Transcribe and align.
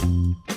Thank 0.00 0.36
you. 0.48 0.49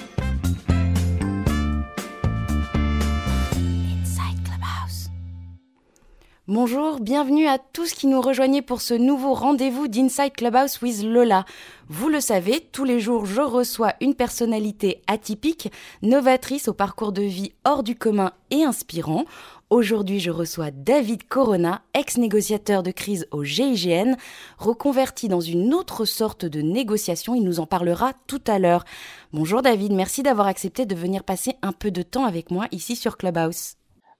Bonjour, 6.49 6.99
bienvenue 6.99 7.47
à 7.47 7.57
tous 7.57 7.93
qui 7.93 8.05
nous 8.05 8.19
rejoignez 8.19 8.61
pour 8.61 8.81
ce 8.81 8.93
nouveau 8.93 9.33
rendez-vous 9.33 9.87
d'Inside 9.87 10.33
Clubhouse 10.33 10.81
with 10.81 11.01
Lola. 11.01 11.45
Vous 11.87 12.09
le 12.09 12.19
savez, 12.19 12.59
tous 12.73 12.83
les 12.83 12.99
jours 12.99 13.25
je 13.25 13.39
reçois 13.39 13.93
une 14.01 14.13
personnalité 14.13 15.01
atypique, 15.07 15.71
novatrice 16.01 16.67
au 16.67 16.73
parcours 16.73 17.13
de 17.13 17.21
vie 17.21 17.53
hors 17.63 17.81
du 17.81 17.95
commun 17.95 18.33
et 18.51 18.65
inspirant. 18.65 19.23
Aujourd'hui, 19.69 20.19
je 20.19 20.31
reçois 20.31 20.71
David 20.71 21.29
Corona, 21.29 21.81
ex-négociateur 21.93 22.83
de 22.83 22.91
crise 22.91 23.25
au 23.31 23.45
GIGN, 23.45 24.17
reconverti 24.57 25.29
dans 25.29 25.39
une 25.39 25.73
autre 25.73 26.03
sorte 26.03 26.43
de 26.43 26.61
négociation. 26.61 27.35
Il 27.35 27.45
nous 27.45 27.61
en 27.61 27.67
parlera 27.67 28.11
tout 28.27 28.43
à 28.47 28.59
l'heure. 28.59 28.83
Bonjour 29.31 29.61
David, 29.61 29.93
merci 29.93 30.23
d'avoir 30.23 30.47
accepté 30.47 30.85
de 30.85 30.93
venir 30.93 31.23
passer 31.23 31.55
un 31.61 31.71
peu 31.71 31.89
de 31.89 32.01
temps 32.01 32.25
avec 32.25 32.51
moi 32.51 32.67
ici 32.73 32.97
sur 32.97 33.15
Clubhouse. 33.15 33.75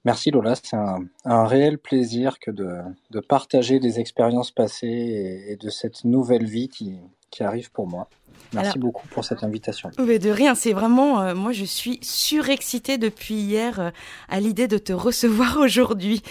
Merci 0.06 0.32
Lola, 0.32 0.56
c'est 0.56 0.76
un, 0.76 1.46
réel 1.46 1.78
plaisir 1.78 2.38
que 2.40 2.52
de, 2.52 3.20
partager 3.22 3.80
des 3.80 4.00
expériences 4.00 4.52
passées 4.52 5.46
et, 5.48 5.56
de 5.56 5.70
cette 5.70 6.04
nouvelle 6.04 6.46
vie 6.46 6.68
qui, 6.68 7.00
arrive 7.40 7.72
pour 7.72 7.88
moi. 7.88 8.08
Merci 8.54 8.78
beaucoup 8.78 9.08
pour 9.08 9.26
cette 9.26 9.44
invitation. 9.44 9.90
Mais 9.98 10.20
de 10.20 10.30
rien, 10.30 10.54
c'est 10.54 10.74
vraiment, 10.74 11.22
euh, 11.22 11.34
moi 11.34 11.52
je 11.52 11.66
suis 11.66 11.98
surexcitée 12.04 13.00
depuis 13.00 13.34
hier 13.34 13.80
euh, 13.80 13.90
à 14.30 14.40
l'idée 14.40 14.68
de 14.68 14.78
te 14.78 14.94
recevoir 14.94 15.58
aujourd'hui. 15.60 16.22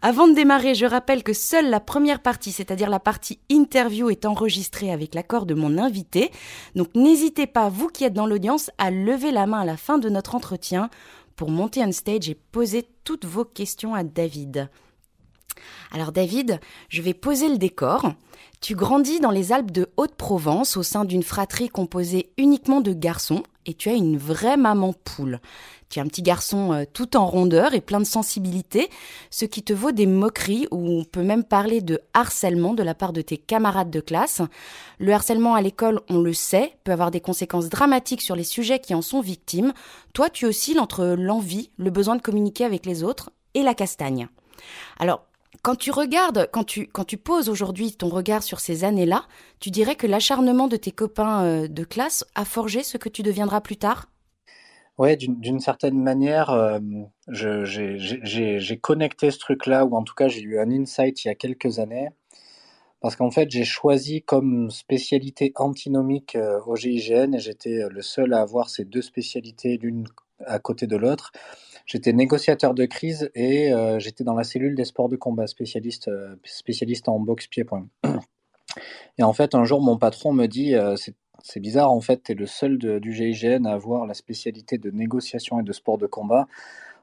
Avant 0.00 0.28
de 0.28 0.34
démarrer, 0.34 0.76
je 0.76 0.86
rappelle 0.86 1.24
que 1.24 1.32
seule 1.32 1.68
la 1.68 1.80
première 1.80 2.20
partie, 2.20 2.52
c'est-à-dire 2.52 2.88
la 2.88 3.00
partie 3.00 3.40
interview, 3.50 4.10
est 4.10 4.24
enregistrée 4.24 4.92
avec 4.92 5.16
l'accord 5.16 5.44
de 5.44 5.54
mon 5.54 5.78
invité. 5.78 6.30
Donc 6.76 6.88
n'hésitez 6.94 7.48
pas, 7.48 7.68
vous 7.68 7.88
qui 7.88 8.04
êtes 8.04 8.14
dans 8.14 8.26
l'audience, 8.26 8.70
à 8.78 8.92
lever 8.92 9.32
la 9.32 9.46
main 9.46 9.62
à 9.62 9.64
la 9.64 9.76
fin 9.76 9.98
de 9.98 10.08
notre 10.08 10.36
entretien 10.36 10.90
pour 11.36 11.50
monter 11.50 11.82
on 11.84 11.92
stage 11.92 12.28
et 12.28 12.34
poser 12.34 12.86
toutes 13.04 13.24
vos 13.24 13.44
questions 13.44 13.94
à 13.94 14.04
David. 14.04 14.68
Alors 15.90 16.12
David, 16.12 16.60
je 16.88 17.02
vais 17.02 17.14
poser 17.14 17.48
le 17.48 17.58
décor. 17.58 18.14
Tu 18.60 18.74
grandis 18.74 19.20
dans 19.20 19.30
les 19.30 19.52
Alpes 19.52 19.70
de 19.70 19.90
Haute-Provence 19.96 20.76
au 20.76 20.82
sein 20.82 21.04
d'une 21.04 21.22
fratrie 21.22 21.68
composée 21.68 22.32
uniquement 22.38 22.80
de 22.80 22.92
garçons 22.92 23.42
et 23.66 23.74
tu 23.74 23.88
as 23.88 23.94
une 23.94 24.18
vraie 24.18 24.56
maman 24.56 24.92
poule. 24.92 25.40
Tu 25.88 25.98
es 25.98 26.02
un 26.02 26.06
petit 26.06 26.22
garçon 26.22 26.72
euh, 26.72 26.84
tout 26.90 27.16
en 27.16 27.26
rondeur 27.26 27.74
et 27.74 27.82
plein 27.82 28.00
de 28.00 28.06
sensibilité, 28.06 28.88
ce 29.30 29.44
qui 29.44 29.62
te 29.62 29.74
vaut 29.74 29.92
des 29.92 30.06
moqueries 30.06 30.66
ou 30.70 31.00
on 31.00 31.04
peut 31.04 31.22
même 31.22 31.44
parler 31.44 31.82
de 31.82 32.00
harcèlement 32.14 32.72
de 32.72 32.82
la 32.82 32.94
part 32.94 33.12
de 33.12 33.20
tes 33.20 33.36
camarades 33.36 33.90
de 33.90 34.00
classe. 34.00 34.40
Le 34.98 35.12
harcèlement 35.12 35.54
à 35.54 35.60
l'école, 35.60 36.00
on 36.08 36.20
le 36.20 36.32
sait, 36.32 36.76
peut 36.84 36.92
avoir 36.92 37.10
des 37.10 37.20
conséquences 37.20 37.68
dramatiques 37.68 38.22
sur 38.22 38.36
les 38.36 38.44
sujets 38.44 38.78
qui 38.78 38.94
en 38.94 39.02
sont 39.02 39.20
victimes. 39.20 39.74
Toi, 40.14 40.30
tu 40.30 40.46
oscilles 40.46 40.78
entre 40.78 41.04
l'envie, 41.04 41.70
le 41.76 41.90
besoin 41.90 42.16
de 42.16 42.22
communiquer 42.22 42.64
avec 42.64 42.86
les 42.86 43.04
autres 43.04 43.30
et 43.52 43.62
la 43.62 43.74
castagne. 43.74 44.28
Alors, 44.98 45.26
quand 45.62 45.76
tu 45.76 45.92
regardes, 45.92 46.48
quand 46.52 46.64
tu, 46.64 46.88
quand 46.88 47.04
tu 47.04 47.16
poses 47.16 47.48
aujourd'hui 47.48 47.92
ton 47.92 48.08
regard 48.08 48.42
sur 48.42 48.58
ces 48.58 48.84
années-là, 48.84 49.24
tu 49.60 49.70
dirais 49.70 49.94
que 49.94 50.08
l'acharnement 50.08 50.66
de 50.66 50.76
tes 50.76 50.90
copains 50.90 51.44
euh, 51.44 51.68
de 51.68 51.84
classe 51.84 52.24
a 52.34 52.44
forgé 52.44 52.82
ce 52.82 52.98
que 52.98 53.08
tu 53.08 53.22
deviendras 53.22 53.60
plus 53.60 53.76
tard? 53.76 54.08
Ouais, 54.98 55.16
d'une 55.16 55.60
certaine 55.60 55.98
manière, 56.02 56.50
euh, 56.50 56.78
j'ai 57.28 58.78
connecté 58.80 59.30
ce 59.30 59.38
truc-là, 59.38 59.86
ou 59.86 59.96
en 59.96 60.02
tout 60.02 60.14
cas 60.14 60.28
j'ai 60.28 60.42
eu 60.42 60.58
un 60.58 60.70
insight 60.70 61.24
il 61.24 61.28
y 61.28 61.30
a 61.30 61.34
quelques 61.34 61.78
années, 61.78 62.08
parce 63.00 63.16
qu'en 63.16 63.30
fait 63.30 63.50
j'ai 63.50 63.64
choisi 63.64 64.22
comme 64.22 64.70
spécialité 64.70 65.52
antinomique 65.56 66.36
euh, 66.36 66.60
au 66.66 66.76
GIGN, 66.76 67.34
et 67.34 67.38
j'étais 67.38 67.88
le 67.88 68.02
seul 68.02 68.34
à 68.34 68.42
avoir 68.42 68.68
ces 68.68 68.84
deux 68.84 69.00
spécialités 69.00 69.78
l'une 69.78 70.06
à 70.46 70.58
côté 70.58 70.86
de 70.86 70.96
l'autre. 70.96 71.32
J'étais 71.86 72.12
négociateur 72.12 72.74
de 72.74 72.84
crise 72.84 73.30
et 73.34 73.72
euh, 73.72 73.98
j'étais 73.98 74.24
dans 74.24 74.34
la 74.34 74.44
cellule 74.44 74.74
des 74.74 74.84
sports 74.84 75.08
de 75.08 75.16
combat, 75.16 75.46
spécialiste, 75.46 76.08
euh, 76.08 76.36
spécialiste 76.44 77.08
en 77.08 77.18
boxe 77.18 77.46
pied-point. 77.48 77.86
Et 79.18 79.22
en 79.22 79.32
fait, 79.32 79.54
un 79.54 79.64
jour, 79.64 79.82
mon 79.82 79.98
patron 79.98 80.32
me 80.32 80.46
dit 80.46 80.74
euh, 80.74 80.96
c'est 81.42 81.60
bizarre, 81.60 81.92
en 81.92 82.00
fait, 82.00 82.22
tu 82.22 82.32
es 82.32 82.34
le 82.34 82.46
seul 82.46 82.78
du 82.78 83.12
GIGN 83.12 83.66
à 83.66 83.72
avoir 83.72 84.06
la 84.06 84.14
spécialité 84.14 84.78
de 84.78 84.90
négociation 84.90 85.60
et 85.60 85.62
de 85.62 85.72
sport 85.72 85.98
de 85.98 86.06
combat. 86.06 86.46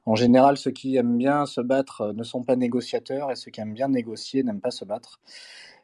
En 0.05 0.15
général, 0.15 0.57
ceux 0.57 0.71
qui 0.71 0.95
aiment 0.95 1.17
bien 1.17 1.45
se 1.45 1.61
battre 1.61 2.13
ne 2.13 2.23
sont 2.23 2.43
pas 2.43 2.55
négociateurs 2.55 3.31
et 3.31 3.35
ceux 3.35 3.51
qui 3.51 3.61
aiment 3.61 3.73
bien 3.73 3.89
négocier 3.89 4.41
n'aiment 4.41 4.61
pas 4.61 4.71
se 4.71 4.85
battre. 4.85 5.19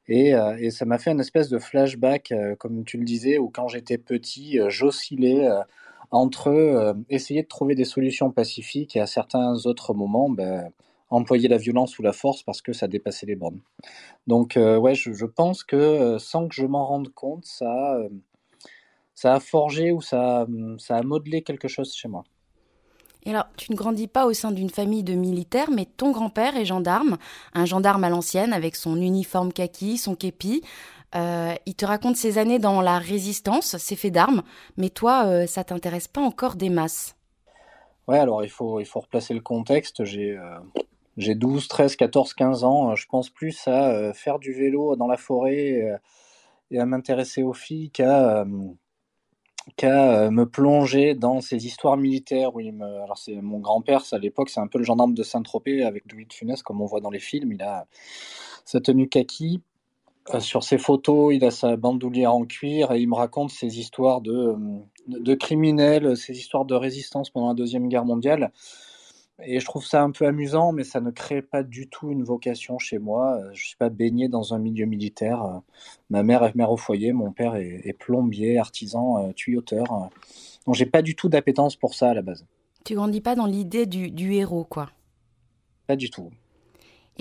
Et, 0.07 0.33
et 0.59 0.71
ça 0.71 0.85
m'a 0.85 0.97
fait 0.97 1.11
une 1.11 1.19
espèce 1.19 1.49
de 1.49 1.59
flashback, 1.59 2.33
comme 2.57 2.85
tu 2.85 2.97
le 2.97 3.03
disais, 3.03 3.37
où 3.37 3.49
quand 3.49 3.67
j'étais 3.67 3.97
petit, 3.97 4.57
j'oscillais 4.69 5.47
entre 6.15 6.47
euh, 6.47 6.93
essayer 7.09 7.43
de 7.43 7.47
trouver 7.47 7.75
des 7.75 7.85
solutions 7.85 8.31
pacifiques 8.31 8.95
et 8.95 9.01
à 9.01 9.07
certains 9.07 9.65
autres 9.65 9.93
moments, 9.93 10.29
ben, 10.29 10.71
employer 11.09 11.47
la 11.47 11.57
violence 11.57 11.99
ou 11.99 12.03
la 12.03 12.13
force 12.13 12.41
parce 12.43 12.61
que 12.61 12.73
ça 12.73 12.87
dépassait 12.87 13.25
les 13.25 13.35
bornes. 13.35 13.59
Donc 14.25 14.57
euh, 14.57 14.77
ouais, 14.77 14.95
je, 14.95 15.25
pense 15.25 15.63
que 15.63 15.75
euh, 15.75 16.19
sans 16.19 16.47
que 16.47 16.55
je 16.55 16.65
m'en 16.65 16.85
rende 16.85 17.09
compte, 17.09 17.45
ça, 17.45 17.97
ça 19.13 19.35
a 19.35 19.39
forgé 19.39 19.91
ou 19.91 20.01
ça, 20.01 20.47
ça 20.77 20.97
a 20.97 21.03
modelé 21.03 21.41
quelque 21.41 21.67
chose 21.67 21.93
chez 21.93 22.07
moi. 22.07 22.23
Et 23.27 23.31
alors, 23.31 23.47
tu 23.57 23.71
ne 23.71 23.75
grandis 23.75 24.07
pas 24.07 24.27
au 24.27 24.33
sein 24.33 24.51
d'une 24.51 24.69
famille 24.69 25.03
de 25.03 25.15
militaires, 25.15 25.71
mais 25.71 25.85
ton 25.85 26.11
grand-père 26.11 26.55
est 26.57 26.65
gendarme, 26.65 27.17
un 27.55 27.65
gendarme 27.65 28.03
à 28.03 28.09
l'ancienne 28.09 28.53
avec 28.53 28.75
son 28.75 28.97
uniforme 28.97 29.51
kaki, 29.51 29.97
son 29.97 30.15
képi. 30.15 30.61
Euh, 31.15 31.55
il 31.65 31.75
te 31.75 31.85
raconte 31.85 32.17
ses 32.17 32.37
années 32.37 32.59
dans 32.59 32.81
la 32.81 32.99
résistance, 32.99 33.77
ses 33.77 33.95
faits 33.95 34.13
d'armes, 34.13 34.43
mais 34.75 34.89
toi, 34.89 35.25
euh, 35.25 35.47
ça 35.47 35.63
t'intéresse 35.63 36.07
pas 36.07 36.21
encore 36.21 36.55
des 36.55 36.69
masses. 36.69 37.15
Ouais, 38.07 38.19
alors 38.19 38.43
il 38.43 38.49
faut, 38.49 38.79
il 38.79 38.85
faut 38.85 38.99
replacer 38.99 39.33
le 39.33 39.39
contexte. 39.39 40.03
J'ai 40.03 40.37
euh, 40.37 40.59
j'ai 41.17 41.33
12, 41.33 41.67
13, 41.67 41.95
14, 41.95 42.33
15 42.33 42.63
ans. 42.65 42.95
Je 42.95 43.07
pense 43.07 43.29
plus 43.29 43.67
à 43.67 44.11
faire 44.13 44.37
du 44.37 44.51
vélo 44.51 44.97
dans 44.97 45.07
la 45.07 45.17
forêt 45.17 45.97
et 46.71 46.79
à 46.79 46.85
m'intéresser 46.85 47.41
aux 47.41 47.53
filles 47.53 47.89
qu'à 47.89 48.43
me 48.45 50.43
plonger 50.43 51.15
dans 51.15 51.39
ces 51.39 51.65
histoires 51.65 51.95
militaires 51.95 52.53
où 52.53 52.59
il 52.59 52.73
me... 52.73 52.85
alors 53.01 53.17
c'est 53.17 53.35
mon 53.35 53.59
grand-père 53.59 54.03
à 54.11 54.19
l'époque 54.19 54.49
c'est 54.49 54.59
un 54.59 54.67
peu 54.67 54.77
le 54.77 54.83
gendarme 54.83 55.13
de 55.13 55.23
Saint-Tropez 55.23 55.83
avec 55.83 56.11
Louis 56.11 56.25
de 56.25 56.33
Funès 56.33 56.61
comme 56.61 56.81
on 56.81 56.85
voit 56.85 57.01
dans 57.01 57.09
les 57.09 57.19
films 57.19 57.53
il 57.53 57.63
a 57.63 57.87
sa 58.65 58.81
tenue 58.81 59.07
kaki 59.07 59.61
euh, 59.61 59.74
sur 60.39 60.63
ses 60.63 60.77
photos, 60.77 61.33
il 61.35 61.45
a 61.45 61.51
sa 61.51 61.75
bandoulière 61.75 62.33
en 62.33 62.45
cuir 62.45 62.91
et 62.91 62.99
il 62.99 63.07
me 63.07 63.15
raconte 63.15 63.51
ses 63.51 63.79
histoires 63.79 64.21
de, 64.21 64.33
euh, 64.33 64.55
de 65.07 65.33
criminels, 65.35 66.17
ses 66.17 66.37
histoires 66.37 66.65
de 66.65 66.75
résistance 66.75 67.29
pendant 67.29 67.49
la 67.49 67.53
Deuxième 67.53 67.87
Guerre 67.87 68.05
mondiale. 68.05 68.51
Et 69.43 69.59
je 69.59 69.65
trouve 69.65 69.85
ça 69.85 70.01
un 70.01 70.11
peu 70.11 70.25
amusant, 70.25 70.71
mais 70.71 70.85
ça 70.85 71.01
ne 71.01 71.11
crée 71.11 71.41
pas 71.41 71.61
du 71.61 71.89
tout 71.89 72.09
une 72.09 72.23
vocation 72.23 72.79
chez 72.79 72.99
moi. 72.99 73.37
Je 73.47 73.61
ne 73.61 73.65
suis 73.65 73.75
pas 73.75 73.89
baigné 73.89 74.29
dans 74.29 74.53
un 74.53 74.59
milieu 74.59 74.85
militaire. 74.85 75.61
Ma 76.09 76.23
mère 76.23 76.43
est 76.43 76.55
mère 76.55 76.71
au 76.71 76.77
foyer, 76.77 77.11
mon 77.11 77.31
père 77.31 77.55
est, 77.55 77.93
plombier, 77.99 78.57
artisan, 78.57 79.27
euh, 79.27 79.33
tuyauteur. 79.33 80.09
Donc 80.65 80.75
j'ai 80.75 80.85
pas 80.85 81.01
du 81.01 81.15
tout 81.15 81.27
d'appétence 81.27 81.75
pour 81.75 81.95
ça 81.95 82.11
à 82.11 82.13
la 82.13 82.21
base. 82.21 82.45
Tu 82.85 82.95
grandis 82.95 83.21
pas 83.21 83.35
dans 83.35 83.45
l'idée 83.45 83.85
du, 83.85 84.09
du, 84.09 84.33
héros, 84.35 84.63
quoi 84.63 84.89
Pas 85.85 85.97
du 85.97 86.09
tout. 86.09 86.31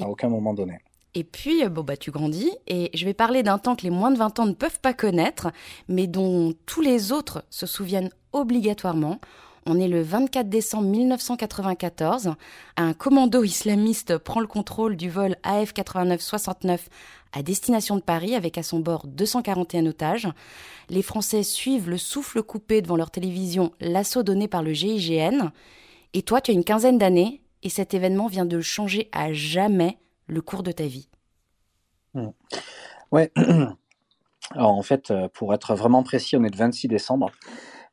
À 0.00 0.08
aucun 0.08 0.28
moment 0.28 0.54
donné. 0.54 0.78
Et 1.14 1.24
puis, 1.24 1.64
euh, 1.64 1.68
bon, 1.68 1.82
bah, 1.82 1.96
tu 1.96 2.10
grandis, 2.10 2.50
et 2.66 2.90
je 2.94 3.04
vais 3.04 3.14
parler 3.14 3.42
d'un 3.42 3.58
temps 3.58 3.76
que 3.76 3.82
les 3.82 3.90
moins 3.90 4.10
de 4.10 4.18
20 4.18 4.40
ans 4.40 4.46
ne 4.46 4.52
peuvent 4.52 4.80
pas 4.80 4.94
connaître, 4.94 5.50
mais 5.88 6.06
dont 6.06 6.54
tous 6.66 6.80
les 6.80 7.12
autres 7.12 7.44
se 7.50 7.66
souviennent 7.66 8.10
obligatoirement. 8.32 9.20
On 9.66 9.80
est 9.80 9.88
le 9.88 10.02
24 10.02 10.48
décembre 10.48 10.88
1994. 10.88 12.34
Un 12.76 12.92
commando 12.92 13.42
islamiste 13.44 14.18
prend 14.18 14.40
le 14.40 14.46
contrôle 14.46 14.96
du 14.96 15.08
vol 15.08 15.36
AF 15.42 15.72
8969 15.72 16.90
à 17.32 17.42
destination 17.42 17.96
de 17.96 18.02
Paris 18.02 18.34
avec 18.34 18.58
à 18.58 18.62
son 18.62 18.80
bord 18.80 19.06
241 19.06 19.86
otages. 19.86 20.28
Les 20.90 21.00
Français 21.00 21.42
suivent 21.42 21.88
le 21.88 21.96
souffle 21.96 22.42
coupé 22.42 22.82
devant 22.82 22.96
leur 22.96 23.10
télévision 23.10 23.72
l'assaut 23.80 24.22
donné 24.22 24.48
par 24.48 24.62
le 24.62 24.74
GIGN. 24.74 25.50
Et 26.12 26.20
toi, 26.20 26.42
tu 26.42 26.50
as 26.50 26.54
une 26.54 26.64
quinzaine 26.64 26.98
d'années 26.98 27.40
et 27.62 27.70
cet 27.70 27.94
événement 27.94 28.26
vient 28.26 28.44
de 28.44 28.60
changer 28.60 29.08
à 29.12 29.32
jamais 29.32 29.96
le 30.26 30.42
cours 30.42 30.62
de 30.62 30.72
ta 30.72 30.84
vie 30.84 31.08
mmh. 32.14 32.28
Ouais. 33.12 33.30
Alors 34.50 34.72
en 34.72 34.82
fait, 34.82 35.10
euh, 35.10 35.28
pour 35.32 35.54
être 35.54 35.74
vraiment 35.74 36.02
précis, 36.02 36.36
on 36.36 36.44
est 36.44 36.52
le 36.52 36.58
26 36.58 36.88
décembre. 36.88 37.30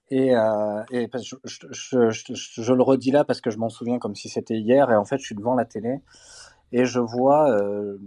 Et, 0.10 0.36
euh, 0.36 0.84
je, 0.92 2.74
le 2.74 2.84
redis 2.84 3.12
là 3.12 3.24
parce 3.24 3.40
que 3.40 3.50
je 3.50 3.58
m'en 3.58 3.70
souviens 3.70 3.98
comme 3.98 4.16
si 4.16 4.30
c'était 4.30 4.58
hier. 4.58 4.92
Et 4.92 4.96
en 4.96 5.06
fait, 5.06 5.20
je 5.20 5.26
suis 5.26 5.36
devant 5.36 5.56
la 5.56 5.64
télé 5.64 6.02
et 6.74 6.86
je 6.86 7.00
vois, 7.00 7.50
euh, 7.52 7.98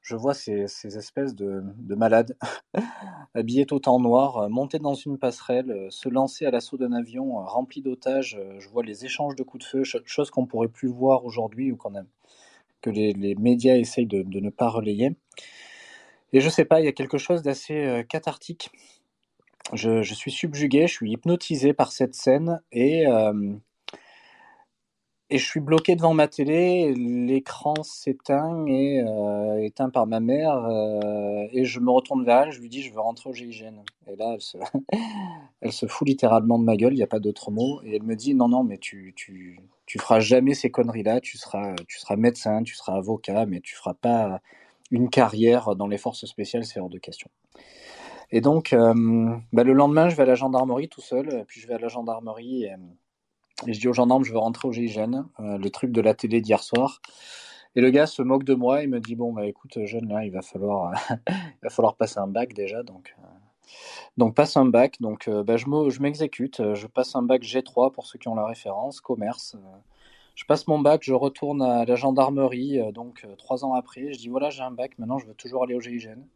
je 0.00 0.16
vois 0.16 0.34
ces, 0.34 0.64
espèces 0.84 1.34
de, 1.34 1.62
malades 1.94 2.36
habillés 3.34 3.66
tout 3.66 3.88
en 3.88 4.00
noir, 4.00 4.48
monter 4.48 4.78
dans 4.78 4.94
une 4.94 5.18
passerelle, 5.18 5.88
se 5.90 6.08
lancer 6.08 6.46
à 6.46 6.50
l'assaut 6.50 6.78
d'un 6.78 6.92
avion 6.92 7.34
rempli 7.44 7.82
d'otages. 7.82 8.40
Je 8.58 8.68
vois 8.70 8.82
les 8.82 9.04
échanges 9.04 9.36
de 9.36 9.42
coups 9.42 9.64
de 9.64 9.68
feu, 9.68 10.00
chose 10.06 10.30
qu'on 10.30 10.46
pourrait 10.46 10.68
plus 10.68 10.88
voir 10.88 11.24
aujourd'hui 11.24 11.70
ou 11.70 11.76
qu'on 11.76 11.94
a 11.96 12.02
que 12.82 12.90
les, 12.90 13.34
médias 13.36 13.76
essayent 13.76 14.06
de, 14.06 14.22
ne 14.40 14.50
pas 14.50 14.68
relayer. 14.68 15.16
Et 16.34 16.40
je 16.40 16.48
sais 16.48 16.64
pas, 16.64 16.80
il 16.80 16.84
y 16.84 16.88
a 16.88 16.92
quelque 16.92 17.18
chose 17.18 17.42
d'assez 17.42 17.76
euh, 17.76 18.02
cathartique 18.02 18.70
je, 19.72 20.14
suis 20.14 20.30
subjugué, 20.30 20.86
je 20.86 20.92
suis 20.92 21.12
hypnotisé 21.12 21.72
par 21.72 21.92
cette 21.92 22.14
scène 22.14 22.60
et, 22.72 23.06
et 25.32 25.38
je 25.38 25.46
suis 25.46 25.60
bloqué 25.60 25.96
devant 25.96 26.12
ma 26.12 26.28
télé, 26.28 26.92
l'écran 26.94 27.72
s'éteint 27.82 28.66
et 28.66 29.00
euh, 29.00 29.64
éteint 29.64 29.88
par 29.88 30.06
ma 30.06 30.20
mère 30.20 30.54
euh, 30.66 31.46
et 31.52 31.64
je 31.64 31.80
me 31.80 31.90
retourne 31.90 32.22
vers 32.22 32.42
elle, 32.42 32.52
je 32.52 32.60
lui 32.60 32.68
dis 32.68 32.82
je 32.82 32.92
veux 32.92 33.00
rentrer 33.00 33.30
au 33.30 33.32
GIGN. 33.32 33.82
Et 34.08 34.16
là 34.16 34.36
elle 35.62 35.72
se, 35.72 35.86
fout 35.86 36.06
littéralement 36.06 36.58
de 36.58 36.64
ma 36.64 36.76
gueule, 36.76 36.92
il 36.92 36.96
n'y 36.96 37.02
a 37.02 37.06
pas 37.06 37.18
d'autre 37.18 37.50
mot 37.50 37.80
et 37.82 37.96
elle 37.96 38.02
me 38.02 38.14
dit 38.14 38.34
non 38.34 38.48
non 38.48 38.62
mais 38.62 38.76
tu 38.76 39.14
tu 39.16 39.58
tu 39.86 39.98
feras 39.98 40.20
jamais 40.20 40.52
ces 40.52 40.70
conneries 40.70 41.02
là, 41.02 41.18
tu 41.18 41.38
seras 41.38 41.76
tu 41.88 41.98
seras 41.98 42.16
médecin, 42.16 42.62
tu 42.62 42.74
seras 42.74 42.98
avocat 42.98 43.46
mais 43.46 43.60
tu 43.60 43.74
feras 43.74 43.94
pas 43.94 44.42
une 44.90 45.08
carrière 45.08 45.74
dans 45.76 45.86
les 45.86 45.96
forces 45.96 46.26
spéciales, 46.26 46.66
c'est 46.66 46.78
hors 46.78 46.90
de 46.90 46.98
question. 46.98 47.30
Et 48.32 48.42
donc 48.42 48.74
euh, 48.74 49.34
bah, 49.54 49.64
le 49.64 49.72
lendemain 49.72 50.10
je 50.10 50.16
vais 50.16 50.24
à 50.24 50.26
la 50.26 50.34
gendarmerie 50.34 50.90
tout 50.90 51.00
seul, 51.00 51.46
puis 51.48 51.58
je 51.58 51.68
vais 51.68 51.74
à 51.74 51.78
la 51.78 51.88
gendarmerie 51.88 52.66
et 53.66 53.72
je 53.72 53.80
dis 53.80 53.88
aux 53.88 53.92
gendarmes, 53.92 54.24
je 54.24 54.32
veux 54.32 54.38
rentrer 54.38 54.68
au 54.68 54.72
GIGN, 54.72 55.24
euh, 55.40 55.58
le 55.58 55.70
truc 55.70 55.92
de 55.92 56.00
la 56.00 56.14
télé 56.14 56.40
d'hier 56.40 56.62
soir. 56.62 57.00
Et 57.74 57.80
le 57.80 57.90
gars 57.90 58.06
se 58.06 58.20
moque 58.22 58.44
de 58.44 58.54
moi, 58.54 58.82
il 58.82 58.90
me 58.90 59.00
dit 59.00 59.14
bon 59.14 59.32
bah 59.32 59.46
écoute 59.46 59.78
jeune 59.84 60.08
là, 60.08 60.24
il 60.24 60.30
va 60.30 60.42
falloir, 60.42 60.92
passer 61.98 62.18
un 62.18 62.26
bac 62.26 62.52
déjà, 62.52 62.82
donc 62.82 63.14
euh, 64.20 64.30
passe 64.30 64.56
un 64.56 64.66
bac, 64.66 65.00
donc 65.00 65.28
euh, 65.28 65.42
bah, 65.42 65.56
je 65.56 66.00
m'exécute, 66.00 66.74
je 66.74 66.86
passe 66.86 67.16
un 67.16 67.22
bac 67.22 67.42
G3 67.42 67.92
pour 67.92 68.06
ceux 68.06 68.18
qui 68.18 68.28
ont 68.28 68.34
la 68.34 68.46
référence, 68.46 69.00
commerce. 69.00 69.56
je 70.34 70.44
passe 70.44 70.66
mon 70.66 70.80
bac, 70.80 71.02
je 71.02 71.14
retourne 71.14 71.62
à 71.62 71.86
la 71.86 71.94
gendarmerie, 71.94 72.78
donc 72.92 73.26
trois 73.38 73.64
ans 73.64 73.72
après, 73.72 74.12
je 74.12 74.18
dis 74.18 74.28
voilà 74.28 74.50
j'ai 74.50 74.62
un 74.62 74.70
bac, 74.70 74.98
maintenant 74.98 75.18
je 75.18 75.26
veux 75.26 75.34
toujours 75.34 75.64
aller 75.64 75.74
au 75.74 75.80
GIGN. 75.80 76.26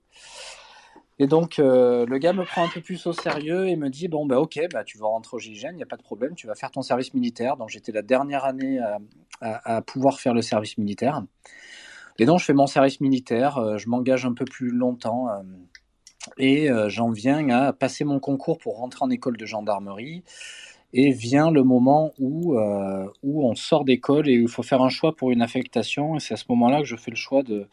Et 1.19 1.27
donc, 1.27 1.59
euh, 1.59 2.05
le 2.07 2.19
gars 2.19 2.35
me 2.35 2.45
prend 2.45 2.65
un 2.65 2.69
peu 2.69 2.83
plus 2.83 3.07
au 3.07 3.13
sérieux 3.13 3.69
et 3.69 3.77
me 3.77 3.89
dit 3.89 4.09
Bon, 4.09 4.27
bah, 4.27 4.39
ok, 4.39 4.61
bah, 4.73 4.85
tu 4.85 4.99
vas 4.99 5.07
rentrer 5.07 5.37
au 5.37 5.41
GIGN, 5.41 5.71
il 5.73 5.77
n'y 5.77 5.83
a 5.83 5.87
pas 5.87 5.97
de 5.97 6.03
problème, 6.03 6.35
tu 6.35 6.47
vas 6.47 6.55
faire 6.55 6.71
ton 6.71 6.83
service 6.83 7.15
militaire. 7.15 7.57
Donc, 7.57 7.71
j'étais 7.71 7.93
la 7.93 8.03
dernière 8.03 8.45
année 8.45 8.79
à, 9.41 9.83
pouvoir 9.83 10.21
faire 10.21 10.35
le 10.35 10.43
service 10.43 10.77
militaire. 10.77 11.23
Et 12.19 12.27
donc, 12.27 12.41
je 12.41 12.45
fais 12.45 12.55
mon 12.55 12.67
service 12.67 13.01
militaire, 13.01 13.59
euh, 13.59 13.79
je 13.79 13.89
m'engage 13.89 14.27
un 14.27 14.35
peu 14.35 14.45
plus 14.45 14.71
longtemps 14.71 15.29
euh, 15.29 15.43
et 16.39 16.69
j'en 16.89 17.11
viens 17.11 17.49
à 17.51 17.73
passer 17.73 18.05
mon 18.05 18.19
concours 18.19 18.59
pour 18.59 18.79
rentrer 18.79 19.05
en 19.05 19.11
école 19.11 19.37
de 19.37 19.47
gendarmerie. 19.47 20.25
Et 20.93 21.11
vient 21.13 21.51
le 21.51 21.63
moment 21.63 22.13
où, 22.19 22.57
où 23.23 23.49
on 23.49 23.55
sort 23.55 23.85
d'école 23.85 24.29
et 24.29 24.39
où 24.39 24.43
il 24.43 24.49
faut 24.49 24.65
faire 24.65 24.83
un 24.83 24.89
choix 24.89 25.15
pour 25.15 25.31
une 25.31 25.41
affectation. 25.41 26.17
Et 26.17 26.21
c'est 26.21 26.35
à 26.35 26.37
ce 26.37 26.47
moment-là 26.49 26.81
que 26.81 26.87
je 26.87 26.97
fais 26.97 27.13
le 27.13 27.17
choix 27.17 27.45
de 27.45 27.69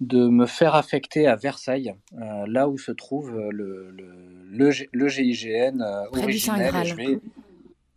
de 0.00 0.28
me 0.28 0.46
faire 0.46 0.74
affecter 0.74 1.26
à 1.26 1.36
Versailles, 1.36 1.94
euh, 2.20 2.44
là 2.46 2.68
où 2.68 2.76
se 2.76 2.92
trouve 2.92 3.34
euh, 3.34 3.48
le, 3.50 3.90
le, 3.90 4.70
le, 4.92 5.08
GIGN 5.08 5.80
euh, 5.80 6.04
originel. 6.12 7.20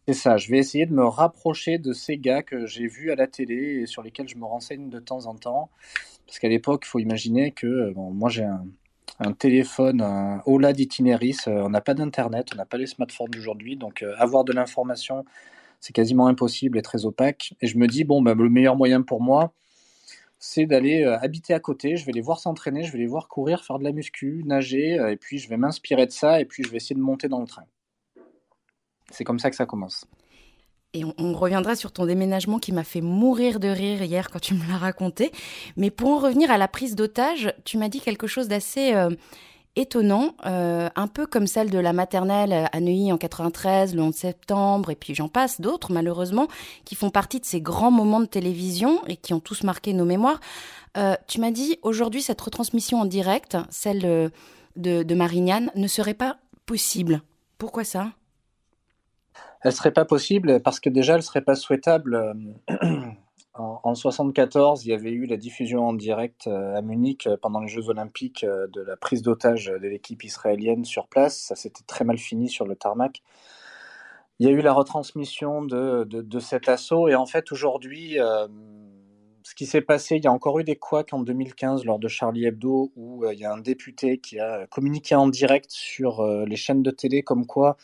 C'est 0.08 0.14
ça, 0.14 0.38
je 0.38 0.50
vais 0.50 0.58
essayer 0.58 0.86
de 0.86 0.94
me 0.94 1.06
rapprocher 1.06 1.78
de 1.78 1.94
ces 1.94 2.18
gars 2.18 2.42
que 2.42 2.66
j'ai 2.66 2.88
vus 2.88 3.12
à 3.12 3.16
la 3.16 3.28
télé 3.28 3.82
et 3.82 3.86
sur 3.86 4.02
lesquels 4.02 4.28
je 4.28 4.38
me 4.38 4.46
renseigne 4.46 4.90
de 4.90 5.00
temps 5.00 5.28
en 5.28 5.36
temps. 5.36 5.70
Parce 6.26 6.40
qu'à 6.40 6.48
l'époque, 6.48 6.84
il 6.86 6.90
faut 6.90 7.00
imaginer 7.00 7.52
que 7.52 7.92
bon, 7.94 8.12
moi 8.12 8.30
j'ai 8.30 8.44
un, 8.46 8.66
un, 9.20 9.34
téléphone 9.34 10.02
un 10.02 10.42
Ola 10.48 10.74
d'Itineris, 10.74 11.42
on 11.46 11.70
n'a 11.70 11.82
pas 11.82 11.94
d'internet, 11.94 12.48
on 12.54 12.56
n'a 12.56 12.66
pas 12.66 12.78
les 12.78 12.88
smartphones 12.88 13.30
d'aujourd'hui, 13.30 13.76
donc 13.76 14.04
avoir 14.18 14.46
de 14.46 14.54
l'information, 14.54 15.26
c'est 15.80 15.94
quasiment 15.94 16.28
impossible 16.28 16.78
et 16.78 16.82
très 16.82 17.06
opaque. 17.06 17.54
Et 17.62 17.68
je 17.68 17.78
me 17.78 17.86
dis, 17.86 18.04
bon, 18.04 18.22
bah, 18.22 18.34
le 18.34 18.50
meilleur 18.50 18.76
moyen 18.76 19.04
pour 19.04 19.22
moi, 19.22 19.54
c'est 20.40 20.66
d'aller 20.66 21.04
euh, 21.04 21.20
habiter 21.20 21.54
à 21.54 21.60
côté. 21.60 21.98
Je 21.98 22.06
vais 22.06 22.14
les 22.14 22.22
voir 22.22 22.40
s'entraîner, 22.40 22.84
je 22.84 22.92
vais 22.92 22.98
les 22.98 23.08
voir 23.08 23.28
courir, 23.28 23.64
faire 23.64 23.78
de 23.78 23.84
la 23.84 23.92
muscu, 23.92 24.42
nager, 24.46 24.98
euh, 24.98 25.12
et 25.12 25.18
puis 25.18 25.38
je 25.38 25.50
vais 25.50 25.58
m'inspirer 25.58 26.06
de 26.06 26.12
ça, 26.12 26.40
et 26.40 26.46
puis 26.46 26.64
je 26.64 26.70
vais 26.70 26.78
essayer 26.78 26.96
de 26.96 27.02
monter 27.02 27.28
dans 27.28 27.42
le 27.42 27.48
train. 27.48 27.66
C'est 29.12 29.26
comme 29.26 29.40
ça 29.40 29.50
que 29.50 29.56
ça 29.56 29.66
commence. 29.66 30.06
Et 30.94 31.04
on, 31.04 31.34
reviendra 31.34 31.76
sur 31.76 31.92
ton 31.92 32.08
déménagement 32.08 32.58
qui 32.58 32.72
m'a 32.72 32.84
fait 32.84 33.02
mourir 33.02 33.60
de 33.60 33.68
rire 33.68 34.02
hier 34.02 34.32
quand 34.32 34.40
tu 34.40 34.56
me 34.56 34.68
l'as 34.68 34.78
raconté. 34.78 35.32
Mais 35.78 35.92
pour 35.92 36.10
en 36.10 36.18
revenir 36.18 36.50
à 36.50 36.58
la 36.58 36.68
prise 36.68 36.96
d'otage, 36.96 37.54
tu 37.64 37.78
m'as 37.78 37.90
dit 37.90 38.00
quelque 38.00 38.26
chose 38.26 38.48
d'assez 38.48 38.96
euh, 38.96 39.12
étonnant, 39.80 40.36
euh, 40.46 40.90
un 40.96 41.08
peu 41.08 41.26
comme 41.26 41.48
celle 41.48 41.70
de 41.70 41.80
la 41.80 41.94
maternelle 41.94 42.70
à 42.72 42.80
Neuilly 42.80 43.12
en 43.12 43.18
93, 43.18 43.96
le 43.96 44.02
11 44.02 44.14
septembre, 44.14 44.92
et 44.92 44.96
puis 44.96 45.16
j'en 45.16 45.28
passe 45.28 45.62
d'autres 45.62 45.92
malheureusement, 45.92 46.48
qui 46.86 46.96
font 46.96 47.10
partie 47.10 47.40
de 47.40 47.46
ces 47.46 47.62
grands 47.62 47.92
moments 47.92 48.20
de 48.20 48.26
télévision 48.26 49.02
et 49.08 49.16
qui 49.16 49.34
ont 49.34 49.40
tous 49.40 49.64
marqué 49.64 49.94
nos 49.94 50.06
mémoires. 50.06 50.40
Euh, 50.98 51.16
tu 51.28 51.40
m'as 51.40 51.52
dit 51.52 51.80
aujourd'hui 51.82 52.22
cette 52.22 52.42
retransmission 52.42 53.00
en 53.00 53.06
direct, 53.06 53.58
celle 53.70 54.02
de, 54.02 54.32
de, 54.76 55.04
de 55.04 55.16
Marignane, 55.16 55.72
ne 55.76 55.88
serait 55.88 56.14
pas 56.14 56.38
possible. 56.66 57.22
Pourquoi 57.58 57.84
ça? 57.84 58.12
Elle 59.62 59.74
serait 59.74 59.92
pas 59.92 60.06
possible 60.06 60.62
parce 60.62 60.80
que 60.80 60.90
déjà 60.90 61.16
elle 61.16 61.24
serait 61.24 61.42
pas 61.42 61.56
souhaitable. 61.56 62.36
Euh, 63.60 63.64
en, 63.84 63.92
1974, 63.92 64.86
il 64.86 64.90
y 64.90 64.94
avait 64.94 65.12
eu 65.12 65.26
la 65.26 65.38
diffusion 65.38 65.88
en 65.88 65.94
direct 65.94 66.48
euh, 66.48 66.76
à 66.76 66.82
Munich 66.82 67.28
euh, 67.28 67.38
pendant 67.42 67.60
les 67.60 67.68
Jeux 67.68 67.90
Olympiques 67.90 68.44
euh, 68.44 68.68
de 68.68 68.82
la 68.82 68.96
prise 68.96 69.22
d'otage 69.22 69.66
de 69.66 69.88
l'équipe 69.88 70.24
israélienne 70.24 70.86
sur 70.86 71.08
place. 71.08 71.38
Ça 71.38 71.56
s'était 71.56 71.84
très 71.86 72.06
mal 72.06 72.18
fini 72.18 72.50
sur 72.50 72.66
le 72.66 72.76
tarmac. 72.76 73.22
Il 74.40 74.48
y 74.48 74.50
a 74.50 74.54
eu 74.54 74.62
la 74.62 74.72
retransmission 74.72 75.64
de, 75.64 76.06
de, 76.06 76.40
cet 76.40 76.70
assaut 76.70 77.10
et 77.10 77.16
en 77.16 77.26
fait 77.26 77.52
aujourd'hui, 77.52 78.18
ce 79.44 79.54
qui 79.54 79.66
s'est 79.66 79.82
passé, 79.82 80.16
il 80.16 80.24
y 80.24 80.28
a 80.28 80.32
encore 80.32 80.60
eu 80.60 80.64
des 80.64 80.78
couacs 80.78 81.12
en 81.12 81.20
2015 81.20 81.84
lors 81.84 82.00
de 82.00 82.08
Charlie 82.08 82.46
Hebdo 82.46 82.94
où 82.96 83.26
il 83.30 83.38
y 83.38 83.44
a 83.44 83.52
un 83.52 83.58
député 83.58 84.18
qui 84.18 84.40
a 84.40 84.66
communiqué 84.68 85.14
en 85.14 85.28
direct 85.28 85.70
sur 85.72 86.26
les 86.26 86.56
chaînes 86.56 86.84
de 86.84 86.92
télé 86.92 87.22
comme 87.22 87.46
quoi 87.46 87.76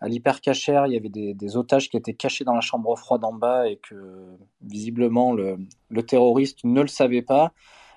à 0.00 0.08
l'hypercachère, 0.08 0.86
il 0.86 0.92
y 0.92 0.96
avait 0.96 1.08
des, 1.08 1.56
otages 1.56 1.88
qui 1.88 1.96
étaient 1.96 2.14
cachés 2.14 2.44
dans 2.44 2.54
la 2.54 2.60
chambre 2.60 2.96
froide 2.96 3.24
en 3.24 3.32
bas 3.32 3.68
et 3.68 3.76
que 3.76 4.26
visiblement 4.62 5.32
le, 5.32 5.58
terroriste 6.06 6.60
ne 6.64 6.82
le 6.82 6.88
savait 6.88 7.22
pas. 7.22 7.52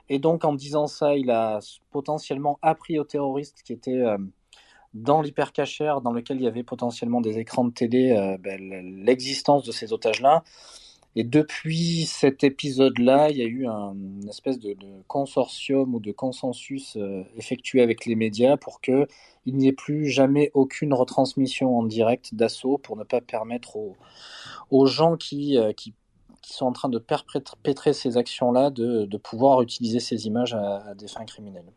Et 0.10 0.20
donc 0.20 0.44
en 0.44 0.54
disant 0.54 0.88
ça, 0.88 1.16
il 1.16 1.30
a 1.30 1.60
potentiellement 1.92 2.58
appris 2.62 3.00
aux 3.00 3.04
terroristes 3.04 3.62
qui 3.64 3.72
étaient 3.74 4.02
euh, 4.02 4.18
dans 4.94 5.22
l'hypercachère, 5.22 6.02
dans 6.02 6.12
lequel 6.12 6.38
il 6.38 6.44
y 6.44 6.48
avait 6.48 6.64
potentiellement 6.64 7.22
des 7.22 7.38
écrans 7.38 7.66
de 7.66 7.72
télé, 7.72 8.12
euh, 8.12 8.38
ben, 8.38 8.60
l'existence 9.06 9.64
de 9.64 9.72
ces 9.72 9.94
otages-là. 9.94 10.44
Et 11.16 11.24
depuis 11.24 12.06
cet 12.06 12.44
épisode-là, 12.44 13.30
il 13.32 13.38
y 13.38 13.42
a 13.42 13.46
eu 13.46 13.68
un, 13.68 13.94
une 13.94 14.30
espèce 14.30 14.60
de, 14.60 14.76
consortium 15.08 15.94
ou 15.94 16.00
de 16.00 16.12
consensus 16.12 16.96
euh, 16.96 17.24
effectué 17.36 17.82
avec 17.82 18.06
les 18.06 18.16
médias 18.16 18.56
pour 18.56 18.80
que 18.80 19.08
il 19.46 19.58
n'y 19.58 19.68
ait 19.68 19.74
plus 19.74 20.08
jamais 20.08 20.52
aucune 20.54 20.94
retransmission 20.94 21.78
en 21.78 21.84
direct 21.84 22.34
d'assaut 22.34 22.78
pour 22.78 22.96
ne 22.96 23.04
pas 23.04 23.20
permettre 23.20 23.76
aux, 24.70 24.86
gens 24.86 25.18
qui, 25.18 25.58
euh, 25.58 25.74
qui, 25.74 25.94
sont 26.44 26.66
en 26.66 26.72
train 26.72 26.90
de 26.90 26.98
perpétrer 26.98 27.94
ces 27.94 28.18
actions-là 28.18 28.70
de, 28.70 29.18
pouvoir 29.18 29.62
utiliser 29.62 30.00
ces 30.00 30.28
images 30.28 30.54
à, 30.54 30.94
des 30.96 31.08
fins 31.08 31.26
criminelles. 31.26 31.72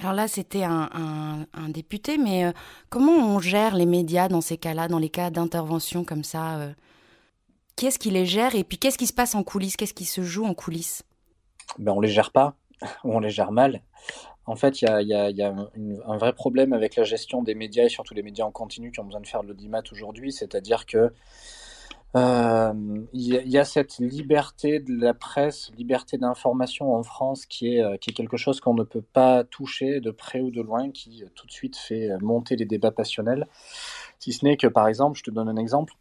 Alors 0.00 0.12
là, 0.12 0.28
c'était 0.28 0.64
un, 0.64 1.46
député, 1.68 2.18
mais 2.18 2.44
euh, 2.44 2.52
comment 2.90 3.12
on 3.12 3.38
gère 3.38 3.74
les 3.74 3.86
médias 3.86 4.28
dans 4.28 4.40
ces 4.40 4.58
cas-là, 4.58 4.88
dans 4.88 4.98
les 4.98 5.08
cas 5.08 5.30
d'intervention 5.30 6.04
comme 6.04 6.24
ça 6.24 6.68
Qu'est-ce 7.78 8.00
qui 8.00 8.10
les 8.10 8.26
gère 8.26 8.56
et 8.56 8.64
puis 8.64 8.76
qu'est-ce 8.76 8.98
qui 8.98 9.06
se 9.06 9.12
passe 9.12 9.36
en 9.36 9.44
coulisses? 9.44 9.76
Qu'est-ce 9.76 9.94
qui 9.94 10.04
se 10.04 10.22
joue 10.22 10.44
en 10.44 10.52
coulisses? 10.52 11.04
Ben, 11.78 11.92
On 11.92 12.00
les 12.00 12.08
gère 12.08 12.32
pas, 12.32 12.56
ou 13.04 13.12
on 13.14 13.20
les 13.20 13.30
gère 13.30 13.52
mal. 13.52 13.82
En 14.46 14.56
fait, 14.56 14.82
il 14.82 14.88
y 15.06 15.42
a, 15.42 15.54
un 16.06 16.16
vrai 16.16 16.32
problème 16.32 16.72
avec 16.72 16.96
la 16.96 17.04
gestion 17.04 17.40
des 17.40 17.54
médias 17.54 17.84
et 17.84 17.88
surtout 17.88 18.14
les 18.14 18.24
médias 18.24 18.44
en 18.44 18.50
continu 18.50 18.90
qui 18.90 18.98
ont 18.98 19.04
besoin 19.04 19.20
de 19.20 19.28
faire 19.28 19.44
de 19.44 19.48
l'audimat 19.48 19.82
aujourd'hui, 19.92 20.32
c'est-à-dire 20.32 20.86
que 20.86 21.12
euh, 22.16 22.72
il 23.12 23.48
y, 23.48 23.58
a 23.58 23.64
cette 23.64 23.98
liberté 23.98 24.80
de 24.80 24.98
la 24.98 25.14
presse, 25.14 25.70
liberté 25.76 26.18
d'information 26.18 26.94
en 26.94 27.04
France 27.04 27.46
qui 27.46 27.74
est, 27.74 27.82
euh, 27.82 27.96
qui 27.98 28.10
est 28.10 28.12
quelque 28.14 28.38
chose 28.38 28.60
qu'on 28.60 28.74
ne 28.74 28.82
peut 28.82 29.02
pas 29.02 29.44
toucher 29.44 30.00
de 30.00 30.10
près 30.10 30.40
ou 30.40 30.50
de 30.50 30.62
loin, 30.62 30.90
qui 30.90 31.22
euh, 31.22 31.28
tout 31.36 31.46
de 31.46 31.52
suite 31.52 31.76
fait 31.76 32.08
monter 32.22 32.56
les 32.56 32.64
débats 32.64 32.90
passionnels. 32.90 33.46
Si 34.18 34.32
ce 34.32 34.44
n'est 34.44 34.56
que, 34.56 34.66
par 34.66 34.88
exemple, 34.88 35.18
je 35.18 35.22
te 35.22 35.30
donne 35.30 35.48
un 35.48 35.56
exemple, 35.56 35.92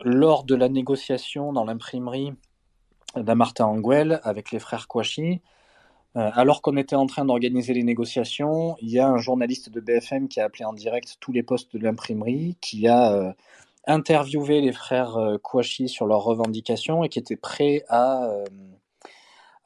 lors 0.00 0.44
de 0.44 0.54
la 0.54 0.68
négociation 0.68 1.52
dans 1.52 1.64
l'imprimerie 1.64 2.32
d'Amartin 3.16 3.66
Anguel 3.66 4.20
avec 4.24 4.50
les 4.50 4.58
frères 4.58 4.88
Kouachi, 4.88 5.40
euh, 6.16 6.30
alors 6.34 6.62
qu'on 6.62 6.76
était 6.76 6.96
en 6.96 7.06
train 7.06 7.24
d'organiser 7.24 7.74
les 7.74 7.82
négociations, 7.82 8.76
il 8.80 8.90
y 8.90 9.00
a 9.00 9.08
un 9.08 9.18
journaliste 9.18 9.70
de 9.70 9.80
BFM 9.80 10.28
qui 10.28 10.40
a 10.40 10.44
appelé 10.44 10.64
en 10.64 10.72
direct 10.72 11.16
tous 11.20 11.32
les 11.32 11.42
postes 11.42 11.76
de 11.76 11.82
l'imprimerie, 11.82 12.56
qui 12.60 12.86
a 12.86 13.12
euh, 13.12 13.32
interviewé 13.86 14.60
les 14.60 14.72
frères 14.72 15.16
euh, 15.16 15.38
Kouachi 15.38 15.88
sur 15.88 16.06
leurs 16.06 16.22
revendications 16.22 17.02
et 17.02 17.08
qui 17.08 17.18
était 17.18 17.36
prêt 17.36 17.84
à, 17.88 18.30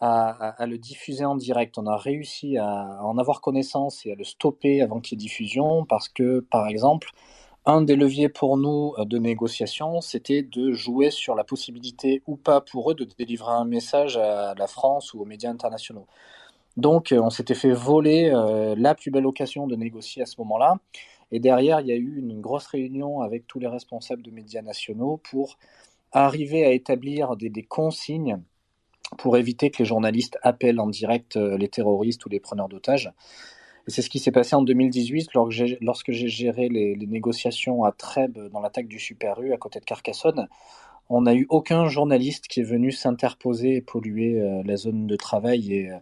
à, 0.00 0.66
le 0.66 0.78
diffuser 0.78 1.25
en 1.25 1.37
direct. 1.37 1.76
On 1.76 1.87
a 1.87 1.97
réussi 1.97 2.56
à 2.56 2.99
en 3.02 3.18
avoir 3.18 3.40
connaissance 3.42 4.06
et 4.06 4.12
à 4.12 4.14
le 4.14 4.25
stopper 4.25 4.80
avant 4.80 5.00
qu'il 5.00 5.18
y 5.18 5.23
ait 5.23 5.25
diffusion 5.25 5.85
parce 5.85 6.08
que, 6.08 6.40
par 6.40 6.68
exemple, 6.68 7.11
un 7.68 7.82
des 7.82 7.96
leviers 7.96 8.30
pour 8.30 8.56
nous 8.56 8.94
euh, 8.98 9.04
de 9.04 9.18
négociation, 9.18 10.00
c'était 10.00 10.42
de 10.42 10.72
jouer 10.72 11.10
sur 11.10 11.34
la 11.34 11.44
possibilité 11.44 12.22
ou 12.26 12.37
pas 12.37 12.62
pour 12.62 12.90
eux 12.90 12.94
de 12.94 13.04
délivrer 13.04 13.52
un 13.52 13.66
message 13.66 14.16
à 14.16 14.54
la 14.56 14.66
France 14.66 15.12
ou 15.12 15.20
aux 15.20 15.26
médias 15.26 15.50
internationaux. 15.50 16.06
Donc, 16.78 17.12
euh, 17.12 17.20
on 17.20 17.28
s'était 17.28 17.54
fait 17.54 17.72
voler 17.72 18.30
euh, 18.32 18.75
la 18.78 18.94
plus 18.94 19.10
belle 19.10 19.26
occasion 19.26 19.66
de 19.66 19.76
négocier 19.76 20.22
à 20.22 20.26
ce 20.26 20.37
moment-là. 20.38 20.76
Et 21.30 21.40
derrière, 21.40 21.80
il 21.80 21.88
y 21.88 21.92
a 21.92 21.96
eu 21.96 22.18
une 22.18 22.40
grosse 22.40 22.66
réunion 22.68 23.20
avec 23.20 23.46
tous 23.46 23.58
les 23.58 23.68
responsables 23.68 24.22
de 24.22 24.30
médias 24.30 24.62
nationaux 24.62 25.20
pour 25.30 25.58
arriver 26.12 26.64
à 26.64 26.72
établir 26.72 27.37
des, 27.37 27.50
consignes 27.64 28.40
pour 29.18 29.37
éviter 29.37 29.70
que 29.70 29.80
les 29.80 29.84
journalistes 29.84 30.38
appellent 30.42 30.80
en 30.80 30.87
direct 30.87 31.37
les 31.37 31.68
terroristes 31.68 32.25
ou 32.25 32.30
les 32.30 32.40
preneurs 32.40 32.70
d'otages. 32.70 33.12
C'est 33.88 34.02
ce 34.02 34.11
qui 34.11 34.18
s'est 34.18 34.30
passé 34.30 34.54
en 34.54 34.62
2018 34.62 35.30
lorsque 35.35 36.12
j'ai 36.12 36.28
géré 36.28 36.68
les, 36.68 36.95
les, 36.95 37.07
négociations 37.07 37.85
à 37.85 37.92
Trèbes 37.92 38.38
dans 38.52 38.61
l'attaque 38.61 38.87
du 38.87 38.99
Super 38.99 39.40
U 39.40 39.52
à 39.52 39.57
côté 39.57 39.80
de 39.80 39.85
Carcassonne 39.85 40.49
on 41.11 41.23
n'a 41.23 41.35
eu 41.35 41.47
aucun 41.49 41.88
journaliste 41.88 42.49
qui 42.49 42.61
est 42.61 42.64
venu 42.64 42.92
s'interposer 42.92 43.76
et 43.76 43.80
polluer 43.80 44.40
euh, 44.40 44.62
la 44.64 44.76
zone 44.76 45.07
de 45.07 45.16
travail. 45.16 45.88
Euh, 45.88 45.99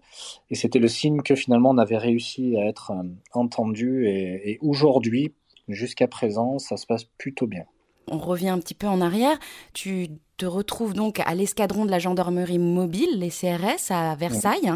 et, 0.50 0.54
c'était 0.54 0.78
le 0.78 0.88
signe 0.88 1.22
que 1.22 1.34
finalement 1.34 1.70
on 1.70 1.78
avait 1.78 1.98
réussi 1.98 2.56
à 2.56 2.66
être 2.66 2.90
euh, 2.90 3.02
entendu. 3.32 4.08
Et, 4.08 4.58
aujourd'hui, 4.60 5.32
jusqu'à 5.68 6.08
présent, 6.08 6.58
ça 6.58 6.76
se 6.76 6.86
passe 6.86 7.04
plutôt 7.04 7.46
bien. 7.46 7.64
On 8.08 8.18
revient 8.18 8.48
un 8.48 8.58
petit 8.58 8.74
peu 8.74 8.86
en 8.86 9.00
arrière. 9.00 9.38
Tu 9.72 10.08
te 10.36 10.46
retrouves 10.46 10.92
donc 10.92 11.20
à 11.20 11.34
l'escadron 11.34 11.84
de 11.84 11.90
la 11.90 11.98
gendarmerie 11.98 12.58
mobile, 12.58 13.18
les 13.18 13.30
CRS, 13.30 13.90
à 13.90 14.14
Versailles. 14.14 14.72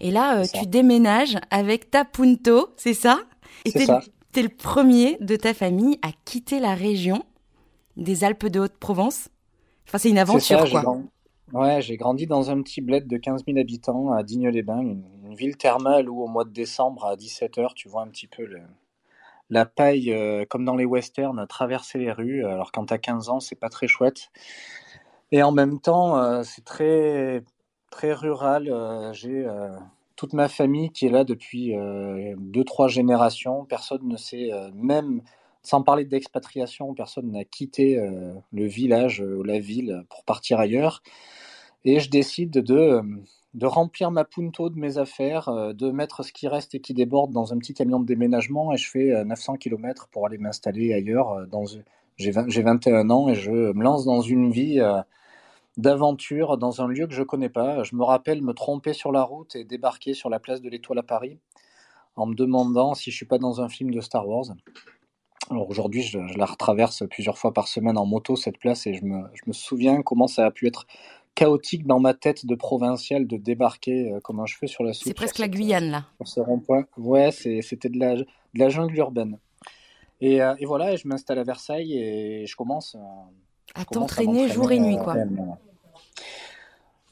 Et 0.00 0.10
là, 0.10 0.46
tu 0.46 0.66
déménages 0.66 1.38
avec 1.50 1.90
ta 1.90 2.04
Punto, 2.04 2.70
c'est 2.76 2.94
ça? 2.94 3.20
Et 3.64 3.72
tu 3.72 3.78
es, 3.80 4.42
le 4.42 4.48
premier 4.48 5.16
de 5.20 5.36
ta 5.36 5.54
famille 5.54 5.98
à 6.02 6.10
quitter 6.24 6.58
la 6.58 6.74
région 6.74 7.24
des 7.96 8.24
Alpes 8.24 8.46
de 8.46 8.60
Haute-Provence? 8.60 9.28
Enfin, 9.86 9.98
c'est 9.98 10.10
une 10.10 10.18
aventure, 10.18 10.68
quoi. 10.70 10.98
Ouais, 11.52 11.80
j'ai 11.82 11.96
grandi 11.96 12.26
dans 12.26 12.50
un 12.50 12.60
petit 12.62 12.80
bled 12.80 13.06
de 13.06 13.16
15 13.16 13.44
000 13.46 13.58
habitants 13.58 14.10
à 14.10 14.22
Digne-les-Bains, 14.24 14.80
une, 14.80 15.04
ville 15.36 15.56
thermale 15.56 16.08
où 16.08 16.22
au 16.22 16.28
mois 16.28 16.44
de 16.44 16.50
décembre 16.50 17.04
à 17.04 17.16
17h, 17.16 17.74
tu 17.74 17.88
vois 17.88 18.02
un 18.02 18.06
petit 18.06 18.28
peu 18.28 18.48
la 19.50 19.66
paille, 19.66 20.12
euh, 20.12 20.44
comme 20.48 20.64
dans 20.64 20.76
les 20.76 20.84
westerns, 20.84 21.44
traverser 21.48 21.98
les 21.98 22.12
rues. 22.12 22.44
Alors 22.44 22.70
quand 22.70 22.86
tu 22.86 22.94
as 22.94 22.98
15 22.98 23.30
ans, 23.30 23.40
c'est 23.40 23.56
pas 23.56 23.68
très 23.68 23.88
chouette. 23.88 24.30
Et 25.34 25.42
en 25.42 25.50
même 25.50 25.80
temps, 25.80 26.16
euh, 26.16 26.42
c'est 26.44 26.64
très, 26.64 27.42
très 27.90 28.12
rural. 28.12 28.68
Euh, 28.70 29.12
j'ai 29.12 29.46
toute 30.16 30.32
ma 30.32 30.48
famille 30.48 30.90
qui 30.90 31.06
est 31.06 31.10
là 31.10 31.24
depuis 31.24 31.74
deux, 32.38 32.64
trois 32.64 32.88
générations. 32.88 33.64
Personne 33.64 34.06
ne 34.06 34.16
sait 34.16 34.50
même 34.74 35.22
sans 35.64 35.82
parler 35.82 36.04
d'expatriation, 36.04 36.94
personne 36.94 37.32
n'a 37.32 37.44
quitté 37.44 37.98
euh, 37.98 38.34
le 38.52 38.66
village 38.66 39.20
ou 39.20 39.42
la 39.42 39.58
ville 39.58 40.04
pour 40.10 40.22
partir 40.24 40.60
ailleurs. 40.60 41.02
Et 41.86 42.00
je 42.00 42.10
décide 42.10 42.50
de, 42.50 42.74
euh, 42.74 43.02
de 43.54 43.66
remplir 43.66 44.10
ma 44.10 44.24
punto 44.24 44.68
de 44.68 44.78
mes 44.78 44.98
affaires, 44.98 45.48
euh, 45.48 45.72
de 45.72 45.90
mettre 45.90 46.22
ce 46.22 46.32
qui 46.32 46.48
reste 46.48 46.74
et 46.74 46.80
qui 46.80 46.92
déborde 46.92 47.32
dans 47.32 47.54
un 47.54 47.58
petit 47.58 47.72
camion 47.72 47.98
de 47.98 48.04
déménagement 48.06 48.72
et 48.74 48.76
je 48.76 48.90
fais 48.90 49.24
900 49.24 49.56
km 49.56 50.08
pour 50.12 50.26
aller 50.26 50.38
m'installer 50.38 50.92
ailleurs. 50.92 51.46
Dans, 51.48 51.64
j'ai, 52.18 52.30
21 52.30 53.08
ans 53.10 53.28
et 53.30 53.34
je 53.34 53.50
me 53.50 53.82
lance 53.82 54.04
dans 54.04 54.20
une 54.20 54.50
vie 54.50 54.80
d'aventure 55.76 56.56
dans 56.56 56.82
un 56.82 56.86
lieu 56.86 57.06
que 57.06 57.14
je 57.14 57.22
connais 57.22 57.48
pas. 57.48 57.82
Je 57.82 57.96
me 57.96 58.04
rappelle 58.04 58.42
me 58.42 58.52
tromper 58.52 58.92
sur 58.92 59.12
la 59.12 59.22
route 59.22 59.56
et 59.56 59.64
débarquer 59.64 60.14
sur 60.14 60.30
la 60.30 60.38
place 60.38 60.60
de 60.60 60.68
l'Étoile 60.68 60.98
à 60.98 61.02
Paris 61.02 61.38
en 62.16 62.26
me 62.26 62.34
demandant 62.34 62.94
si 62.94 63.10
je 63.10 63.16
suis 63.16 63.26
pas 63.26 63.38
dans 63.38 63.60
un 63.60 63.68
film 63.68 63.90
de 63.90 64.00
Star 64.00 64.26
Wars. 64.28 64.46
Alors 65.50 65.68
aujourd'hui, 65.68 66.02
je, 66.02 66.18
la 66.38 66.46
retraverse 66.46 67.02
plusieurs 67.10 67.36
fois 67.36 67.52
par 67.52 67.68
semaine 67.68 67.98
en 67.98 68.06
moto, 68.06 68.36
cette 68.36 68.58
place, 68.58 68.86
et 68.86 68.94
je 68.94 69.04
me, 69.04 69.24
je 69.34 69.42
me, 69.46 69.52
souviens 69.52 70.02
comment 70.02 70.26
ça 70.26 70.46
a 70.46 70.50
pu 70.50 70.66
être 70.66 70.86
chaotique 71.34 71.86
dans 71.86 72.00
ma 72.00 72.14
tête 72.14 72.46
de 72.46 72.54
provincial 72.54 73.26
de 73.26 73.36
débarquer 73.36 74.12
euh, 74.12 74.20
comme 74.20 74.40
un 74.40 74.46
cheveu 74.46 74.68
sur 74.68 74.84
la 74.84 74.92
soupe. 74.92 75.08
C'est 75.08 75.14
presque 75.14 75.38
la 75.38 75.48
Guyane, 75.48 75.90
là. 75.90 76.06
Sur 76.18 76.28
ce 76.28 76.40
rond-point. 76.40 76.84
Ouais, 76.96 77.30
c'était 77.30 77.88
de 77.88 77.98
la, 77.98 78.14
de 78.14 78.26
la 78.54 78.68
jungle 78.68 78.96
urbaine. 78.96 79.38
Et, 80.20 80.40
euh, 80.40 80.54
et 80.58 80.64
voilà, 80.64 80.92
et 80.92 80.96
je 80.96 81.08
m'installe 81.08 81.38
à 81.38 81.44
Versailles 81.44 81.98
et 81.98 82.46
je 82.46 82.56
commence 82.56 82.96
à 83.74 83.84
t'entraîner 83.84 84.48
jour 84.48 84.70
et 84.72 84.78
nuit, 84.78 84.96
quoi. 84.96 85.16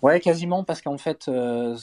Ouais, 0.02 0.18
quasiment, 0.18 0.64
parce 0.64 0.82
qu'en 0.82 0.98
fait, 0.98 1.28
euh, 1.28 1.76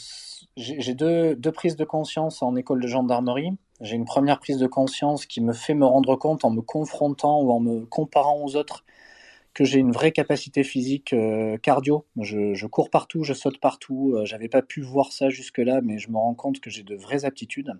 j'ai 0.58 0.94
deux, 0.94 1.36
deux 1.36 1.52
prises 1.52 1.78
de 1.78 1.86
conscience 1.86 2.42
en 2.44 2.56
école 2.56 2.82
de 2.82 2.88
gendarmerie. 2.88 3.52
J'ai 3.80 3.96
une 3.96 4.06
première 4.06 4.40
prise 4.40 4.58
de 4.58 4.68
conscience 4.68 5.26
qui 5.26 5.40
me 5.40 5.54
fait 5.54 5.74
me 5.74 5.86
rendre 5.86 6.18
compte 6.18 6.44
en 6.44 6.50
me 6.50 6.62
confrontant 6.62 7.42
ou 7.42 7.52
en 7.52 7.62
me 7.62 7.86
comparant 7.86 8.44
aux 8.44 8.58
autres 8.58 8.84
que 9.54 9.64
j'ai 9.64 9.80
une 9.80 9.92
vraie 9.92 10.12
capacité 10.12 10.64
physique 10.64 11.14
euh, 11.14 11.58
cardio. 11.58 12.06
Je, 12.20 12.66
cours 12.68 12.90
partout, 12.90 13.24
je 13.24 13.34
saute 13.34 13.60
partout. 13.60 14.16
Euh, 14.16 14.26
j'avais 14.26 14.50
pas 14.50 14.62
pu 14.62 14.82
voir 14.82 15.12
ça 15.12 15.30
jusque-là, 15.30 15.82
mais 15.82 15.98
je 15.98 16.12
me 16.12 16.18
rends 16.18 16.36
compte 16.36 16.60
que 16.60 16.70
j'ai 16.70 16.84
de 16.84 16.96
vraies 16.96 17.26
aptitudes. 17.26 17.74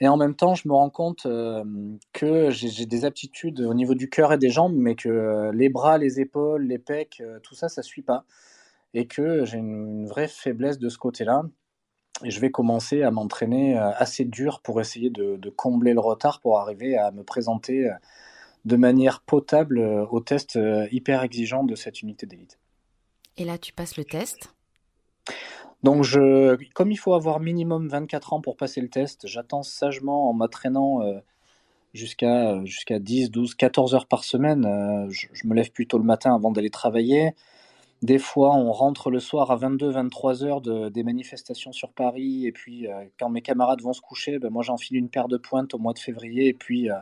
Et 0.00 0.08
en 0.08 0.16
même 0.16 0.34
temps, 0.34 0.54
je 0.54 0.66
me 0.68 0.72
rends 0.72 0.90
compte 0.90 1.26
euh, 1.26 1.64
que 2.12 2.50
j'ai 2.50 2.86
des 2.86 3.04
aptitudes 3.04 3.60
au 3.60 3.74
niveau 3.74 3.94
du 3.94 4.10
cœur 4.10 4.32
et 4.32 4.38
des 4.38 4.50
jambes, 4.50 4.74
mais 4.76 4.96
que 4.96 5.50
les 5.52 5.68
bras, 5.68 5.98
les 5.98 6.20
épaules, 6.20 6.64
les 6.64 6.78
pecs, 6.78 7.22
tout 7.42 7.54
ça, 7.54 7.68
ça 7.68 7.82
suit 7.82 8.02
pas. 8.02 8.24
Et 8.92 9.06
que 9.06 9.44
j'ai 9.44 9.58
une, 9.58 10.06
vraie 10.06 10.28
faiblesse 10.28 10.78
de 10.78 10.88
ce 10.88 10.98
côté-là. 10.98 11.44
Et 12.22 12.30
je 12.30 12.40
vais 12.40 12.50
commencer 12.50 13.02
à 13.02 13.10
m'entraîner 13.10 13.76
euh, 13.76 13.90
assez 13.96 14.24
dur 14.24 14.60
pour 14.60 14.80
essayer 14.80 15.10
de, 15.10 15.50
combler 15.50 15.94
le 15.94 16.00
retard 16.00 16.40
pour 16.40 16.58
arriver 16.58 16.96
à 16.96 17.10
me 17.10 17.24
présenter 17.24 17.88
euh, 17.88 17.94
de 18.64 18.76
manière 18.76 19.20
potable 19.22 19.78
euh, 19.78 20.06
au 20.06 20.20
test 20.20 20.58
hyper 20.92 21.22
exigeant 21.22 21.64
de 21.64 21.74
cette 21.74 22.02
unité 22.02 22.26
d'élite. 22.26 22.58
Et 23.36 23.44
là, 23.44 23.58
tu 23.58 23.72
passes 23.72 23.96
le 23.96 24.04
test? 24.04 24.54
Donc, 25.84 26.04
comme 26.74 26.90
il 26.90 26.96
faut 26.96 27.14
avoir 27.14 27.38
minimum 27.38 27.88
24 27.88 28.32
ans 28.32 28.40
pour 28.40 28.56
passer 28.56 28.80
le 28.80 28.88
test, 28.88 29.26
j'attends 29.28 29.62
sagement 29.62 30.28
en 30.28 30.32
m'entraînant 30.32 31.00
jusqu'à 31.92 32.64
jusqu'à 32.64 32.98
10, 32.98 33.30
12, 33.30 33.54
14 33.54 33.94
heures 33.94 34.06
par 34.06 34.24
semaine. 34.24 34.66
je, 35.10 35.46
me 35.46 35.54
lève 35.54 35.70
plutôt 35.70 35.98
le 35.98 36.04
matin 36.04 36.34
avant 36.34 36.50
d'aller 36.50 36.70
travailler. 36.70 37.34
Des 38.04 38.18
fois, 38.18 38.54
on 38.54 38.70
rentre 38.70 39.10
le 39.10 39.18
soir 39.18 39.50
à 39.50 39.56
22-23 39.56 40.44
heures 40.44 40.60
de, 40.60 40.90
des 40.90 41.02
manifestations 41.02 41.72
sur 41.72 41.90
Paris. 41.90 42.46
Et 42.46 42.52
puis, 42.52 42.86
euh, 42.86 43.04
quand 43.18 43.30
mes 43.30 43.40
camarades 43.40 43.80
vont 43.80 43.94
se 43.94 44.02
coucher, 44.02 44.38
ben, 44.38 44.50
moi, 44.50 44.62
j'enfile 44.62 44.98
une 44.98 45.08
paire 45.08 45.26
de 45.26 45.38
pointes 45.38 45.72
au 45.72 45.78
mois 45.78 45.94
de 45.94 45.98
février. 45.98 46.48
Et 46.48 46.52
puis, 46.52 46.90
euh, 46.90 46.96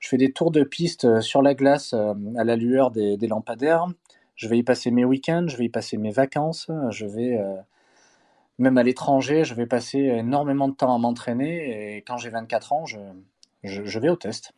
je 0.00 0.08
fais 0.08 0.18
des 0.18 0.30
tours 0.30 0.50
de 0.50 0.64
piste 0.64 1.06
euh, 1.06 1.22
sur 1.22 1.40
la 1.40 1.54
glace 1.54 1.94
à 1.94 2.44
la 2.44 2.56
lueur 2.56 2.90
des, 2.90 3.16
lampadaires. 3.26 3.86
Je 4.34 4.48
vais 4.48 4.58
y 4.58 4.62
passer 4.62 4.90
mes 4.90 5.06
week-ends, 5.06 5.46
je 5.48 5.56
vais 5.56 5.64
y 5.64 5.70
passer 5.70 5.96
mes 5.96 6.10
vacances. 6.10 6.70
Je 6.90 7.06
vais, 7.06 7.40
même 8.58 8.76
à 8.76 8.82
l'étranger, 8.82 9.44
je 9.44 9.54
vais 9.54 9.66
passer 9.66 9.98
énormément 9.98 10.68
de 10.68 10.74
temps 10.74 10.94
à 10.94 10.98
m'entraîner. 10.98 11.96
Et 11.96 12.02
quand 12.02 12.16
j'ai 12.16 12.30
24 12.30 12.72
ans, 12.72 12.84
je, 12.86 13.98
vais 13.98 14.08
au 14.08 14.16
test. 14.16 14.52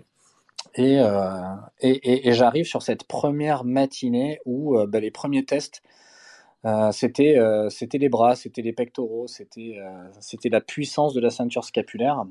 Euh, 0.78 1.54
et, 1.80 2.32
j'arrive 2.32 2.64
sur 2.64 2.82
cette 2.82 3.04
première 3.04 3.64
matinée 3.64 4.40
où 4.44 4.78
euh, 4.78 4.86
bah, 4.86 5.00
les 5.00 5.10
premiers 5.10 5.44
tests, 5.44 5.82
euh, 6.64 6.92
c'était 6.92 7.34
les 7.98 8.08
bras, 8.08 8.36
c'était 8.36 8.62
les 8.62 8.72
pectoraux, 8.72 9.26
c'était 9.26 9.78
c'était 10.20 10.50
la 10.50 10.60
puissance 10.60 11.14
de 11.14 11.20
la 11.20 11.30
ceinture 11.30 11.64
scapulaire. 11.64 12.24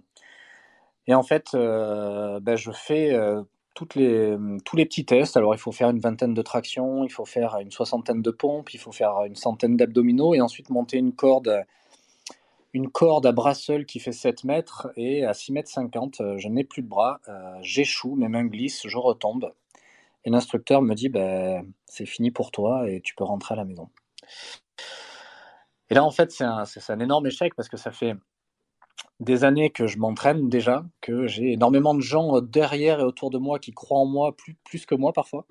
Et 1.08 1.14
en 1.14 1.24
fait, 1.24 1.48
bah, 1.54 2.56
je 2.56 2.72
fais 2.72 3.16
les, 3.96 4.36
tous 4.66 4.76
les 4.76 4.86
petits 4.86 5.06
tests. 5.06 5.38
Alors, 5.38 5.54
il 5.54 5.58
faut 5.58 5.72
faire 5.72 5.90
une 5.90 6.00
vingtaine 6.00 6.34
de 6.34 6.42
tractions, 6.42 7.04
il 7.04 7.12
faut 7.12 7.26
faire 7.26 7.58
une 7.60 7.72
soixantaine 7.72 8.22
de 8.22 8.32
pompes, 8.32 8.74
il 8.74 8.80
faut 8.80 8.92
faire 8.92 9.24
une 9.26 9.36
centaine 9.36 9.78
d'abdominaux 9.78 10.34
et 10.34 10.42
ensuite 10.42 10.70
monter 10.70 10.98
une 10.98 11.14
corde 11.14 11.66
une 12.74 12.90
corde 12.90 13.26
à 13.26 13.32
bras 13.32 13.56
seul 13.56 13.86
qui 13.86 14.00
fait 14.00 14.12
7 14.12 14.44
mètres 14.44 14.92
et 14.96 15.26
à 15.26 15.34
6 15.34 15.54
mètres 15.54 15.70
50, 15.70 16.22
euh, 16.22 16.38
je 16.38 16.48
n'ai 16.48 16.64
plus 16.64 16.82
de 16.82 16.88
bras, 16.88 17.20
euh, 17.28 17.58
j'échoue, 17.62 18.16
mes 18.16 18.28
mains 18.28 18.46
glissent, 18.46 18.88
je 18.88 18.98
retombe. 18.98 19.52
Et 20.26 20.30
l'instructeur 20.30 20.82
me 20.82 20.94
dit, 20.94 21.10
bah, 21.10 21.62
c'est 21.86 22.06
fini 22.06 22.32
pour 22.32 22.52
toi 22.52 22.90
et 22.90 23.02
tu 23.02 23.16
peux 23.16 23.24
rentrer 23.24 23.54
à 23.54 23.58
la 23.58 23.66
maison. 23.66 23.90
Et 25.90 25.96
là, 25.96 26.04
en 26.04 26.12
fait, 26.12 26.32
c'est 26.32 26.44
un, 26.44 27.00
énorme 27.00 27.26
échec 27.26 27.56
parce 27.56 27.70
que 27.70 27.78
ça 27.78 27.92
fait 27.92 28.14
des 29.20 29.44
années 29.44 29.70
que 29.70 29.88
je 29.88 29.98
m'entraîne 29.98 30.50
déjà, 30.50 30.86
que 31.02 31.28
j'ai 31.28 31.54
énormément 31.54 31.94
de 31.94 32.02
gens 32.02 32.42
derrière 32.42 33.00
et 33.02 33.04
autour 33.04 33.30
de 33.30 33.38
moi 33.38 33.60
qui 33.60 33.72
croient 33.72 34.00
en 34.00 34.06
moi 34.06 34.36
plus, 34.36 34.56
plus 34.64 34.86
que 34.86 34.96
moi 34.96 35.14
parfois. 35.14 35.46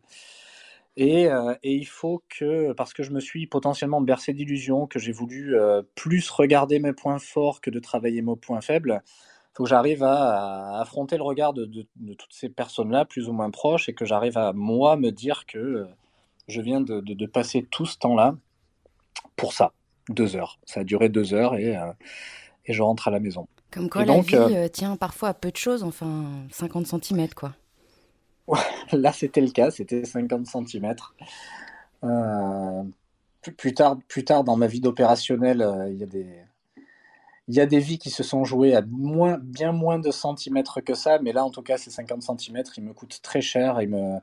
Euh, 1.01 1.55
et, 1.63 1.75
il 1.75 1.87
faut 1.87 2.25
que, 2.29 2.73
parce 2.73 2.93
que 2.93 3.03
je 3.03 3.13
me 3.13 3.21
suis 3.21 3.47
potentiellement 3.47 4.01
bercé 4.01 4.33
d'illusions, 4.33 4.87
que 4.87 4.99
j'ai 4.99 5.13
voulu 5.13 5.57
euh, 5.57 5.83
plus 5.95 6.29
regarder 6.31 6.81
mes 6.81 6.93
points 6.93 7.19
forts 7.19 7.61
que 7.61 7.71
de 7.71 7.79
travailler 7.79 8.21
mes 8.23 8.37
points 8.37 8.61
faibles, 8.61 9.03
il 9.05 9.57
faut 9.57 9.65
que 9.65 9.71
j'arrive 9.71 10.03
à, 10.03 10.81
affronter 10.81 11.17
le 11.17 11.23
regard 11.23 11.53
de, 11.53 11.67
toutes 12.15 12.33
ces 12.33 12.49
personnes-là, 12.49 13.05
plus 13.05 13.29
ou 13.29 13.33
moins 13.33 13.51
proches, 13.51 13.89
et 13.89 13.95
que 13.95 14.05
j'arrive 14.05 14.37
à, 14.39 14.53
moi, 14.53 14.97
me 14.97 15.11
dire 15.11 15.47
que 15.47 15.59
euh, 15.59 15.87
je 16.49 16.61
viens 16.61 16.81
de, 16.81 17.27
passer 17.27 17.67
tout 17.71 17.87
ce 17.87 17.99
temps-là 17.99 18.35
pour 19.37 19.53
ça, 19.53 19.73
deux 20.09 20.37
heures. 20.37 20.59
Ça 20.65 20.81
a 20.81 20.85
duré 20.85 21.09
deux 21.09 21.35
heures 21.35 21.55
et 21.57 21.77
je 22.67 22.83
rentre 22.83 23.09
à 23.09 23.11
la 23.11 23.21
maison. 23.21 23.47
Comme 23.71 23.91
quoi 23.91 24.05
la 24.05 24.21
vie 24.21 24.71
tient 24.73 24.97
parfois 24.97 25.31
à 25.31 25.35
peu 25.35 25.51
de 25.51 25.57
choses, 25.57 25.83
enfin 25.83 26.25
50 26.51 26.87
cm 26.87 27.29
quoi. 27.35 27.55
là, 28.93 29.13
c'était 29.13 29.41
le 29.41 29.51
cas, 29.51 29.71
c'était 29.71 30.05
50 30.05 30.47
cm. 30.47 30.95
Euh, 32.05 32.83
plus, 33.57 33.75
tard, 33.75 33.99
plus 34.09 34.25
tard, 34.25 34.45
dans 34.45 34.57
ma 34.57 34.67
vie 34.67 34.81
d'opérationnel, 34.81 35.63
euh, 35.63 35.91
il 35.91 35.99
y 35.99 36.03
a 36.03 36.07
des 36.07 36.27
Il 37.49 37.55
y 37.55 37.61
a 37.61 37.67
des 37.67 37.79
vies 37.79 37.99
qui 37.99 38.11
se 38.11 38.23
sont 38.23 38.45
jouées 38.45 38.75
à 38.75 38.83
moins, 38.83 39.39
bien 39.39 39.73
moins 39.73 39.99
de 39.99 40.11
centimètres 40.11 40.81
que 40.81 40.95
ça, 40.95 41.19
mais 41.21 41.33
là, 41.33 41.45
en 41.45 41.51
tout 41.51 41.63
cas, 41.63 41.79
ces 41.79 41.91
50 41.91 42.23
centimètres, 42.23 42.79
ils 42.79 42.85
me 42.85 42.93
coûtent 42.93 43.21
très 43.23 43.41
cher. 43.41 43.81
Ils 43.83 43.89
me, 43.89 44.19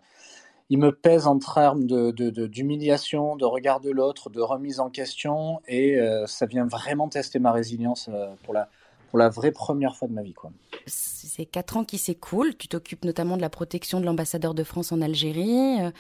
ils 0.70 0.80
me 0.80 0.92
pèsent 0.92 1.28
en 1.28 1.38
termes 1.40 1.86
d'humiliation, 1.86 3.36
de, 3.36 3.40
de, 3.40 3.40
de, 3.40 3.46
regard 3.46 3.80
de 3.80 3.92
l'autre, 3.92 4.30
de 4.30 4.42
remise 4.42 4.80
en 4.80 4.90
question, 4.90 5.62
et 5.68 6.00
euh, 6.00 6.26
ça 6.28 6.46
vient 6.46 6.66
vraiment 6.66 7.08
tester 7.10 7.40
ma 7.40 7.52
résilience 7.52 8.10
euh, 8.12 8.34
pour 8.44 8.54
la, 8.54 8.70
pour 9.10 9.20
la 9.20 9.30
vraie 9.30 9.52
première 9.52 9.96
fois 9.96 10.08
de 10.08 10.14
ma 10.14 10.22
vie. 10.22 10.34
Quoi. 10.34 10.52
C'est 10.86 11.46
quatre 11.46 11.78
ans 11.78 11.84
qui 11.84 11.98
s'écoulent. 11.98 12.56
Tu 12.58 12.68
t'occupes 12.68 13.06
notamment 13.06 13.38
de 13.38 13.42
la 13.42 13.50
protection 13.50 14.00
de 14.00 14.06
l'ambassadeur 14.06 14.54
de 14.54 14.64
France 14.64 14.92
en 14.92 15.02
Algérie, 15.02 15.82
euh, 15.82 15.92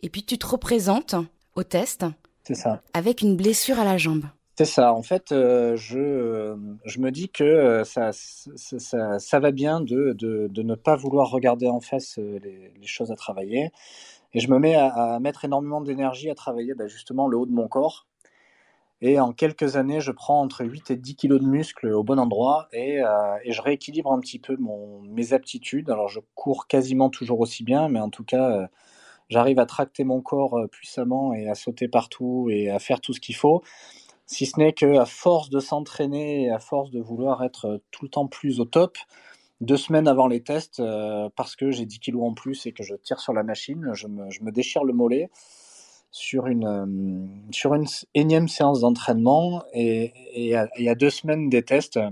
et 0.00 0.08
puis 0.08 0.22
tu 0.22 0.38
te 0.38 0.46
représentes 0.46 1.14
au 1.54 1.62
test. 1.62 2.04
C'est 2.44 2.54
ça. 2.54 2.82
Avec 2.94 3.22
une 3.22 3.36
blessure 3.36 3.78
à 3.78 3.84
la 3.84 3.98
jambe. 3.98 4.24
C'est 4.56 4.64
ça. 4.64 4.92
En 4.92 5.02
fait, 5.02 5.30
euh, 5.30 5.76
je, 5.76 5.98
euh, 5.98 6.56
je 6.84 6.98
me 6.98 7.12
dis 7.12 7.28
que 7.28 7.82
ça, 7.84 8.10
ça, 8.12 9.18
ça, 9.18 9.38
va 9.38 9.50
bien 9.52 9.80
de, 9.80 10.14
de, 10.14 10.48
de, 10.50 10.62
ne 10.62 10.74
pas 10.74 10.96
vouloir 10.96 11.30
regarder 11.30 11.68
en 11.68 11.80
face 11.80 12.18
les, 12.18 12.72
les, 12.74 12.86
choses 12.86 13.12
à 13.12 13.14
travailler. 13.14 13.70
Et 14.34 14.40
je 14.40 14.50
me 14.50 14.58
mets 14.58 14.74
à, 14.74 14.88
à 14.88 15.20
mettre 15.20 15.44
énormément 15.44 15.80
d'énergie 15.80 16.28
à 16.28 16.34
travailler 16.34 16.74
bah, 16.74 16.88
justement 16.88 17.28
le 17.28 17.36
haut 17.36 17.46
de 17.46 17.52
mon 17.52 17.68
corps. 17.68 18.07
Et 19.00 19.20
en 19.20 19.32
quelques 19.32 19.76
années, 19.76 20.00
je 20.00 20.10
prends 20.10 20.40
entre 20.40 20.64
8 20.64 20.90
et 20.90 20.96
10 20.96 21.16
kilos 21.16 21.40
de 21.40 21.46
muscles 21.46 21.92
au 21.92 22.02
bon 22.02 22.18
endroit 22.18 22.68
et, 22.72 23.00
euh, 23.00 23.36
et 23.44 23.52
je 23.52 23.62
rééquilibre 23.62 24.12
un 24.12 24.18
petit 24.18 24.38
peu 24.38 24.56
mon, 24.58 25.00
mes 25.02 25.32
aptitudes. 25.32 25.90
Alors, 25.90 26.08
je 26.08 26.20
cours 26.34 26.66
quasiment 26.66 27.08
toujours 27.08 27.40
aussi 27.40 27.62
bien, 27.62 27.88
mais 27.88 28.00
en 28.00 28.10
tout 28.10 28.24
cas, 28.24 28.68
j'arrive 29.28 29.60
à 29.60 29.66
tracter 29.66 30.02
mon 30.04 30.20
corps 30.20 30.58
puissamment 30.70 31.32
et 31.32 31.48
à 31.48 31.54
sauter 31.54 31.86
partout 31.86 32.48
et 32.50 32.70
à 32.70 32.78
faire 32.80 33.00
tout 33.00 33.12
ce 33.12 33.20
qu'il 33.20 33.36
faut. 33.36 33.62
Si 34.30 34.44
ce 34.44 34.60
n'est 34.60 34.74
qu'à 34.74 35.06
force 35.06 35.48
de 35.48 35.58
s'entraîner 35.58 36.42
et 36.44 36.50
à 36.50 36.58
force 36.58 36.90
de 36.90 37.00
vouloir 37.00 37.42
être 37.42 37.64
euh, 37.64 37.78
tout 37.90 38.04
le 38.04 38.10
temps 38.10 38.26
plus 38.26 38.60
au 38.60 38.66
top, 38.66 38.98
deux 39.62 39.78
semaines 39.78 40.06
avant 40.06 40.26
les 40.28 40.42
tests, 40.42 40.80
euh, 40.80 41.30
parce 41.34 41.56
que 41.56 41.70
j'ai 41.70 41.86
10 41.86 41.98
kilos 41.98 42.24
en 42.24 42.34
plus 42.34 42.66
et 42.66 42.72
que 42.72 42.82
je 42.82 42.94
tire 42.94 43.20
sur 43.20 43.32
la 43.32 43.42
machine, 43.42 43.90
je 43.94 44.06
me, 44.06 44.28
je 44.30 44.42
me 44.42 44.52
déchire 44.52 44.84
le 44.84 44.92
mollet 44.92 45.30
sur 46.10 46.46
une, 46.46 46.66
euh, 46.66 46.86
une 46.86 47.86
énième 48.14 48.48
séance 48.48 48.80
d'entraînement 48.80 49.64
et, 49.72 50.12
et, 50.34 50.56
à, 50.56 50.68
et, 50.76 50.88
à, 50.88 50.94
deux 50.94 51.10
semaines 51.10 51.48
des 51.48 51.62
tests, 51.62 51.96
euh, 51.98 52.10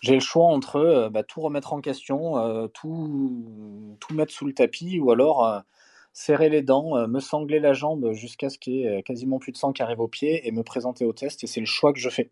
j'ai 0.00 0.14
le 0.14 0.20
choix 0.20 0.46
entre 0.46 0.76
euh, 0.76 1.10
bah, 1.10 1.22
tout 1.22 1.40
remettre 1.40 1.72
en 1.72 1.80
question, 1.80 2.68
tout, 2.74 3.96
tout 4.00 4.14
mettre 4.14 4.32
sous 4.32 4.46
le 4.46 4.54
tapis 4.54 4.98
ou 4.98 5.10
alors 5.10 5.62
serrer 6.12 6.48
les 6.48 6.62
dents, 6.62 7.08
me 7.08 7.20
sangler 7.20 7.60
la 7.60 7.72
jambe 7.72 8.12
jusqu'à 8.12 8.50
ce 8.50 8.58
qu'il 8.58 8.74
y 8.74 8.84
ait 8.86 9.02
quasiment 9.02 9.38
plus 9.38 9.52
de 9.52 9.56
sang 9.56 9.72
qui 9.72 9.82
arrive 9.82 10.00
au 10.00 10.08
pied 10.08 10.46
et 10.46 10.52
me 10.52 10.62
présenter 10.62 11.04
au 11.04 11.12
test. 11.12 11.42
Et 11.44 11.46
c'est 11.46 11.60
le 11.60 11.66
choix 11.66 11.92
que 11.92 11.98
je 11.98 12.08
fais. 12.10 12.30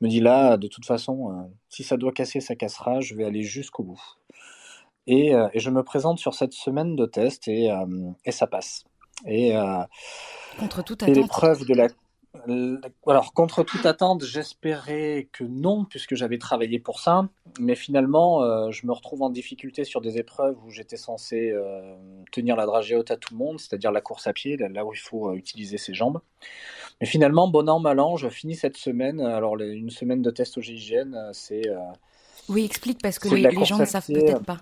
Je 0.00 0.06
me 0.06 0.10
dis 0.10 0.20
là, 0.20 0.56
de 0.56 0.68
toute 0.68 0.86
façon, 0.86 1.50
si 1.68 1.82
ça 1.84 1.96
doit 1.96 2.12
casser, 2.12 2.40
ça 2.40 2.54
cassera. 2.54 3.00
Je 3.00 3.14
vais 3.14 3.24
aller 3.24 3.42
jusqu'au 3.42 3.82
bout. 3.82 4.00
Et, 5.06 5.32
je 5.54 5.70
me 5.70 5.82
présente 5.82 6.18
sur 6.18 6.34
cette 6.34 6.52
semaine 6.52 6.96
de 6.96 7.06
test 7.06 7.48
et 7.48 7.70
ça 8.30 8.46
passe. 8.46 8.84
Et, 9.26 9.54
Contre 10.58 10.82
toute 10.82 11.02
attente. 11.02 11.16
l'épreuve 11.16 11.64
de 11.66 11.74
la 11.74 11.88
alors, 13.06 13.32
contre 13.34 13.64
toute 13.64 13.84
attente, 13.86 14.24
j'espérais 14.24 15.28
que 15.32 15.42
non, 15.44 15.84
puisque 15.84 16.14
j'avais 16.14 16.38
travaillé 16.38 16.78
pour 16.78 17.00
ça. 17.00 17.28
Mais 17.58 17.74
finalement, 17.74 18.42
euh, 18.42 18.70
je 18.70 18.86
me 18.86 18.92
retrouve 18.92 19.22
en 19.22 19.30
difficulté 19.30 19.84
sur 19.84 20.00
des 20.00 20.18
épreuves 20.18 20.56
où 20.64 20.70
j'étais 20.70 20.96
censé 20.96 21.50
euh, 21.50 21.96
tenir 22.30 22.56
la 22.56 22.66
dragée 22.66 22.94
haute 22.94 23.10
à 23.10 23.16
tout 23.16 23.34
le 23.34 23.38
monde, 23.38 23.58
c'est-à-dire 23.58 23.90
la 23.90 24.00
course 24.00 24.26
à 24.26 24.32
pied, 24.32 24.56
là 24.56 24.84
où 24.84 24.94
il 24.94 24.98
faut 24.98 25.30
euh, 25.30 25.34
utiliser 25.34 25.76
ses 25.76 25.92
jambes. 25.92 26.20
Mais 27.00 27.06
finalement, 27.06 27.48
bon 27.48 27.68
an, 27.68 27.80
mal 27.80 27.98
an, 27.98 28.16
je 28.16 28.28
finis 28.28 28.54
cette 28.54 28.76
semaine. 28.76 29.20
Alors, 29.20 29.56
les, 29.56 29.66
une 29.66 29.90
semaine 29.90 30.22
de 30.22 30.30
test 30.30 30.56
au 30.56 30.60
GIGN, 30.60 31.32
c'est. 31.32 31.62
oui, 32.48 32.64
explique, 32.64 33.02
parce 33.02 33.18
que 33.18 33.28
les, 33.28 33.42
les 33.42 33.64
gens 33.64 33.78
ne 33.78 33.84
savent 33.84 34.06
peut-être 34.06 34.44
pas. 34.44 34.58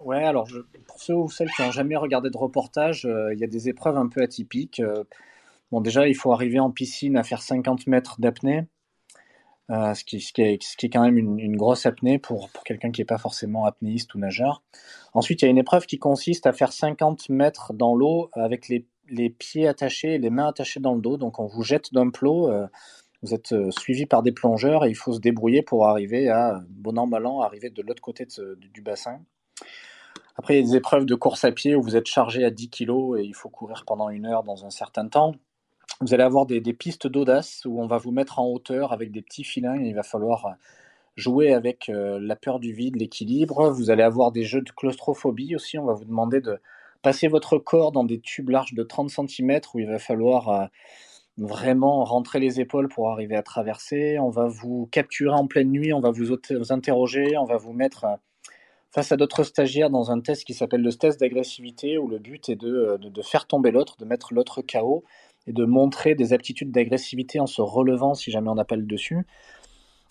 Ouais, 0.00 0.24
alors 0.24 0.46
pour 0.86 1.00
ceux 1.00 1.14
ou 1.14 1.28
celles 1.28 1.50
qui 1.50 1.62
n'ont 1.62 1.72
jamais 1.72 1.96
regardé 1.96 2.30
de 2.30 2.38
reportage, 2.38 3.04
il 3.32 3.38
y 3.38 3.44
a 3.44 3.48
des 3.48 3.68
épreuves 3.68 3.96
un 3.96 4.08
peu 4.08 4.22
atypiques. 4.22 4.80
Bon, 5.70 5.80
déjà, 5.82 6.08
il 6.08 6.14
faut 6.14 6.32
arriver 6.32 6.58
en 6.60 6.70
piscine 6.70 7.16
à 7.16 7.22
faire 7.22 7.42
50 7.42 7.86
mètres 7.88 8.20
d'apnée, 8.20 8.66
euh, 9.70 9.92
ce, 9.92 10.02
qui, 10.02 10.16
est, 10.16 10.88
quand 10.90 11.02
même 11.02 11.18
une, 11.18 11.56
grosse 11.56 11.84
apnée 11.84 12.18
pour, 12.18 12.50
quelqu'un 12.64 12.90
qui 12.90 13.02
n'est 13.02 13.06
pas 13.06 13.18
forcément 13.18 13.66
apnéiste 13.66 14.14
ou 14.14 14.18
nageur. 14.18 14.62
Ensuite, 15.12 15.42
il 15.42 15.44
y 15.44 15.48
a 15.48 15.50
une 15.50 15.58
épreuve 15.58 15.84
qui 15.84 15.98
consiste 15.98 16.46
à 16.46 16.54
faire 16.54 16.72
50 16.72 17.28
mètres 17.28 17.74
dans 17.74 17.94
l'eau 17.94 18.30
avec 18.32 18.68
les, 18.68 18.86
pieds 19.30 19.68
attachés 19.68 20.14
et 20.14 20.18
les 20.18 20.30
mains 20.30 20.48
attachées 20.48 20.80
dans 20.80 20.94
le 20.94 21.02
dos. 21.02 21.18
Donc, 21.18 21.38
on 21.38 21.46
vous 21.46 21.62
jette 21.62 21.92
d'un 21.92 22.08
plot. 22.08 22.50
Euh, 22.50 22.66
vous 23.22 23.34
êtes 23.34 23.52
euh, 23.52 23.70
suivi 23.70 24.06
par 24.06 24.22
des 24.22 24.32
plongeurs 24.32 24.86
et 24.86 24.90
il 24.90 24.94
faut 24.94 25.12
se 25.12 25.20
débrouiller 25.20 25.60
pour 25.60 25.86
arriver 25.86 26.30
à, 26.30 26.62
bon 26.70 26.96
an, 26.98 27.06
mal 27.06 27.26
an, 27.26 27.40
arriver 27.42 27.68
de 27.68 27.82
l'autre 27.82 28.00
côté 28.00 28.26
du 28.56 28.80
bassin. 28.80 29.20
Après, 30.38 30.54
il 30.54 30.56
y 30.58 30.60
a 30.60 30.66
des 30.70 30.76
épreuves 30.76 31.04
de 31.04 31.14
course 31.14 31.44
à 31.44 31.52
pied 31.52 31.74
où 31.74 31.82
vous 31.82 31.96
êtes 31.96 32.06
chargé 32.06 32.44
à 32.44 32.50
10 32.50 32.70
kg 32.70 33.18
et 33.18 33.24
il 33.24 33.34
faut 33.34 33.48
courir 33.48 33.84
pendant 33.86 34.08
une 34.08 34.26
heure 34.26 34.44
dans 34.44 34.64
un 34.64 34.70
certain 34.70 35.08
temps 35.08 35.34
vous 36.00 36.14
allez 36.14 36.22
avoir 36.22 36.46
des, 36.46 36.60
pistes 36.72 37.06
d'audace 37.06 37.64
où 37.64 37.80
on 37.80 37.86
va 37.86 37.98
vous 37.98 38.12
mettre 38.12 38.38
en 38.38 38.46
hauteur 38.46 38.92
avec 38.92 39.10
des 39.10 39.22
petits 39.22 39.44
filins 39.44 39.80
et 39.80 39.88
il 39.88 39.94
va 39.94 40.04
falloir 40.04 40.46
euh, 40.46 40.50
jouer 41.16 41.52
avec 41.52 41.88
euh, 41.88 42.18
la 42.20 42.36
peur 42.36 42.60
du 42.60 42.72
vide, 42.72 42.96
l'équilibre. 42.96 43.70
Vous 43.70 43.90
allez 43.90 44.04
avoir 44.04 44.30
des 44.30 44.44
jeux 44.44 44.62
de 44.62 44.70
claustrophobie 44.70 45.56
aussi. 45.56 45.78
On 45.78 45.86
va 45.86 45.94
vous 45.94 46.04
demander 46.04 46.40
de 46.40 46.60
passer 47.02 47.26
votre 47.26 47.58
corps 47.58 47.90
dans 47.90 48.04
des 48.04 48.20
tubes 48.20 48.50
larges 48.50 48.74
de 48.74 48.82
30 48.82 49.10
cm 49.10 49.60
où 49.74 49.80
il 49.80 49.88
va 49.88 49.98
falloir 49.98 50.48
euh, 50.48 50.66
vraiment 51.36 52.04
rentrer 52.04 52.38
les 52.38 52.60
épaules 52.60 52.88
pour 52.88 53.10
arriver 53.10 53.34
à 53.34 53.42
traverser. 53.42 54.18
On 54.20 54.30
va 54.30 54.46
vous 54.46 54.88
capturer 54.92 55.34
en 55.34 55.48
pleine 55.48 55.70
nuit, 55.70 55.92
on 55.92 56.00
va 56.00 56.10
vous, 56.10 56.26
vous 56.26 56.72
interroger, 56.72 57.36
on 57.36 57.44
va 57.44 57.56
vous 57.56 57.72
mettre 57.72 58.06
face 58.90 59.12
à 59.12 59.16
d'autres 59.16 59.44
stagiaires 59.44 59.90
dans 59.90 60.10
un 60.10 60.20
test 60.20 60.44
qui 60.44 60.54
s'appelle 60.54 60.82
le 60.82 60.92
test 60.92 61.20
d'agressivité 61.20 61.98
où 61.98 62.08
le 62.08 62.18
but 62.18 62.48
est 62.48 62.56
de, 62.56 62.98
de, 63.00 63.08
de 63.08 63.22
faire 63.22 63.46
tomber 63.46 63.70
l'autre, 63.70 63.96
de 63.98 64.04
mettre 64.04 64.32
l'autre 64.32 64.62
KO 64.62 65.04
et 65.46 65.52
de 65.52 65.64
montrer 65.64 66.14
des 66.14 66.32
aptitudes 66.32 66.70
d'agressivité 66.70 67.40
en 67.40 67.46
se 67.46 67.60
relevant 67.60 68.14
si 68.14 68.30
jamais 68.30 68.48
on 68.50 68.58
appelle 68.58 68.86
dessus. 68.86 69.26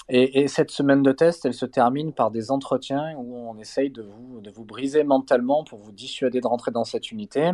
Et, 0.09 0.41
et, 0.41 0.47
cette 0.47 0.71
semaine 0.71 1.03
de 1.03 1.11
test, 1.11 1.45
elle 1.45 1.53
se 1.53 1.65
termine 1.65 2.13
par 2.13 2.31
des 2.31 2.49
entretiens 2.49 3.13
où 3.17 3.35
on 3.35 3.57
essaye 3.57 3.89
de 3.89 4.03
vous, 4.03 4.39
de 4.39 4.49
vous 4.49 4.63
briser 4.63 5.03
mentalement 5.03 5.65
pour 5.65 5.79
vous 5.79 5.91
dissuader 5.91 6.39
de 6.39 6.47
rentrer 6.47 6.71
dans 6.71 6.85
cette 6.85 7.11
unité. 7.11 7.51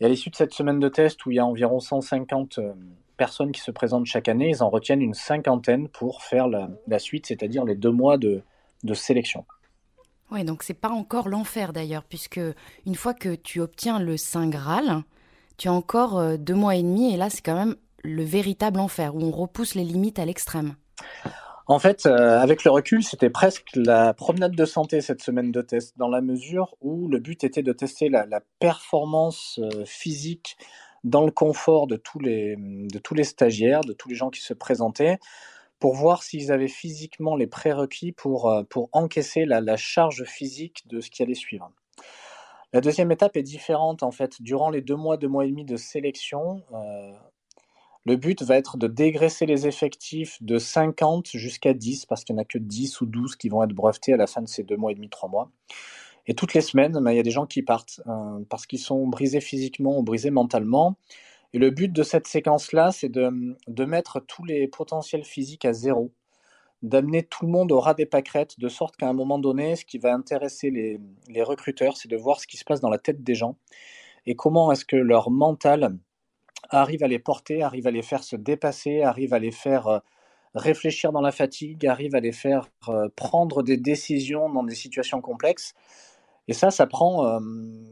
Et 0.00 0.06
à 0.06 0.08
l'issue 0.08 0.30
de 0.30 0.36
cette 0.36 0.52
semaine 0.52 0.80
de 0.80 0.88
test, 0.88 1.24
où 1.26 1.30
il 1.30 1.36
y 1.36 1.38
a 1.38 1.46
environ 1.46 1.78
150 1.78 2.58
euh, 2.58 2.72
personnes 3.16 3.52
qui 3.52 3.60
se 3.60 3.70
présentent 3.70 4.06
chaque 4.06 4.28
année, 4.28 4.48
ils 4.48 4.62
en 4.64 4.68
retiennent 4.68 5.02
une 5.02 5.14
cinquantaine 5.14 5.88
pour 5.88 6.22
faire 6.22 6.48
la, 6.48 6.70
la 6.88 6.98
suite, 6.98 7.26
c'est-à-dire 7.26 7.64
les 7.64 7.76
deux 7.76 7.92
mois 7.92 8.18
de, 8.18 8.42
de 8.82 8.94
sélection. 8.94 9.44
Oui, 10.30 10.44
donc 10.44 10.62
c'est 10.62 10.74
pas 10.74 10.90
encore 10.90 11.28
l'enfer 11.28 11.72
d'ailleurs, 11.72 12.04
puisque 12.04 12.40
une 12.86 12.94
fois 12.94 13.14
que 13.14 13.34
tu 13.34 13.60
obtiens 13.60 13.98
le 13.98 14.16
Saint 14.16 14.48
Graal, 14.48 15.02
tu 15.56 15.68
as 15.68 15.72
encore 15.72 16.18
euh, 16.18 16.36
deux 16.36 16.54
mois 16.54 16.76
et 16.76 16.82
demi 16.82 17.12
et 17.12 17.16
là 17.16 17.30
c'est 17.30 17.42
quand 17.42 17.56
même 17.56 17.76
le 18.02 18.22
véritable 18.22 18.80
enfer 18.80 19.14
où 19.14 19.22
on 19.22 19.30
repousse 19.30 19.74
les 19.74 19.84
limites 19.84 20.18
à 20.18 20.24
l'extrême. 20.24 20.74
En 21.66 21.78
fait, 21.78 22.06
euh, 22.06 22.40
avec 22.40 22.64
le 22.64 22.70
recul, 22.70 23.04
c'était 23.04 23.30
presque 23.30 23.68
la 23.76 24.12
promenade 24.12 24.56
de 24.56 24.64
santé 24.64 25.00
cette 25.00 25.22
semaine 25.22 25.52
de 25.52 25.62
test, 25.62 25.96
dans 25.98 26.08
la 26.08 26.20
mesure 26.20 26.74
où 26.80 27.06
le 27.08 27.20
but 27.20 27.44
était 27.44 27.62
de 27.62 27.72
tester 27.72 28.08
la, 28.08 28.26
performance 28.58 29.60
euh, 29.62 29.84
physique 29.84 30.56
dans 31.04 31.24
le 31.24 31.30
confort 31.30 31.86
de 31.86 31.96
tous, 31.96 32.18
les, 32.18 32.56
de 32.58 32.98
tous 32.98 33.14
les 33.14 33.24
stagiaires, 33.24 33.82
de 33.82 33.92
tous 33.92 34.08
les 34.08 34.16
gens 34.16 34.30
qui 34.30 34.40
se 34.40 34.52
présentaient, 34.52 35.18
pour 35.80 35.94
voir 35.94 36.22
s'ils 36.22 36.52
avaient 36.52 36.68
physiquement 36.68 37.34
les 37.34 37.46
prérequis 37.46 38.12
pour, 38.12 38.50
euh, 38.50 38.62
pour 38.62 38.88
encaisser 38.92 39.44
la, 39.44 39.60
la 39.60 39.76
charge 39.76 40.24
physique 40.24 40.86
de 40.86 41.00
ce 41.00 41.10
qui 41.10 41.22
allait 41.22 41.34
suivre. 41.34 41.72
La 42.72 42.80
deuxième 42.80 43.10
étape 43.10 43.36
est 43.36 43.42
différente 43.42 44.04
en 44.04 44.12
fait. 44.12 44.40
Durant 44.40 44.70
les 44.70 44.80
deux 44.80 44.94
mois, 44.94 45.16
deux 45.16 45.26
mois 45.26 45.44
et 45.44 45.48
demi 45.48 45.64
de 45.64 45.76
sélection, 45.76 46.62
euh, 46.72 47.12
le 48.04 48.16
but 48.16 48.42
va 48.42 48.56
être 48.56 48.76
de 48.76 48.86
dégraisser 48.86 49.44
les 49.44 49.66
effectifs 49.66 50.40
de 50.42 50.58
50 50.58 51.30
jusqu'à 51.34 51.74
10, 51.74 52.06
parce 52.06 52.24
qu'il 52.24 52.34
n'y 52.36 52.40
en 52.40 52.42
a 52.42 52.44
que 52.44 52.58
10 52.58 53.00
ou 53.00 53.06
12 53.06 53.36
qui 53.36 53.48
vont 53.48 53.62
être 53.64 53.72
brevetés 53.72 54.12
à 54.12 54.16
la 54.16 54.26
fin 54.26 54.40
de 54.40 54.48
ces 54.48 54.62
deux 54.62 54.76
mois 54.76 54.92
et 54.92 54.94
demi, 54.94 55.08
trois 55.08 55.28
mois. 55.28 55.50
Et 56.26 56.34
toutes 56.34 56.54
les 56.54 56.60
semaines, 56.60 56.92
ben, 56.92 57.10
il 57.10 57.16
y 57.16 57.20
a 57.20 57.24
des 57.24 57.30
gens 57.30 57.46
qui 57.46 57.62
partent 57.62 58.00
euh, 58.06 58.38
parce 58.48 58.66
qu'ils 58.66 58.78
sont 58.78 59.06
brisés 59.06 59.40
physiquement 59.40 59.98
ou 59.98 60.02
brisés 60.02 60.30
mentalement. 60.30 60.96
Et 61.52 61.58
le 61.58 61.70
but 61.70 61.92
de 61.92 62.02
cette 62.02 62.26
séquence-là, 62.26 62.92
c'est 62.92 63.08
de, 63.08 63.56
de 63.66 63.84
mettre 63.84 64.20
tous 64.20 64.44
les 64.44 64.68
potentiels 64.68 65.24
physiques 65.24 65.64
à 65.64 65.72
zéro 65.72 66.12
d'amener 66.82 67.22
tout 67.24 67.46
le 67.46 67.52
monde 67.52 67.72
au 67.72 67.80
ras 67.80 67.94
des 67.94 68.06
pâquerettes, 68.06 68.58
de 68.58 68.68
sorte 68.68 68.96
qu'à 68.96 69.08
un 69.08 69.12
moment 69.12 69.38
donné, 69.38 69.76
ce 69.76 69.84
qui 69.84 69.98
va 69.98 70.14
intéresser 70.14 70.70
les, 70.70 70.98
les 71.28 71.42
recruteurs, 71.42 71.96
c'est 71.96 72.08
de 72.08 72.16
voir 72.16 72.40
ce 72.40 72.46
qui 72.46 72.56
se 72.56 72.64
passe 72.64 72.80
dans 72.80 72.90
la 72.90 72.98
tête 72.98 73.22
des 73.22 73.34
gens 73.34 73.56
et 74.26 74.36
comment 74.36 74.72
est-ce 74.72 74.84
que 74.84 74.96
leur 74.96 75.30
mental 75.30 75.96
arrive 76.70 77.02
à 77.04 77.08
les 77.08 77.18
porter, 77.18 77.62
arrive 77.62 77.86
à 77.86 77.90
les 77.90 78.02
faire 78.02 78.22
se 78.24 78.36
dépasser, 78.36 79.02
arrive 79.02 79.34
à 79.34 79.38
les 79.38 79.50
faire 79.50 79.86
euh, 79.88 79.98
réfléchir 80.54 81.12
dans 81.12 81.20
la 81.20 81.32
fatigue, 81.32 81.86
arrive 81.86 82.14
à 82.14 82.20
les 82.20 82.32
faire 82.32 82.68
euh, 82.88 83.08
prendre 83.16 83.62
des 83.62 83.76
décisions 83.76 84.50
dans 84.50 84.62
des 84.64 84.74
situations 84.74 85.20
complexes. 85.20 85.74
Et 86.50 86.52
ça, 86.52 86.72
ça 86.72 86.88
prend, 86.88 87.24
euh, 87.26 87.38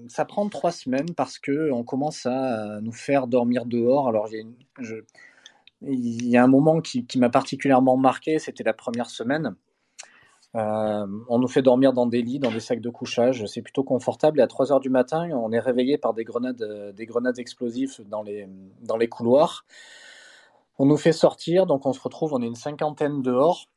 ça 0.09 0.25
prend 0.25 0.49
trois 0.49 0.73
semaines 0.73 1.14
parce 1.14 1.38
que 1.38 1.71
on 1.71 1.85
commence 1.85 2.27
à 2.27 2.81
nous 2.81 2.90
faire 2.90 3.29
dormir 3.29 3.66
dehors. 3.66 4.09
Alors, 4.09 4.29
il 5.81 6.29
y 6.29 6.37
a 6.37 6.42
un 6.42 6.49
moment 6.49 6.81
qui, 6.81 7.07
m'a 7.18 7.31
particulièrement 7.31 7.97
marqué, 7.97 8.40
c'était 8.40 8.64
la 8.64 8.73
première 8.73 9.11
semaine. 9.11 9.55
Euh, 10.57 11.07
on 11.29 11.38
nous 11.38 11.47
fait 11.47 11.62
dormir 11.62 11.92
dans 11.92 12.07
des 12.07 12.21
lits, 12.21 12.40
dans 12.40 12.51
des 12.51 12.59
sacs 12.59 12.81
de 12.81 12.90
couchage. 12.90 13.47
C'est 13.47 13.62
plutôt 13.62 13.85
confortable. 13.85 14.40
Et 14.40 14.42
à 14.42 14.49
3 14.49 14.73
heures 14.73 14.81
du 14.81 14.90
matin, 14.90 15.31
on 15.31 15.53
est 15.53 15.61
réveillé 15.61 15.97
par 15.97 16.12
des 16.12 16.25
grenades, 16.25 16.61
euh, 16.62 16.90
des 16.90 17.07
grenades 17.07 17.38
explosives 17.38 18.01
dans 18.09 18.25
les, 18.25 18.49
dans 18.83 18.97
les 18.97 19.09
couloirs. 19.09 19.66
On 20.81 20.87
nous 20.87 20.97
fait 20.97 21.12
sortir, 21.12 21.66
donc 21.66 21.87
on 21.87 21.92
se 21.92 22.01
retrouve, 22.01 22.35
on 22.35 22.42
est 22.42 22.47
une 22.47 22.57
cinquantaine 22.57 23.23
dehors, 23.23 23.68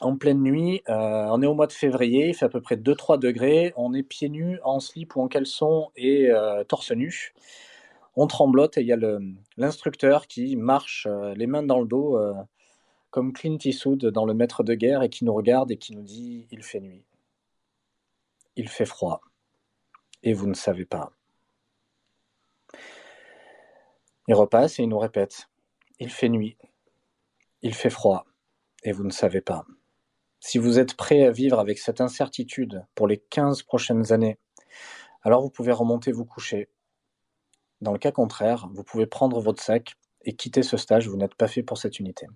en 0.00 0.16
pleine 0.16 0.42
nuit. 0.42 0.82
Euh, 0.88 1.26
on 1.30 1.42
est 1.42 1.46
au 1.46 1.54
mois 1.54 1.66
de 1.66 1.72
février, 1.72 2.28
il 2.28 2.34
fait 2.34 2.46
à 2.46 2.48
peu 2.48 2.60
près 2.60 2.76
2-3 2.76 3.18
degrés. 3.18 3.72
On 3.76 3.94
est 3.94 4.02
pieds 4.02 4.28
nus, 4.28 4.58
en 4.64 4.80
slip 4.80 5.16
ou 5.16 5.22
en 5.22 5.28
caleçon 5.28 5.90
et 5.96 6.30
torse 6.68 6.92
nu. 6.92 7.32
On 8.16 8.26
tremblote 8.26 8.76
et 8.78 8.80
il 8.82 8.86
y 8.86 8.92
a 8.92 8.98
l'instructeur 9.56 10.26
qui 10.26 10.56
marche 10.56 11.06
les 11.36 11.46
mains 11.46 11.62
dans 11.62 11.80
le 11.80 11.86
dos 11.86 12.18
comme 13.10 13.32
Clint 13.32 13.58
Eastwood 13.64 14.06
dans 14.06 14.24
Le 14.24 14.34
Maître 14.34 14.62
de 14.62 14.74
guerre 14.74 15.02
et 15.02 15.10
qui 15.10 15.24
nous 15.24 15.34
regarde 15.34 15.70
et 15.70 15.76
qui 15.76 15.94
nous 15.94 16.02
dit 16.02 16.46
Il 16.50 16.62
fait 16.62 16.80
nuit. 16.80 17.04
Il 18.56 18.68
fait 18.68 18.86
froid. 18.86 19.20
Et 20.22 20.32
vous 20.32 20.46
ne 20.46 20.54
savez 20.54 20.84
pas. 20.84 21.12
Il 24.28 24.34
repasse 24.34 24.78
et 24.78 24.84
il 24.84 24.88
nous 24.88 24.98
répète 24.98 25.48
Il 25.98 26.10
fait 26.10 26.28
nuit. 26.28 26.56
Il 27.62 27.74
fait 27.74 27.90
froid. 27.90 28.26
Et 28.84 28.92
vous 28.92 29.04
ne 29.04 29.10
savez 29.10 29.40
pas. 29.40 29.64
Si 30.40 30.58
vous 30.58 30.78
êtes 30.78 30.94
prêt 30.94 31.24
à 31.24 31.30
vivre 31.30 31.58
avec 31.58 31.78
cette 31.78 32.00
incertitude 32.00 32.84
pour 32.94 33.06
les 33.06 33.18
15 33.18 33.62
prochaines 33.62 34.12
années, 34.12 34.38
alors 35.22 35.42
vous 35.42 35.50
pouvez 35.50 35.72
remonter 35.72 36.12
vous 36.12 36.24
coucher. 36.24 36.70
Dans 37.82 37.92
le 37.92 37.98
cas 37.98 38.10
contraire, 38.10 38.68
vous 38.72 38.82
pouvez 38.82 39.06
prendre 39.06 39.40
votre 39.40 39.62
sac 39.62 39.96
et 40.24 40.34
quitter 40.34 40.62
ce 40.62 40.76
stage, 40.76 41.08
vous 41.08 41.16
n'êtes 41.16 41.34
pas 41.34 41.46
fait 41.46 41.62
pour 41.62 41.78
cette 41.78 41.98
unité. 41.98 42.26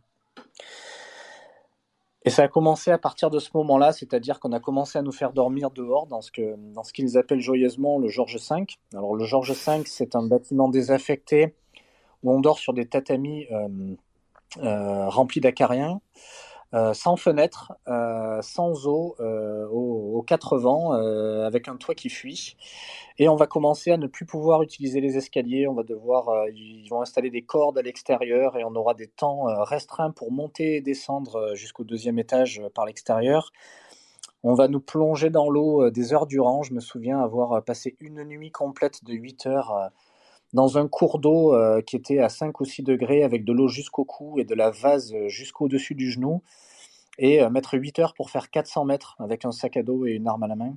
Et 2.26 2.30
ça 2.30 2.44
a 2.44 2.48
commencé 2.48 2.90
à 2.90 2.96
partir 2.96 3.28
de 3.30 3.38
ce 3.38 3.50
moment-là, 3.54 3.92
c'est-à-dire 3.92 4.40
qu'on 4.40 4.52
a 4.52 4.60
commencé 4.60 4.98
à 4.98 5.02
nous 5.02 5.12
faire 5.12 5.32
dormir 5.32 5.70
dehors 5.70 6.06
dans 6.06 6.22
ce 6.22 6.30
que 6.30 6.56
dans 6.72 6.82
ce 6.82 6.94
qu'ils 6.94 7.18
appellent 7.18 7.40
joyeusement 7.40 7.98
le 7.98 8.08
Georges 8.08 8.38
V. 8.38 8.66
Alors 8.94 9.14
le 9.14 9.24
Georges 9.24 9.52
V, 9.52 9.82
c'est 9.86 10.16
un 10.16 10.26
bâtiment 10.26 10.70
désaffecté 10.70 11.54
où 12.22 12.32
on 12.32 12.40
dort 12.40 12.58
sur 12.58 12.72
des 12.72 12.86
tatamis 12.86 13.46
euh, 13.50 13.96
euh, 14.62 15.08
remplis 15.10 15.40
d'acariens. 15.40 16.00
Euh, 16.74 16.92
sans 16.92 17.16
fenêtre, 17.16 17.72
euh, 17.86 18.42
sans 18.42 18.88
eau, 18.88 19.14
euh, 19.20 19.64
aux, 19.68 20.22
quatre 20.22 20.58
vents, 20.58 20.92
avec 20.92 21.68
un 21.68 21.76
toit 21.76 21.94
qui 21.94 22.08
fuit. 22.08 22.56
Et 23.18 23.28
on 23.28 23.36
va 23.36 23.46
commencer 23.46 23.92
à 23.92 23.96
ne 23.96 24.08
plus 24.08 24.26
pouvoir 24.26 24.62
utiliser 24.62 25.00
les 25.00 25.16
escaliers. 25.16 25.68
On 25.68 25.74
va 25.74 25.84
devoir, 25.84 26.48
ils 26.48 26.88
vont 26.88 27.00
installer 27.00 27.30
des 27.30 27.42
cordes 27.42 27.78
à 27.78 27.82
l'extérieur 27.82 28.56
et 28.56 28.64
on 28.64 28.74
aura 28.74 28.94
des 28.94 29.06
temps 29.06 29.44
restreints 29.64 30.10
pour 30.10 30.32
monter 30.32 30.76
et 30.76 30.80
descendre 30.80 31.54
jusqu'au 31.54 31.84
deuxième 31.84 32.18
étage 32.18 32.62
par 32.74 32.86
l'extérieur. 32.86 33.52
On 34.42 34.54
va 34.54 34.66
nous 34.66 34.80
plonger 34.80 35.30
dans 35.30 35.48
l'eau 35.48 35.90
des 35.90 36.12
heures 36.12 36.26
durant. 36.26 36.62
Je 36.62 36.74
me 36.74 36.80
souviens 36.80 37.20
avoir 37.20 37.62
passé 37.62 37.96
une 38.00 38.24
nuit 38.24 38.50
complète 38.50 39.04
de 39.04 39.12
8 39.14 39.46
heures 39.46 39.90
dans 40.54 40.78
un 40.78 40.88
cours 40.88 41.18
d'eau 41.18 41.54
qui 41.86 41.96
était 41.96 42.20
à 42.20 42.28
5 42.28 42.60
ou 42.60 42.64
6 42.64 42.82
degrés 42.82 43.22
avec 43.22 43.44
de 43.44 43.52
l'eau 43.52 43.68
jusqu'au 43.68 44.04
cou 44.04 44.38
et 44.38 44.44
de 44.44 44.54
la 44.54 44.70
vase 44.70 45.14
jusqu'au-dessus 45.26 45.94
du 45.94 46.10
genou 46.10 46.42
et 47.18 47.42
euh, 47.42 47.50
mettre 47.50 47.78
8 47.78 47.98
heures 47.98 48.14
pour 48.14 48.30
faire 48.30 48.50
400 48.50 48.84
mètres 48.84 49.16
avec 49.18 49.44
un 49.44 49.52
sac 49.52 49.76
à 49.76 49.82
dos 49.82 50.06
et 50.06 50.12
une 50.12 50.28
arme 50.28 50.42
à 50.42 50.48
la 50.48 50.56
main. 50.56 50.76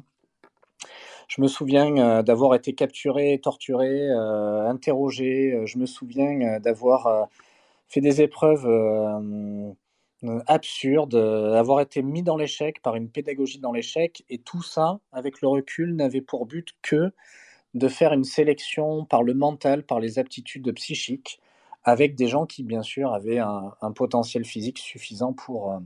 Je 1.28 1.42
me 1.42 1.48
souviens 1.48 1.98
euh, 1.98 2.24
d'avoir 2.24 2.56
été 2.56 2.74
capturé, 2.74 3.40
torturé, 3.42 4.10
euh, 4.10 4.68
interrogé. 4.70 5.62
Je 5.66 5.78
me 5.78 5.86
souviens 5.86 6.60
d'avoir 6.60 7.28
fait 7.88 8.02
des 8.02 8.22
épreuves 8.22 8.68
absurdes, 10.48 11.16
d'avoir 11.16 11.82
été 11.82 12.02
mis 12.02 12.24
dans 12.24 12.38
l'échec 12.38 12.82
par 12.82 12.96
une 12.96 13.10
pédagogie 13.10 13.60
dans 13.60 13.72
l'échec. 13.72 14.24
Et 14.30 14.38
tout 14.38 14.62
ça, 14.62 15.00
avec 15.12 15.42
le 15.42 15.48
recul, 15.48 15.96
n'avait 15.96 16.22
pour 16.22 16.46
but 16.46 16.70
que 16.82 17.12
de 17.78 17.88
faire 17.88 18.14
une 18.14 18.24
sélection 18.24 19.06
par 19.06 19.24
le 19.24 19.34
mental, 19.34 19.84
par 19.84 20.00
les 20.00 20.20
aptitudes 20.20 20.72
psychiques, 20.74 21.40
avec 21.84 22.16
des 22.16 22.28
gens 22.28 22.46
qui, 22.46 22.64
bien 22.64 22.84
sûr, 22.84 23.14
avaient 23.14 23.40
un, 23.40 23.74
un 23.82 23.92
potentiel 23.92 24.44
physique 24.44 24.78
suffisant 24.78 25.34
pour, 25.34 25.80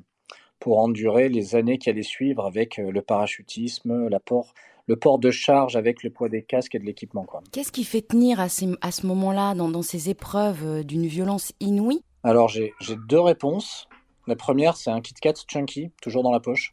pour 0.62 0.80
endurer 0.80 1.27
les 1.27 1.56
années 1.56 1.77
qui 1.77 1.89
allaient 1.89 2.04
suivre 2.04 2.45
avec 2.45 2.80
euh, 2.80 2.91
le 2.91 3.01
parachutisme, 3.01 4.08
l'apport, 4.08 4.54
le 4.88 4.95
port 4.95 5.19
de 5.19 5.32
charge 5.32 5.75
avec 5.75 6.04
le 6.04 6.10
poids 6.10 6.30
des 6.30 6.43
casques 6.43 6.75
et 6.75 6.80
de 6.80 6.86
l'équipement. 6.86 7.25
Qu'est-ce 7.51 7.71
qui 7.71 7.84
fait 7.84 8.01
tenir 8.01 8.39
à, 8.39 8.45
à 8.45 8.91
ce 8.91 9.08
moment-là, 9.08 9.56
dans, 9.56 9.82
ces 9.82 10.10
épreuves 10.10 10.65
euh, 10.65 10.84
d'une 10.84 11.08
violence 11.08 11.51
inouïe? 11.60 12.01
Alors 12.23 12.47
j'ai 12.47 12.73
deux 13.08 13.19
réponses. 13.19 13.88
La 14.27 14.36
première, 14.36 14.77
c'est 14.77 14.91
un 14.91 15.01
Kit 15.01 15.15
Kat 15.15 15.34
Chunky, 15.47 15.91
toujours 16.01 16.21
dans 16.21 16.32
la 16.32 16.39
poche, 16.39 16.69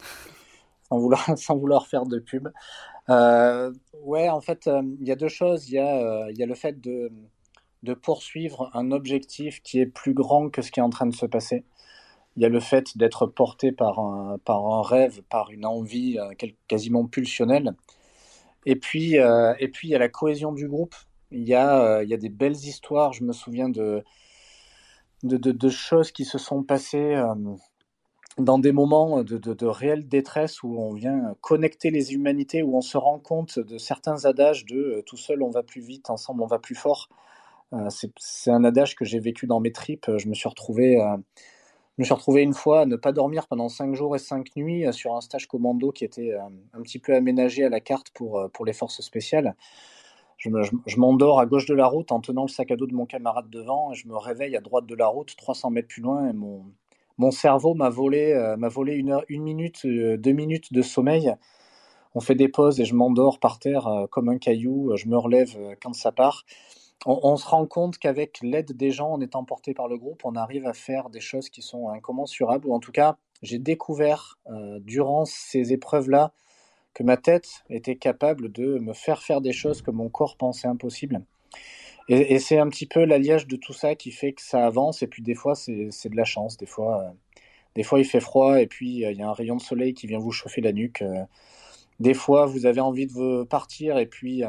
sans 1.36 1.56
vouloir, 1.56 1.86
faire 1.86 2.06
de 2.06 2.18
pub. 2.18 2.48
Euh, 3.08 3.72
ouais, 4.02 4.28
en 4.28 4.40
fait, 4.40 4.68
il 5.00 5.06
y 5.06 5.12
a 5.12 5.16
deux 5.16 5.28
choses. 5.28 5.68
Il 5.68 5.74
y, 5.74 5.78
a, 5.78 6.30
y 6.30 6.42
a 6.42 6.46
le 6.46 6.54
fait 6.54 6.80
de, 6.80 7.10
de 7.82 7.94
poursuivre 7.94 8.70
un 8.74 8.90
objectif 8.90 9.62
qui 9.62 9.80
est 9.80 9.86
plus 9.86 10.14
grand 10.14 10.50
que 10.50 10.62
ce 10.62 10.70
qui 10.70 10.80
est 10.80 10.82
en 10.82 10.90
train 10.90 11.06
de 11.06 11.14
se 11.14 11.26
passer. 11.26 11.64
Il 12.36 12.42
y 12.42 12.46
a 12.46 12.48
le 12.48 12.60
fait 12.60 12.96
d'être 12.96 13.26
porté 13.26 13.72
par 13.72 13.98
un, 13.98 14.38
par 14.38 14.64
un 14.66 14.82
rêve, 14.82 15.22
par 15.28 15.50
une 15.50 15.66
envie 15.66 16.18
euh, 16.18 16.32
quasiment 16.68 17.06
pulsionnelle. 17.06 17.74
Et 18.66 18.76
puis, 18.76 19.18
euh, 19.18 19.54
et 19.58 19.70
il 19.82 19.88
y 19.88 19.94
a 19.94 19.98
la 19.98 20.08
cohésion 20.08 20.52
du 20.52 20.68
groupe. 20.68 20.94
Il 21.30 21.48
y 21.48 21.54
euh, 21.54 22.04
y 22.04 22.14
a 22.14 22.16
des 22.16 22.28
belles 22.28 22.52
histoires. 22.56 23.12
Je 23.12 23.24
me 23.24 23.32
souviens 23.32 23.68
de, 23.68 24.04
de, 25.22 25.36
de, 25.36 25.68
choses 25.68 26.12
qui 26.12 26.24
se 26.24 26.38
sont 26.38 26.62
passées 26.62 27.20
dans 28.38 28.58
des 28.58 28.72
moments 28.72 29.22
de, 29.22 29.66
réelle 29.66 30.08
détresse 30.08 30.62
où 30.62 30.78
on 30.78 30.92
vient 30.92 31.34
connecter 31.40 31.90
les 31.90 32.14
humanités, 32.14 32.62
où 32.62 32.76
on 32.76 32.80
se 32.80 32.96
rend 32.96 33.18
compte 33.18 33.58
de 33.58 33.78
certains 33.78 34.24
adages 34.24 34.64
de 34.64 35.02
tout 35.06 35.16
seul 35.16 35.42
on 35.42 35.50
va 35.50 35.62
plus 35.62 35.80
vite, 35.80 36.10
ensemble 36.10 36.42
on 36.42 36.46
va 36.46 36.58
plus 36.58 36.74
fort. 36.74 37.08
c'est 37.88 38.50
un 38.50 38.64
adage 38.64 38.94
que 38.94 39.04
j'ai 39.04 39.20
vécu 39.20 39.46
dans 39.46 39.60
mes 39.60 39.72
tripes. 39.72 40.10
Je 40.16 40.28
me 40.28 40.34
suis 40.34 40.48
retrouvé 40.48 40.98
je 41.98 42.02
me 42.02 42.04
suis 42.04 42.14
retrouvé 42.14 42.42
une 42.42 42.54
fois 42.54 42.82
à 42.82 42.86
ne 42.86 42.94
pas 42.94 43.10
dormir 43.10 43.48
pendant 43.48 43.68
5 43.68 43.96
jours 43.96 44.14
et 44.14 44.20
5 44.20 44.54
nuits 44.54 44.86
euh, 44.86 44.92
sur 44.92 45.16
un 45.16 45.20
stage 45.20 45.48
commando 45.48 45.90
qui 45.90 46.04
était 46.04 46.32
euh, 46.32 46.42
un 46.72 46.82
petit 46.82 47.00
peu 47.00 47.12
aménagé 47.12 47.64
à 47.64 47.68
la 47.68 47.80
carte 47.80 48.10
pour, 48.10 48.38
euh, 48.38 48.46
pour 48.46 48.64
les 48.64 48.72
forces 48.72 49.00
spéciales. 49.00 49.56
Je, 50.36 50.48
m'endors 50.96 51.40
à 51.40 51.46
gauche 51.46 51.66
de 51.66 51.74
la 51.74 51.88
route 51.88 52.12
en 52.12 52.20
tenant 52.20 52.42
le 52.42 52.48
sac 52.48 52.70
à 52.70 52.76
dos 52.76 52.86
de 52.86 52.94
mon 52.94 53.04
camarade 53.04 53.50
devant 53.50 53.90
et 53.90 53.96
je 53.96 54.06
me 54.06 54.16
réveille 54.16 54.56
à 54.56 54.60
droite 54.60 54.86
de 54.86 54.94
la 54.94 55.08
route, 55.08 55.34
300 55.36 55.70
mètres 55.70 55.88
plus 55.88 56.02
loin, 56.02 56.32
mon 57.18 57.30
cerveau 57.30 57.74
m'a 57.74 57.90
volé, 57.90 58.34
m'a 58.58 58.68
volé 58.68 58.94
une, 58.94 59.10
heure, 59.10 59.24
une 59.28 59.42
minute, 59.42 59.86
deux 59.86 60.32
minutes 60.32 60.72
de 60.72 60.82
sommeil. 60.82 61.34
On 62.14 62.20
fait 62.20 62.34
des 62.34 62.48
pauses 62.48 62.80
et 62.80 62.84
je 62.84 62.94
m'endors 62.94 63.38
par 63.38 63.58
terre 63.58 64.06
comme 64.10 64.28
un 64.28 64.38
caillou. 64.38 64.96
Je 64.96 65.08
me 65.08 65.16
relève 65.16 65.56
quand 65.80 65.92
ça 65.92 66.12
part 66.12 66.44
on, 67.06 67.36
se 67.36 67.46
rend 67.46 67.66
compte 67.66 67.98
qu'avec 67.98 68.40
l'aide 68.42 68.72
des 68.72 68.90
gens, 68.90 69.12
en 69.12 69.20
étant 69.20 69.44
porté 69.44 69.74
par 69.74 69.88
le 69.88 69.96
groupe, 69.96 70.24
on 70.24 70.34
arrive 70.34 70.66
à 70.66 70.72
faire 70.72 71.10
des 71.10 71.20
choses 71.20 71.48
qui 71.48 71.62
sont 71.62 71.88
incommensurables, 71.90 72.66
ou 72.66 72.74
en 72.74 72.80
tout 72.80 72.92
cas, 72.92 73.16
j'ai 73.42 73.58
découvert 73.58 74.38
euh, 74.48 74.80
durant 74.80 75.24
ces 75.24 75.72
épreuves-là 75.72 76.32
que 76.94 77.04
ma 77.04 77.16
tête 77.16 77.62
était 77.70 77.96
capable 77.96 78.50
de 78.50 78.78
me 78.78 78.92
faire 78.92 79.22
faire 79.22 79.40
des 79.40 79.52
choses 79.52 79.82
que 79.82 79.92
mon 79.92 80.08
corps 80.08 80.36
pensait 80.36 80.66
impossibles. 80.66 81.22
Et, 82.08 82.38
c'est 82.38 82.58
un 82.58 82.68
petit 82.68 82.86
peu 82.86 83.04
l'alliage 83.04 83.46
de 83.46 83.56
tout 83.56 83.74
ça 83.74 83.94
qui 83.94 84.10
fait 84.10 84.32
que 84.32 84.42
ça 84.42 84.64
avance, 84.64 85.02
et 85.02 85.06
puis 85.06 85.22
des 85.22 85.34
fois, 85.34 85.54
c'est 85.54 86.08
de 86.08 86.16
la 86.16 86.24
chance, 86.24 86.56
des 86.56 86.66
fois, 86.66 87.02
euh, 87.02 87.10
des 87.74 87.82
fois 87.82 87.98
il 87.98 88.04
fait 88.06 88.20
froid, 88.20 88.60
et 88.60 88.66
puis 88.66 89.04
euh, 89.04 89.12
il 89.12 89.18
y 89.18 89.22
a 89.22 89.28
un 89.28 89.32
rayon 89.32 89.56
de 89.56 89.62
soleil 89.62 89.92
qui 89.94 90.06
vient 90.06 90.18
vous 90.18 90.32
chauffer 90.32 90.60
la 90.62 90.72
nuque. 90.72 91.04
des 92.00 92.14
fois, 92.14 92.46
vous 92.46 92.66
avez 92.66 92.80
envie 92.80 93.06
de 93.06 93.44
partir, 93.44 93.98
et 93.98 94.06
puis 94.06 94.42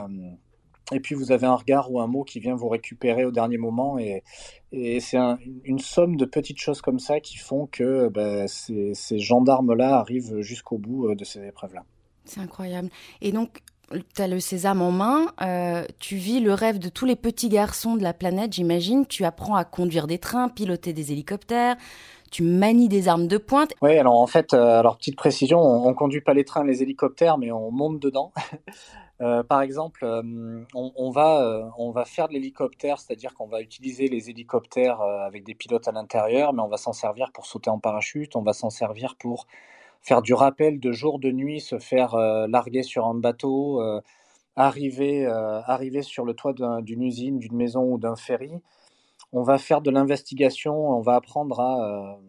et 0.91 0.99
puis 0.99 1.15
vous 1.15 1.31
avez 1.31 1.45
un 1.45 1.55
regard 1.55 1.91
ou 1.91 1.99
un 1.99 2.07
mot 2.07 2.23
qui 2.23 2.39
vient 2.39 2.55
vous 2.55 2.69
récupérer 2.69 3.25
au 3.25 3.31
dernier 3.31 3.57
moment. 3.57 3.99
Et, 3.99 4.23
c'est 4.71 5.17
une 5.63 5.79
somme 5.79 6.15
de 6.15 6.25
petites 6.25 6.59
choses 6.59 6.81
comme 6.81 6.99
ça 6.99 7.19
qui 7.19 7.37
font 7.37 7.67
que 7.67 8.07
bah, 8.09 8.47
ces, 8.47 9.19
gendarmes-là 9.19 9.97
arrivent 9.97 10.41
jusqu'au 10.41 10.77
bout 10.77 11.09
euh, 11.09 11.15
de 11.15 11.23
ces 11.23 11.45
épreuves-là. 11.45 11.83
C'est 12.25 12.39
incroyable. 12.39 12.89
Et 13.21 13.31
donc, 13.31 13.61
tu 14.15 14.21
as 14.21 14.27
le 14.27 14.39
sésame 14.39 14.81
en 14.81 14.91
main, 14.91 15.27
euh, 15.41 15.83
tu 15.99 16.15
vis 16.15 16.39
le 16.39 16.53
rêve 16.53 16.79
de 16.79 16.89
tous 16.89 17.05
les 17.05 17.15
petits 17.15 17.49
garçons 17.49 17.95
de 17.95 18.03
la 18.03 18.13
planète, 18.13 18.53
j'imagine. 18.53 19.05
Tu 19.05 19.25
apprends 19.25 19.55
à 19.55 19.65
conduire 19.65 20.07
des 20.07 20.17
trains, 20.17 20.49
piloter 20.49 20.93
des 20.93 21.11
hélicoptères, 21.11 21.75
tu 22.31 22.43
manies 22.43 22.87
des 22.87 23.07
armes 23.07 23.27
de 23.27 23.37
pointe. 23.37 23.73
Oui, 23.81 23.97
alors 23.97 24.19
en 24.19 24.27
fait, 24.27 24.53
euh, 24.53 24.79
alors 24.79 24.97
petite 24.97 25.15
précision, 25.15 25.59
on, 25.59 25.89
ne 25.89 25.93
conduit 25.93 26.21
pas 26.21 26.33
les 26.33 26.45
trains, 26.45 26.63
les 26.63 26.83
hélicoptères, 26.83 27.37
mais 27.37 27.51
on 27.51 27.71
monte 27.71 27.99
dedans. 27.99 28.31
Euh, 29.21 29.43
par 29.43 29.61
exemple, 29.61 30.05
on, 30.73 31.11
va, 31.11 31.73
on 31.77 31.91
va 31.91 32.05
faire 32.05 32.29
de 32.29 32.33
l'hélicoptère, 32.35 32.99
c'est-à-dire 32.99 33.33
qu'on 33.33 33.47
va 33.47 33.59
utiliser 33.59 34.07
les 34.07 34.29
hélicoptères 34.29 35.01
avec 35.01 35.43
des 35.43 35.55
pilotes 35.55 35.89
à 35.89 35.91
l'intérieur, 35.91 36.53
mais 36.53 36.61
on 36.61 36.69
va 36.69 36.77
s'en 36.77 36.93
servir 36.93 37.29
pour 37.33 37.45
sauter 37.45 37.69
en 37.69 37.79
parachute, 37.79 38.37
on 38.37 38.43
va 38.43 38.53
s'en 38.53 38.69
servir 38.69 39.17
pour 39.17 39.45
faire 40.01 40.21
du 40.21 40.33
rappel 40.33 40.79
de 40.79 40.91
jour, 40.91 41.19
de 41.19 41.31
nuit, 41.31 41.61
se 41.61 41.79
faire 41.79 42.15
larguer 42.47 42.83
sur 42.83 43.05
un 43.07 43.15
bateau, 43.15 43.81
arriver, 44.55 45.25
arriver 45.25 46.01
sur 46.01 46.25
le 46.25 46.33
toit 46.33 46.53
d'une 46.81 47.03
usine, 47.03 47.39
d'une 47.39 47.55
maison 47.55 47.83
ou 47.83 47.97
d'un 47.97 48.15
ferry. 48.15 48.51
on 49.33 49.43
va 49.43 49.57
faire 49.57 49.81
de 49.81 49.91
l'investigation, 49.91 50.73
on 50.91 51.01
va 51.01 51.15
apprendre 51.15 51.59
à, 51.59 52.19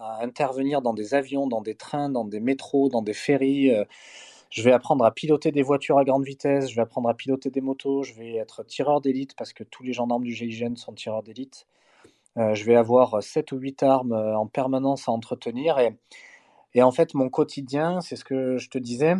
à, 0.00 0.24
intervenir 0.24 0.82
dans 0.82 0.94
des 0.94 1.14
avions, 1.14 1.46
dans 1.46 1.62
des 1.62 1.74
trains, 1.74 2.10
dans 2.10 2.24
des 2.24 2.40
métros, 2.40 2.88
dans 2.88 3.02
des 3.02 3.14
ferries. 3.14 3.70
je 4.50 4.62
vais 4.62 4.72
apprendre 4.72 5.04
à 5.04 5.10
piloter 5.12 5.52
des 5.52 5.62
voitures 5.62 5.98
à 5.98 6.04
grande 6.04 6.24
vitesse, 6.24 6.70
je 6.70 6.76
vais 6.76 6.82
apprendre 6.82 7.08
à 7.08 7.14
piloter 7.14 7.50
des 7.50 7.60
motos, 7.60 8.02
je 8.02 8.14
vais 8.14 8.36
être 8.36 8.64
tireur 8.64 9.00
d'élite 9.00 9.34
parce 9.36 9.52
que 9.52 9.64
tous 9.64 9.82
les 9.82 9.92
gendarmes 9.92 10.24
du 10.24 10.32
GIGN 10.32 10.76
sont 10.76 10.94
tireurs 10.94 11.22
d'élite. 11.22 11.66
je 12.36 12.64
vais 12.64 12.76
avoir 12.76 13.22
7 13.22 13.52
ou 13.52 13.58
8 13.58 13.82
armes 13.82 14.12
en 14.12 14.46
permanence 14.46 15.08
à 15.08 15.12
entretenir 15.12 15.78
et, 15.78 15.94
et 16.74 16.82
en 16.82 16.92
fait 16.92 17.14
mon 17.14 17.28
quotidien, 17.28 18.00
c'est 18.00 18.16
ce 18.16 18.24
que 18.24 18.58
je 18.58 18.68
te 18.68 18.78
disais, 18.78 19.16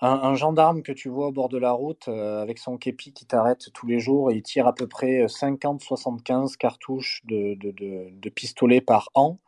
un, 0.00 0.34
gendarme 0.34 0.82
que 0.82 0.92
tu 0.92 1.08
vois 1.08 1.26
au 1.26 1.32
bord 1.32 1.48
de 1.48 1.58
la 1.58 1.72
route 1.72 2.06
euh, 2.06 2.40
avec 2.40 2.58
son 2.58 2.76
képi 2.76 3.12
qui 3.12 3.26
t'arrête 3.26 3.70
tous 3.74 3.86
les 3.86 3.98
jours 3.98 4.30
et 4.30 4.36
il 4.36 4.42
tire 4.42 4.68
à 4.68 4.74
peu 4.74 4.86
près 4.86 5.26
50-75 5.26 6.56
cartouches 6.56 7.22
de, 7.24 7.54
de, 7.54 7.72
de, 7.72 8.30
pistolet 8.30 8.80
par 8.80 9.08
an 9.14 9.40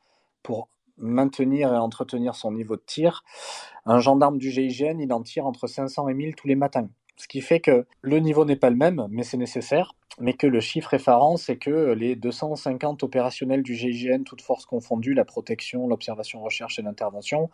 pour 0.43 0.69
maintenir 0.97 1.73
et 1.73 1.77
entretenir 1.77 2.35
son 2.35 2.51
niveau 2.51 2.75
de 2.75 2.83
tir. 2.85 3.23
Un 3.87 4.01
gendarme 4.01 4.39
du 4.39 4.51
GIGN, 4.51 4.99
il 4.99 5.13
en 5.13 5.23
tire 5.23 5.47
entre 5.47 5.69
500 5.69 6.09
et 6.09 6.15
1000 6.15 6.35
tous 6.35 6.49
les 6.49 6.57
matins. 6.57 6.89
Ce 7.21 7.29
qui 7.29 7.43
fait 7.43 7.61
que 7.61 7.85
le 8.01 8.19
niveau 8.19 8.47
n'est 8.47 8.57
pas 8.57 8.71
le 8.71 8.77
même, 8.77 9.07
mais 9.11 9.25
c'est 9.25 9.37
nécessaire, 9.37 9.95
mais 10.19 10.33
que 10.33 10.47
le 10.47 10.59
chiffre 10.59 10.95
effarant, 10.95 11.37
c'est 11.37 11.59
que 11.59 11.93
les 11.93 12.17
250 12.17 13.03
opérationnels 13.03 13.63
du 13.63 13.75
GIGN, 13.75 14.23
toutes 14.25 14.41
forces 14.41 14.65
confondues, 14.65 15.13
la 15.13 15.27
protection, 15.27 15.87
l'observation, 15.87 16.43
recherche 16.43 16.79
et 16.79 16.83
l'intervention, 16.83 17.51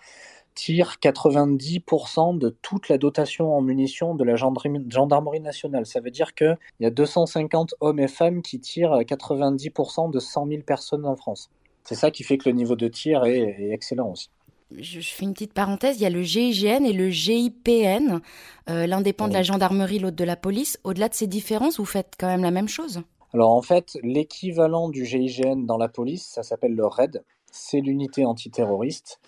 tirent 0.54 0.98
90% 1.02 2.38
de 2.38 2.50
toute 2.62 2.88
la 2.88 2.96
dotation 2.96 3.56
en 3.56 3.60
munitions 3.60 4.14
de 4.14 4.22
la 4.22 4.36
gendarmerie 4.36 5.40
nationale. 5.40 5.84
Ça 5.84 5.98
veut 5.98 6.12
dire 6.12 6.34
qu'il 6.34 6.56
y 6.78 6.86
a 6.86 6.90
250 6.90 7.74
hommes 7.80 7.98
et 7.98 8.06
femmes 8.06 8.42
qui 8.42 8.60
tirent 8.60 8.92
90% 8.92 10.12
de 10.12 10.20
100 10.20 10.46
000 10.46 10.62
personnes 10.62 11.04
en 11.04 11.16
France. 11.16 11.50
C'est 11.82 11.96
ça 11.96 12.12
qui 12.12 12.22
fait 12.22 12.38
que 12.38 12.48
le 12.48 12.54
niveau 12.54 12.76
de 12.76 12.86
tir 12.86 13.24
est 13.24 13.72
excellent 13.72 14.12
aussi 14.12 14.30
je, 14.72 15.00
fais 15.00 15.24
une 15.24 15.32
petite 15.32 15.52
parenthèse, 15.52 15.96
il 15.98 16.02
y 16.02 16.06
a 16.06 16.10
le 16.10 16.22
GIGN 16.22 16.84
et 16.84 16.92
le 16.92 17.10
GIPN. 17.10 18.20
Euh, 18.68 18.86
L'un 18.86 19.00
dépend 19.00 19.28
de 19.28 19.32
la 19.32 19.42
gendarmerie, 19.42 19.98
l'autre 19.98 20.16
de 20.16 20.24
la 20.24 20.36
police. 20.36 20.78
Au-delà 20.84 21.08
de 21.08 21.14
ces 21.14 21.26
différences, 21.26 21.78
vous 21.78 21.84
faites 21.84 22.14
quand 22.18 22.26
même 22.26 22.42
la 22.42 22.50
même 22.50 22.68
chose? 22.68 23.02
Alors 23.32 23.52
en 23.52 23.62
fait, 23.62 23.98
l'équivalent 24.02 24.88
du 24.88 25.04
GIGN 25.04 25.66
dans 25.66 25.76
la 25.76 25.88
police, 25.88 26.26
ça 26.26 26.42
s'appelle 26.42 26.74
le 26.74 26.86
RAID. 26.86 27.22
C'est 27.52 27.80
l'unité 27.80 28.24
antiterroriste. 28.24 29.20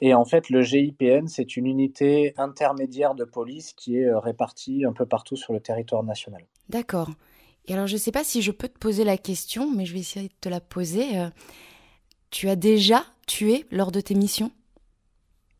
Et 0.00 0.14
en 0.14 0.24
fait, 0.24 0.48
le 0.48 0.62
GIPN, 0.62 1.26
c'est 1.26 1.56
une 1.56 1.66
unité 1.66 2.32
intermédiaire 2.38 3.14
de 3.14 3.24
police 3.24 3.74
qui 3.74 3.98
est 3.98 4.06
euh, 4.06 4.18
répartie 4.18 4.84
un 4.86 4.92
peu 4.92 5.04
partout 5.04 5.36
sur 5.36 5.52
le 5.52 5.60
territoire 5.60 6.02
national. 6.02 6.42
D'accord. 6.70 7.10
Et 7.66 7.74
alors, 7.74 7.86
je 7.86 7.94
ne 7.94 7.98
sais 7.98 8.12
pas 8.12 8.24
si 8.24 8.40
je 8.40 8.50
peux 8.50 8.68
te 8.68 8.78
poser 8.78 9.04
la 9.04 9.18
question, 9.18 9.70
mais 9.70 9.84
je 9.84 9.92
vais 9.92 10.00
essayer 10.00 10.28
de 10.28 10.34
te 10.40 10.48
la 10.48 10.60
poser. 10.60 11.18
Euh, 11.18 11.28
tu 12.30 12.48
as 12.48 12.56
déjà 12.56 13.04
tué 13.26 13.66
lors 13.70 13.92
de 13.92 14.00
tes 14.00 14.14
missions? 14.14 14.50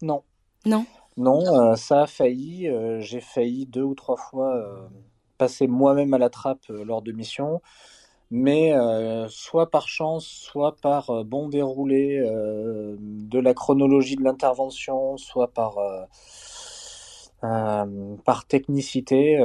Non. 0.03 0.23
Non 0.67 0.85
Non, 1.17 1.43
euh, 1.47 1.77
ça 1.77 2.03
a 2.03 2.07
failli. 2.07 2.69
Euh, 2.69 3.01
j'ai 3.01 3.21
failli 3.21 3.67
deux 3.67 3.83
ou 3.83 3.95
trois 3.95 4.17
fois 4.17 4.57
euh, 4.57 4.89
passer 5.39 5.67
moi-même 5.67 6.15
à 6.15 6.19
la 6.19 6.31
trappe 6.31 6.67
lors 6.69 7.03
de 7.03 7.13
missions. 7.13 7.61
Mais 8.33 8.73
soit 9.29 9.71
par 9.73 9.89
chance, 9.89 10.25
soit 10.25 10.77
par 10.77 11.25
bon 11.25 11.49
déroulé 11.49 12.21
de 12.21 13.39
la 13.41 13.55
chronologie 13.55 14.15
de 14.15 14.23
l'intervention, 14.23 15.17
soit 15.17 15.49
par, 15.53 15.79
par 17.41 18.47
technicité, 18.47 19.37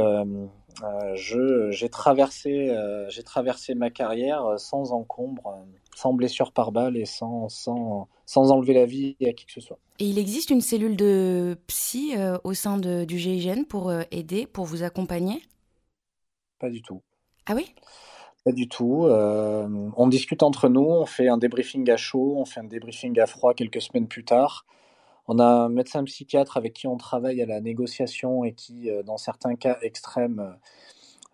j'ai 1.15 1.89
traversé, 1.89 2.77
j'ai 3.09 3.23
traversé 3.23 3.73
ma 3.73 3.89
carrière 3.89 4.53
sans 4.59 4.91
encombre 4.91 5.65
sans 5.95 6.13
blessure 6.13 6.51
par 6.51 6.71
balle 6.71 6.97
et 6.97 7.05
sans, 7.05 7.49
sans, 7.49 8.07
sans 8.25 8.51
enlever 8.51 8.73
la 8.73 8.85
vie 8.85 9.15
à 9.25 9.31
qui 9.31 9.45
que 9.45 9.53
ce 9.53 9.61
soit. 9.61 9.79
Et 9.97 10.05
il 10.05 10.19
existe 10.19 10.49
une 10.49 10.61
cellule 10.61 10.97
de 10.97 11.57
psy 11.67 12.13
euh, 12.17 12.37
au 12.43 12.53
sein 12.53 12.77
de, 12.77 13.05
du 13.05 13.17
GIGN 13.17 13.63
pour 13.63 13.89
euh, 13.89 14.03
aider, 14.11 14.45
pour 14.45 14.65
vous 14.65 14.83
accompagner? 14.83 15.41
Pas 16.59 16.69
du 16.69 16.81
tout. 16.81 17.01
Ah 17.45 17.53
oui? 17.55 17.73
Pas 18.43 18.51
du 18.51 18.67
tout. 18.67 19.05
Euh, 19.05 19.89
on 19.95 20.07
discute 20.07 20.43
entre 20.43 20.67
nous, 20.67 20.85
on 20.85 21.05
fait 21.05 21.29
un 21.29 21.37
débriefing 21.37 21.89
à 21.89 21.97
chaud, 21.97 22.35
on 22.37 22.45
fait 22.45 22.59
un 22.59 22.65
débriefing 22.65 23.17
à 23.19 23.25
froid 23.25 23.53
quelques 23.53 23.81
semaines 23.81 24.07
plus 24.07 24.25
tard. 24.25 24.65
On 25.27 25.39
a 25.39 25.45
un 25.45 25.69
médecin 25.69 26.03
psychiatre 26.03 26.57
avec 26.57 26.73
qui 26.73 26.87
on 26.87 26.97
travaille 26.97 27.41
à 27.41 27.45
la 27.45 27.61
négociation 27.61 28.43
et 28.43 28.53
qui, 28.53 28.91
dans 29.05 29.17
certains 29.17 29.55
cas 29.55 29.79
extrêmes, 29.81 30.55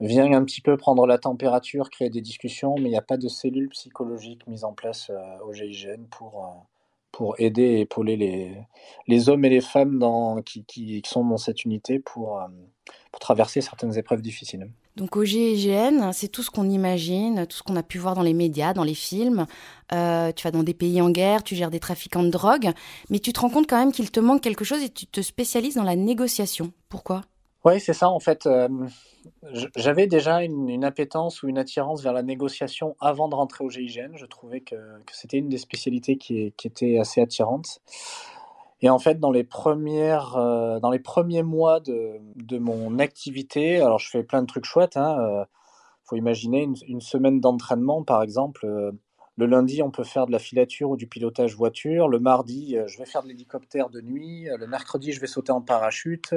vient 0.02 0.32
un 0.34 0.44
petit 0.44 0.62
peu 0.62 0.78
prendre 0.78 1.06
la 1.06 1.18
température, 1.18 1.90
créer 1.90 2.10
des 2.10 2.22
discussions, 2.22 2.76
mais 2.76 2.86
il 2.86 2.92
n'y 2.92 2.98
a 2.98 3.04
pas 3.04 3.18
de 3.18 3.28
cellule 3.28 3.70
psychologique 3.70 4.46
mise 4.48 4.64
en 4.64 4.74
place 4.74 5.12
euh, 5.12 5.46
au 5.46 5.54
GIGN 5.54 6.08
pour, 6.10 6.44
euh, 6.44 6.50
pour 7.12 7.36
aider 7.40 7.62
et 7.62 7.80
épauler 7.82 8.18
les, 8.18 8.58
les 9.08 9.30
hommes 9.30 9.46
et 9.46 9.50
les 9.50 9.62
femmes 9.62 10.00
dans, 10.00 10.42
qui, 10.42 10.66
qui, 10.66 11.02
sont 11.06 11.24
dans 11.24 11.38
cette 11.38 11.66
unité 11.66 12.00
pour, 12.00 12.40
euh, 12.40 12.48
pour 13.12 13.20
traverser 13.20 13.62
certaines 13.62 13.96
épreuves 13.96 14.24
difficiles. 14.24 14.72
Donc 14.96 15.16
au 15.16 15.24
GIGN, 15.24 16.12
c'est 16.14 16.30
tout 16.30 16.42
ce 16.42 16.50
qu'on 16.50 16.70
imagine, 16.70 17.46
tout 17.46 17.58
ce 17.58 17.64
qu'on 17.64 17.76
a 17.76 17.84
pu 17.84 18.00
voir 18.00 18.16
dans 18.16 18.24
les 18.24 18.34
médias, 18.34 18.74
dans 18.74 18.84
les 18.84 18.96
films. 18.96 19.46
tu 19.90 19.96
vas 19.96 20.52
dans 20.52 20.64
des 20.64 20.74
pays 20.74 21.00
en 21.00 21.12
guerre, 21.12 21.44
tu 21.44 21.56
gères 21.56 21.72
des 21.72 21.80
trafiquants 21.80 22.24
de 22.24 22.30
drogue, 22.30 22.72
mais 23.10 23.20
tu 23.20 23.32
te 23.32 23.40
rends 23.40 23.50
compte 23.50 23.70
quand 23.70 23.80
même 23.80 23.94
qu'il 23.94 24.10
te 24.12 24.20
manque 24.20 24.42
quelque 24.42 24.66
chose 24.66 24.84
et 24.84 24.90
tu 24.90 25.06
te 25.06 25.22
spécialises 25.22 25.76
dans 25.76 25.84
la 25.84 25.96
négociation. 25.96 26.74
Pourquoi? 26.90 27.22
Oui, 27.64 27.80
c'est 27.80 27.94
ça 27.94 28.10
en 28.10 28.20
fait 28.20 28.48
j'avais 29.76 30.08
déjà 30.08 30.44
une, 30.44 30.84
appétence 30.84 31.44
ou 31.44 31.48
une 31.48 31.58
attirance 31.58 32.02
vers 32.02 32.14
la 32.14 32.24
négociation 32.24 32.96
avant 33.00 33.28
de 33.28 33.36
rentrer 33.36 33.64
au 33.64 33.70
GIGN. 33.70 34.16
Je 34.16 34.26
trouvais 34.26 34.62
que, 34.62 34.76
c'était 35.12 35.38
une 35.38 35.50
des 35.50 35.58
spécialités 35.58 36.18
qui, 36.18 36.54
était 36.64 36.98
assez 37.00 37.22
attirante. 37.22 37.82
Et 38.82 38.90
en 38.90 38.98
fait, 38.98 39.20
dans 39.20 39.32
les, 39.32 39.48
euh, 39.66 41.00
premiers 41.04 41.44
mois 41.44 41.80
de, 41.80 42.58
mon 42.58 42.98
activité, 43.00 43.80
alors 43.80 44.00
je 44.00 44.10
fais 44.10 44.24
plein 44.24 44.42
de 44.42 44.48
trucs 44.48 44.66
chouettes. 44.66 44.96
Il 44.96 45.00
hein, 45.00 45.20
euh, 45.20 45.46
faut 46.06 46.16
imaginer 46.16 46.68
une, 46.88 47.02
semaine 47.02 47.40
d'entraînement, 47.40 48.04
par 48.04 48.24
exemple. 48.24 48.66
Euh, 48.66 48.92
le 49.38 49.46
lundi, 49.46 49.82
on 49.84 49.92
peut 49.92 50.04
faire 50.04 50.26
de 50.26 50.32
la 50.32 50.40
filature 50.40 50.90
ou 50.90 50.98
du 50.98 51.08
pilotage 51.08 51.56
voiture. 51.56 52.08
Le 52.08 52.20
mardi, 52.20 52.76
je 52.88 52.98
vais 52.98 53.06
faire 53.06 53.24
de 53.24 53.28
l'hélicoptère 53.28 53.90
de 53.90 54.02
nuit. 54.02 54.48
Le 54.58 54.68
mercredi, 54.68 55.14
je 55.14 55.22
vais 55.22 55.28
sauter 55.28 55.52
en 55.52 55.62
parachute. 55.62 56.34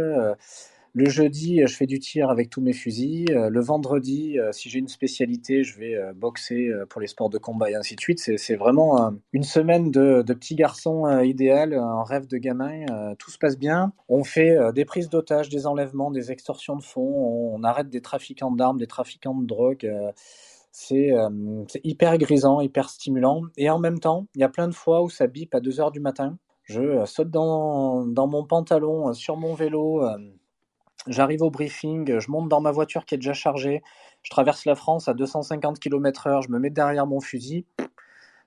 Le 0.96 1.10
jeudi, 1.10 1.60
euh, 1.60 1.66
je 1.66 1.74
fais 1.74 1.86
du 1.86 1.98
tir 1.98 2.30
avec 2.30 2.50
tous 2.50 2.60
mes 2.60 2.72
fusils. 2.72 3.26
Euh, 3.32 3.48
le 3.50 3.60
vendredi, 3.60 4.38
euh, 4.38 4.52
si 4.52 4.70
j'ai 4.70 4.78
une 4.78 4.86
spécialité, 4.86 5.64
je 5.64 5.76
vais 5.76 5.98
boxer 6.14 6.70
pour 6.88 7.00
les 7.00 7.08
sports 7.08 7.30
de 7.30 7.38
combat 7.38 7.68
et 7.68 7.74
ainsi 7.74 7.96
de 7.96 8.00
suite. 8.00 8.20
C'est 8.20 8.54
vraiment 8.54 9.12
une 9.32 9.42
semaine 9.42 9.90
de, 9.90 10.22
petit 10.22 10.54
garçon 10.54 11.08
idéal, 11.20 11.74
un 11.74 12.04
rêve 12.04 12.28
de 12.28 12.36
gamin. 12.36 13.14
Tout 13.18 13.30
se 13.30 13.38
passe 13.38 13.58
bien. 13.58 13.92
On 14.08 14.22
fait 14.22 14.56
des 14.72 14.84
prises 14.84 15.08
d'otages, 15.08 15.48
des 15.48 15.66
enlèvements, 15.66 16.10
des 16.10 16.30
extorsions 16.30 16.76
de 16.76 16.82
fonds. 16.82 17.54
On 17.54 17.62
arrête 17.64 17.88
des 17.88 18.00
trafiquants 18.00 18.52
d'armes, 18.52 18.78
des 18.78 18.86
trafiquants 18.86 19.34
de 19.34 19.46
drogue. 19.46 19.92
C'est 20.70 21.12
hyper 21.82 22.18
grisant, 22.18 22.60
hyper 22.60 22.88
stimulant. 22.88 23.42
Et 23.56 23.68
en 23.70 23.78
même 23.78 23.98
temps, 23.98 24.26
il 24.34 24.40
y 24.40 24.44
a 24.44 24.48
plein 24.48 24.68
de 24.68 24.74
fois 24.74 25.02
où 25.02 25.10
ça 25.10 25.26
bip 25.26 25.54
à 25.54 25.60
2 25.60 25.80
heures 25.80 25.92
du 25.92 26.00
matin. 26.00 26.38
Je 26.64 27.04
saute 27.04 27.30
dans 27.30 28.26
mon 28.26 28.44
pantalon, 28.44 29.12
sur 29.12 29.36
mon 29.36 29.54
vélo 29.54 30.02
J'arrive 31.06 31.42
au 31.42 31.50
briefing, 31.50 32.18
je 32.18 32.30
monte 32.30 32.48
dans 32.48 32.60
ma 32.60 32.70
voiture 32.70 33.04
qui 33.04 33.14
est 33.14 33.18
déjà 33.18 33.34
chargée, 33.34 33.82
je 34.22 34.30
traverse 34.30 34.64
la 34.64 34.74
France 34.74 35.08
à 35.08 35.14
250 35.14 35.78
km/h, 35.78 36.42
je 36.42 36.48
me 36.50 36.58
mets 36.58 36.70
derrière 36.70 37.06
mon 37.06 37.20
fusil. 37.20 37.66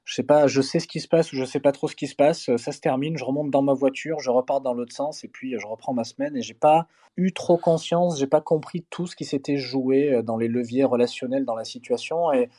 Je 0.05 0.15
sais 0.15 0.23
pas, 0.23 0.47
je 0.47 0.61
sais 0.61 0.79
ce 0.79 0.87
qui 0.87 1.01
se 1.01 1.07
passe 1.09 1.33
ou 1.33 1.35
je 1.35 1.43
sais 1.43 1.59
pas 1.59 1.73
trop 1.73 1.89
ce 1.89 1.95
qui 1.95 2.07
se 2.07 2.15
passe. 2.15 2.49
Ça 2.55 2.71
se 2.71 2.79
termine, 2.79 3.17
je 3.17 3.25
remonte 3.25 3.51
dans 3.51 3.61
ma 3.61 3.73
voiture, 3.73 4.19
je 4.21 4.29
repars 4.31 4.61
dans 4.61 4.73
l'autre 4.73 4.95
sens 4.95 5.25
et 5.25 5.27
puis 5.27 5.59
je 5.59 5.67
reprends 5.67 5.93
ma 5.93 6.05
semaine. 6.05 6.35
Et 6.37 6.41
j'ai 6.41 6.53
pas 6.53 6.87
eu 7.17 7.33
trop 7.33 7.57
conscience, 7.57 8.17
j'ai 8.17 8.25
pas 8.25 8.39
compris 8.39 8.85
tout 8.89 9.05
ce 9.05 9.17
qui 9.17 9.25
s'était 9.25 9.57
joué 9.57 10.13
euh, 10.13 10.21
dans 10.23 10.37
les 10.37 10.47
leviers 10.47 10.85
relationnels 10.85 11.43
dans 11.43 11.55
la 11.55 11.65
situation 11.65 12.31
et 12.31 12.49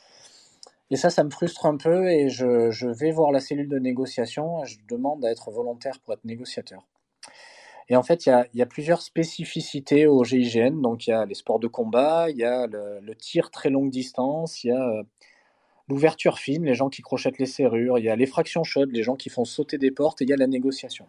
et 0.91 0.97
ça, 0.97 1.11
ça 1.11 1.23
me 1.23 1.31
frustre 1.31 1.67
un 1.67 1.77
peu 1.77 2.09
et 2.09 2.31
je, 2.31 2.71
je 2.71 2.89
vais 2.89 3.11
voir 3.11 3.31
la 3.31 3.41
cellule 3.41 3.69
de 3.69 3.79
négociation. 3.79 4.65
Je 4.65 4.79
demande 4.89 5.25
à 5.25 5.31
être 5.31 5.51
volontaire 5.51 6.01
pour 6.01 6.15
être 6.15 6.25
négociateur. 6.25 6.87
Et 7.91 7.97
en 7.97 8.03
fait, 8.03 8.27
il 8.27 8.49
y 8.55 8.63
a, 8.63 8.67
plusieurs 8.67 9.01
spécificités 9.01 10.07
au 10.07 10.23
GIGN. 10.23 10.83
Donc, 10.83 11.07
il 11.07 11.11
y 11.11 11.13
a 11.13 11.25
les 11.25 11.35
sports 11.35 11.59
de 11.59 11.69
combat, 11.69 12.29
il 12.31 12.37
y 12.37 12.45
a 12.45 12.67
le, 12.67 13.15
tir 13.15 13.51
très 13.51 13.71
longue 13.71 13.91
distance, 13.91 14.63
il 14.63 14.69
y 14.69 14.71
a 14.73 14.89
euh, 14.89 15.03
l'ouverture 15.89 16.39
fine, 16.39 16.65
les 16.65 16.75
gens 16.75 16.91
qui 16.91 17.01
crochettent 17.01 17.39
les 17.39 17.47
serrures, 17.47 17.99
il 17.99 18.05
y 18.05 18.11
a 18.11 18.17
l'effraction 18.17 18.63
chaude, 18.63 18.91
les 18.93 19.03
gens 19.03 19.17
qui 19.17 19.31
font 19.31 19.47
sauter 19.47 19.79
des 19.79 19.91
portes, 19.91 20.21
et 20.21 20.25
il 20.25 20.31
y 20.31 20.35
a 20.35 20.37
la 20.37 20.47
négociation. 20.47 21.07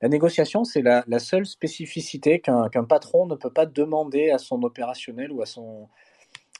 La 0.00 0.08
négociation, 0.08 0.62
c'est 0.62 0.82
la, 0.82 1.18
seule 1.18 1.46
spécificité 1.46 2.38
qu'un 2.38 2.84
patron 2.88 3.26
ne 3.26 3.34
peut 3.34 3.52
pas 3.52 3.66
demander 3.66 4.30
à 4.30 4.38
son 4.38 4.62
opérationnel 4.62 5.32
ou 5.32 5.42
à 5.42 5.46
son, 5.46 5.88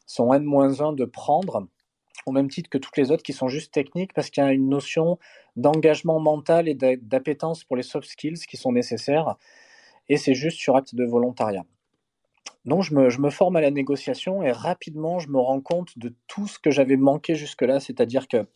son 0.06 0.34
N-1 0.34 0.96
de 0.96 1.04
prendre 1.04 1.68
au 2.26 2.32
même 2.32 2.48
titre 2.48 2.70
que 2.70 2.78
toutes 2.78 2.96
les 2.96 3.10
autres 3.10 3.22
qui 3.22 3.32
sont 3.32 3.48
juste 3.48 3.72
techniques 3.72 4.12
parce 4.12 4.30
qu'il 4.30 4.42
y 4.42 4.46
a 4.46 4.52
une 4.52 4.68
notion 4.68 5.18
d'engagement 5.56 6.20
mental 6.20 6.68
et 6.68 6.74
d'appétence 6.74 7.64
pour 7.64 7.76
les 7.76 7.82
soft 7.82 8.08
skills 8.08 8.40
qui 8.48 8.56
sont 8.56 8.72
nécessaires 8.72 9.36
et 10.08 10.16
c'est 10.16 10.34
juste 10.34 10.58
sur 10.58 10.76
acte 10.76 10.94
de 10.94 11.04
volontariat. 11.04 11.64
Donc 12.64 12.82
je 12.82 12.94
me, 12.94 13.30
forme 13.30 13.56
à 13.56 13.60
la 13.60 13.70
négociation 13.70 14.42
et 14.42 14.52
rapidement 14.52 15.18
je 15.18 15.28
me 15.28 15.38
rends 15.38 15.60
compte 15.60 15.98
de 15.98 16.14
tout 16.26 16.46
ce 16.46 16.58
que 16.58 16.70
j'avais 16.70 16.96
manqué 16.96 17.34
jusque-là, 17.34 17.80
c'est-à-dire 17.80 18.28
que 18.28 18.46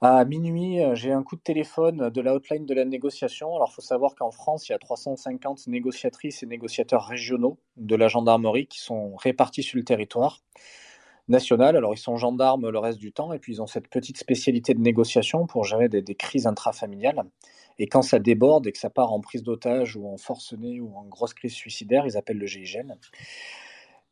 à 0.00 0.24
minuit, 0.26 0.80
j'ai 0.92 1.12
un 1.12 1.22
coup 1.22 1.34
de 1.34 1.40
téléphone 1.40 2.10
de 2.10 2.20
la 2.20 2.34
hotline 2.34 2.66
de 2.66 2.74
la 2.74 2.84
négociation. 2.84 3.56
Alors 3.56 3.70
il 3.72 3.74
faut 3.74 3.80
savoir 3.80 4.14
qu'en 4.14 4.30
France, 4.30 4.68
il 4.68 4.72
y 4.72 4.74
a 4.74 4.78
350 4.78 5.66
négociatrices 5.66 6.42
et 6.42 6.46
négociateurs 6.46 7.06
régionaux 7.06 7.58
de 7.78 7.96
la 7.96 8.08
gendarmerie 8.08 8.66
qui 8.66 8.80
sont 8.80 9.16
répartis 9.16 9.62
sur 9.62 9.78
le 9.78 9.84
territoire 9.84 10.40
national. 11.28 11.76
Alors 11.76 11.94
ils 11.94 11.98
sont 11.98 12.16
gendarmes 12.16 12.68
le 12.68 12.78
reste 12.78 12.98
du 12.98 13.12
temps 13.12 13.32
et 13.32 13.38
puis 13.38 13.54
ils 13.54 13.62
ont 13.62 13.66
cette 13.66 13.88
petite 13.88 14.18
spécialité 14.18 14.74
de 14.74 14.80
négociation 14.80 15.46
pour 15.46 15.64
gérer 15.64 15.88
des, 15.88 16.14
crises 16.14 16.46
intrafamiliales. 16.46 17.22
Et 17.78 17.86
quand 17.86 18.02
ça 18.02 18.18
déborde 18.18 18.66
et 18.66 18.72
que 18.72 18.78
ça 18.78 18.90
part 18.90 19.12
en 19.12 19.20
prise 19.20 19.42
d'otage 19.42 19.96
ou 19.96 20.08
en 20.08 20.16
forcené 20.16 20.80
ou 20.80 20.96
en 20.96 21.04
grosse 21.04 21.34
crise 21.34 21.54
suicidaire, 21.54 22.06
ils 22.06 22.16
appellent 22.16 22.38
le 22.38 22.46
GIGN. 22.46 22.94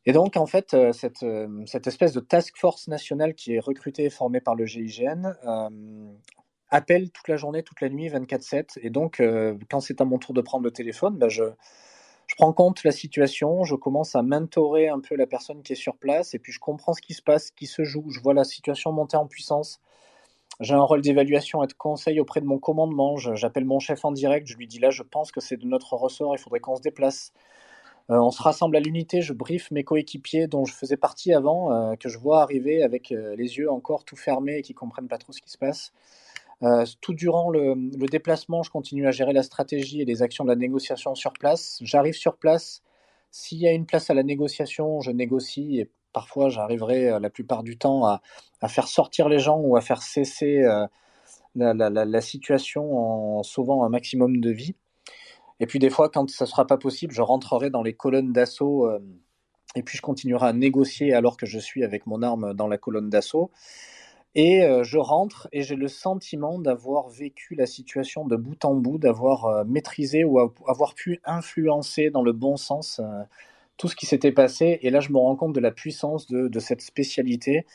Et 0.05 0.11
donc, 0.11 0.35
en 0.35 0.45
fait, 0.45 0.73
euh, 0.73 0.91
cette, 0.91 1.23
euh, 1.23 1.47
cette, 1.65 1.87
espèce 1.87 2.11
de 2.11 2.19
task 2.19 2.57
force 2.57 2.89
nationale 2.89 3.35
qui 3.35 3.53
est 3.53 3.59
recrutée 3.59 4.03
et 4.03 4.09
formée 4.09 4.41
par 4.41 4.53
le 4.53 4.65
GIGN 4.65 5.33
euh, 5.45 5.69
appelle 6.69 7.09
toute 7.11 7.29
la 7.29 7.37
journée, 7.37 7.63
toute 7.63 7.79
la 7.79 7.87
nuit, 7.87 8.09
24-7. 8.09 8.79
Et 8.81 8.89
donc, 8.89 9.21
quand 9.69 9.79
c'est 9.79 10.01
à 10.01 10.05
mon 10.05 10.17
tour 10.17 10.33
de 10.33 10.41
prendre 10.41 10.65
le 10.65 10.71
téléphone, 10.71 11.17
ben 11.17 11.29
je, 11.29 11.43
je 12.33 12.37
prends 12.37 12.51
compte 12.51 12.83
la 12.83 12.91
situation, 12.91 13.63
je 13.63 13.75
commence 13.75 14.15
à 14.15 14.23
mentorer 14.23 14.87
un 14.87 14.99
peu 14.99 15.15
la 15.15 15.27
personne 15.27 15.61
qui 15.61 15.73
est 15.73 15.75
sur 15.75 15.95
place, 15.97 16.33
et 16.33 16.39
puis 16.39 16.51
je 16.51 16.59
comprends 16.59 16.93
ce 16.93 17.01
qui 17.01 17.13
se 17.13 17.21
passe, 17.21 17.49
ce 17.49 17.51
qui 17.51 17.67
se 17.67 17.83
joue. 17.83 18.05
Je 18.09 18.19
vois 18.21 18.33
la 18.33 18.43
situation 18.43 18.91
monter 18.91 19.17
en 19.17 19.27
puissance. 19.27 19.79
J'ai 20.59 20.73
un 20.73 20.81
rôle 20.81 21.01
d'évaluation 21.01 21.63
et 21.63 21.67
de 21.67 21.73
conseil 21.73 22.19
auprès 22.19 22.41
de 22.41 22.47
mon 22.47 22.57
commandement. 22.57 23.17
J'appelle 23.17 23.65
mon 23.65 23.77
chef 23.77 24.03
en 24.03 24.11
direct, 24.11 24.47
je 24.47 24.57
lui 24.57 24.65
dis 24.65 24.79
là, 24.79 24.89
je 24.89 25.03
pense 25.03 25.31
que 25.31 25.41
c'est 25.41 25.57
de 25.57 25.67
notre 25.67 25.93
ressort, 25.93 26.33
il 26.35 26.39
faudrait 26.39 26.59
qu'on 26.59 26.75
se 26.75 26.81
déplace. 26.81 27.33
Euh, 28.09 28.17
on 28.17 28.31
se 28.31 28.41
rassemble 28.41 28.77
à 28.77 28.79
l'unité, 28.79 29.21
je 29.21 29.33
briefe 29.33 29.69
mes 29.69 29.83
coéquipiers 29.83 30.47
dont 30.47 30.65
je 30.65 30.73
faisais 30.73 30.97
partie 30.97 31.35
avant, 31.35 31.71
euh, 31.71 31.95
que 31.95 32.09
je 32.09 32.17
vois 32.17 32.41
arriver 32.41 32.81
avec 32.81 33.11
euh, 33.11 33.35
les 33.35 33.57
yeux 33.57 33.69
encore 33.69 34.05
tout 34.05 34.15
fermés 34.15 34.57
et 34.57 34.61
qui 34.63 34.73
comprennent 34.73 35.07
pas 35.07 35.19
trop 35.19 35.33
ce 35.33 35.41
qui 35.41 35.51
se 35.51 35.59
passe. 35.59 35.93
Tout 37.01 37.13
durant 37.13 37.49
le, 37.49 37.75
déplacement, 38.07 38.63
je 38.63 38.71
continue 38.71 39.07
à 39.07 39.11
gérer 39.11 39.33
la 39.33 39.43
stratégie 39.43 40.01
et 40.01 40.05
les 40.05 40.21
actions 40.21 40.43
de 40.43 40.49
la 40.49 40.55
négociation 40.55 41.15
sur 41.15 41.33
place. 41.33 41.79
J'arrive 41.81 42.15
sur 42.15 42.37
place. 42.37 42.81
S'il 43.31 43.59
y 43.59 43.67
a 43.67 43.71
une 43.71 43.85
place 43.85 44.09
à 44.09 44.13
la 44.13 44.23
négociation, 44.23 45.01
je 45.01 45.11
négocie 45.11 45.79
et 45.79 45.89
parfois 46.13 46.49
j'arriverai 46.49 47.19
la 47.19 47.29
plupart 47.29 47.63
du 47.63 47.77
temps 47.77 48.05
à, 48.05 48.21
faire 48.67 48.87
sortir 48.87 49.27
les 49.27 49.39
gens 49.39 49.59
ou 49.59 49.75
à 49.75 49.81
faire 49.81 50.01
cesser 50.01 50.63
la, 51.55 51.73
la, 51.73 52.21
situation 52.21 53.39
en 53.39 53.43
sauvant 53.43 53.83
un 53.83 53.89
maximum 53.89 54.39
de 54.39 54.51
vies. 54.51 54.75
Et 55.59 55.65
puis 55.65 55.79
des 55.79 55.89
fois, 55.89 56.09
quand 56.09 56.29
ça 56.29 56.45
ne 56.45 56.49
sera 56.49 56.67
pas 56.67 56.77
possible, 56.77 57.13
je 57.13 57.21
rentrerai 57.21 57.69
dans 57.69 57.83
les 57.83 57.93
colonnes 57.93 58.33
d'assaut 58.33 58.87
euh, 58.87 58.99
et 59.75 59.83
puis 59.83 59.97
je 59.97 60.01
continuerai 60.01 60.47
à 60.47 60.53
négocier 60.53 61.13
alors 61.13 61.37
que 61.37 61.45
je 61.45 61.59
suis 61.59 61.83
avec 61.83 62.05
mon 62.05 62.21
arme 62.21 62.53
dans 62.53 62.67
la 62.67 62.77
colonne 62.77 63.09
d'assaut. 63.09 63.51
Et 64.35 64.63
euh, 64.63 64.83
je 64.83 64.97
rentre 64.97 65.47
et 65.51 65.61
j'ai 65.61 65.75
le 65.75 65.87
sentiment 65.87 66.57
d'avoir 66.57 67.07
vécu 67.09 67.53
la 67.55 67.67
situation 67.67 68.25
de 68.25 68.35
bout 68.35 68.65
en 68.65 68.73
bout, 68.73 68.97
d'avoir 68.97 69.45
euh, 69.45 69.63
maîtrisé 69.65 70.23
ou 70.23 70.39
avoir 70.39 70.95
pu 70.95 71.21
influencer 71.23 72.09
dans 72.09 72.23
le 72.23 72.31
bon 72.31 72.57
sens 72.57 72.99
euh, 72.99 73.23
tout 73.77 73.87
ce 73.87 73.95
qui 73.95 74.07
s'était 74.07 74.31
passé. 74.31 74.79
Et 74.81 74.89
là, 74.89 74.99
je 75.01 75.11
me 75.11 75.17
rends 75.17 75.35
compte 75.35 75.53
de 75.53 75.59
la 75.59 75.71
puissance 75.71 76.27
de, 76.27 76.59
cette 76.59 76.81
spécialité 76.81 77.65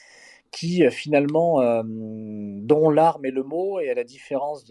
qui 0.50 0.88
finalement, 0.90 1.60
dont 1.84 2.90
l'arme 2.90 3.26
est 3.26 3.30
le 3.30 3.42
mot, 3.42 3.80
et 3.80 3.90
à 3.90 3.94
la 3.94 4.04
différence 4.04 4.64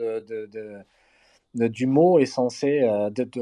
du 1.54 1.86
mot 1.88 2.20
est 2.20 2.26
censé, 2.26 2.84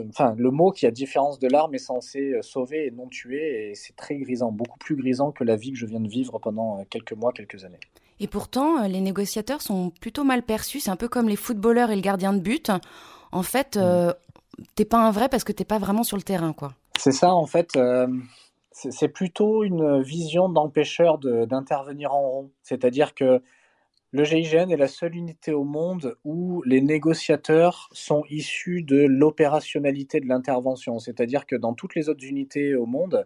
enfin, 0.09 0.35
le 0.37 0.51
mot 0.51 0.71
qui, 0.71 0.85
à 0.85 0.91
différence 0.91 1.39
de 1.39 1.47
l'arme, 1.47 1.75
est 1.75 1.79
censé 1.79 2.33
sauver 2.41 2.87
et 2.87 2.91
non 2.91 3.07
tuer, 3.07 3.69
et 3.69 3.75
c'est 3.75 3.95
très 3.95 4.17
grisant, 4.17 4.51
beaucoup 4.51 4.79
plus 4.79 4.95
grisant 4.95 5.31
que 5.31 5.43
la 5.43 5.55
vie 5.55 5.71
que 5.71 5.77
je 5.77 5.85
viens 5.85 6.01
de 6.01 6.09
vivre 6.09 6.39
pendant 6.39 6.83
quelques 6.85 7.13
mois, 7.13 7.31
quelques 7.31 7.63
années. 7.63 7.79
Et 8.19 8.27
pourtant, 8.27 8.87
les 8.87 9.01
négociateurs 9.01 9.61
sont 9.61 9.91
plutôt 10.01 10.23
mal 10.23 10.43
perçus, 10.43 10.79
c'est 10.79 10.91
un 10.91 10.95
peu 10.95 11.07
comme 11.07 11.27
les 11.27 11.35
footballeurs 11.35 11.91
et 11.91 11.95
le 11.95 12.01
gardien 12.01 12.33
de 12.33 12.39
but. 12.39 12.71
En 13.31 13.43
fait, 13.43 13.75
euh, 13.75 14.13
t'es 14.75 14.85
pas 14.85 14.99
un 14.99 15.11
vrai 15.11 15.27
parce 15.29 15.43
que 15.43 15.51
t'es 15.51 15.65
pas 15.65 15.79
vraiment 15.79 16.03
sur 16.03 16.17
le 16.17 16.23
terrain, 16.23 16.53
quoi. 16.53 16.73
C'est 16.97 17.11
ça, 17.11 17.33
en 17.33 17.45
fait. 17.45 17.75
Euh, 17.75 18.07
c'est 18.71 19.07
plutôt 19.07 19.63
une 19.63 20.01
vision 20.01 20.49
d'empêcheur 20.49 21.17
d'intervenir 21.17 22.13
en 22.13 22.21
rond. 22.21 22.51
C'est-à-dire 22.61 23.13
que 23.13 23.41
le 24.11 24.23
GIGN 24.23 24.69
est 24.69 24.77
la 24.77 24.87
seule 24.87 25.15
unité 25.15 25.51
au 25.51 25.63
monde 25.63 26.17
où 26.23 26.61
les 26.63 26.81
négociateurs 26.81 27.89
sont 27.91 28.23
issus 28.29 28.81
de 28.81 29.05
l'opérationnalité 29.05 30.19
de 30.19 30.27
l'intervention. 30.27 30.99
C'est-à-dire 30.99 31.45
que 31.45 31.55
dans 31.55 31.73
toutes 31.73 31.95
les 31.95 32.09
autres 32.09 32.25
unités 32.25 32.75
au 32.75 32.85
monde, 32.85 33.25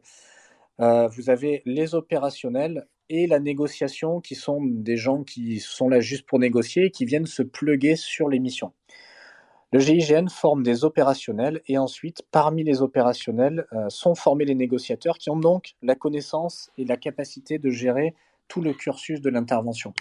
euh, 0.80 1.08
vous 1.08 1.30
avez 1.30 1.62
les 1.66 1.96
opérationnels 1.96 2.88
et 3.10 3.28
la 3.28 3.40
négociation 3.40 4.22
qui 4.22 4.36
sont 4.36 4.62
des 4.64 4.98
gens 4.98 5.24
qui 5.24 5.60
sont 5.60 5.90
là 5.90 6.00
juste 6.00 6.26
pour 6.26 6.40
négocier 6.40 6.86
et 6.86 6.92
qui 6.92 7.06
viennent 7.06 7.26
se 7.26 7.44
pluguer 7.44 7.96
sur 7.96 8.30
les 8.30 8.40
missions. 8.40 8.72
Le 9.72 9.80
GIGN 9.80 10.30
forme 10.30 10.64
des 10.64 10.84
opérationnels 10.84 11.62
et 11.68 11.78
ensuite, 11.78 12.24
parmi 12.32 12.64
les 12.64 12.82
opérationnels, 12.82 13.68
euh, 13.74 13.88
sont 13.90 14.16
formés 14.16 14.46
les 14.46 14.56
négociateurs 14.56 15.20
qui 15.20 15.30
ont 15.30 15.38
donc 15.38 15.76
la 15.84 15.94
connaissance 15.94 16.72
et 16.78 16.86
la 16.86 16.98
capacité 16.98 17.60
de 17.60 17.70
gérer 17.70 18.16
tout 18.48 18.62
le 18.62 18.74
cursus 18.74 19.22
de 19.22 19.30
l'intervention. 19.30 19.94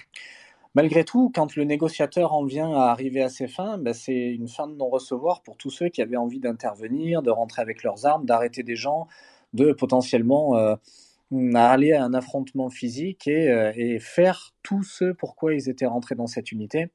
Malgré 0.75 1.05
tout, 1.05 1.31
quand 1.35 1.55
le 1.55 1.65
négociateur 1.65 2.33
en 2.33 2.45
vient 2.45 2.73
à 2.73 2.91
arriver 2.91 3.23
à 3.23 3.29
ses 3.29 3.47
fins, 3.47 3.79
ben 3.79 3.93
c'est 3.93 4.15
une 4.15 4.49
fin 4.49 4.69
de 4.69 4.75
non-recevoir 4.75 5.43
pour 5.43 5.57
tous 5.57 5.71
ceux 5.71 5.89
qui 5.89 6.01
avaient 6.01 6.17
envie 6.17 6.41
d'intervenir, 6.41 7.21
de 7.21 7.31
rentrer 7.31 7.61
avec 7.61 7.83
leurs 7.83 8.07
armes, 8.07 8.25
d'arrêter 8.25 8.63
des 8.63 8.77
gens, 8.77 9.07
de 9.53 9.73
potentiellement 9.73 10.57
euh, 10.57 10.77
aller 11.55 11.93
à 11.93 12.05
un 12.05 12.15
affrontement 12.15 12.71
physique 12.71 13.27
et, 13.27 13.51
euh, 13.51 13.73
et, 13.77 13.99
faire 13.99 14.55
tout 14.63 14.83
ce 14.83 15.13
pourquoi 15.13 15.55
ils 15.55 15.69
étaient 15.69 15.87
rentrés 15.87 16.15
dans 16.15 16.27
cette 16.27 16.53
unité. 16.53 16.91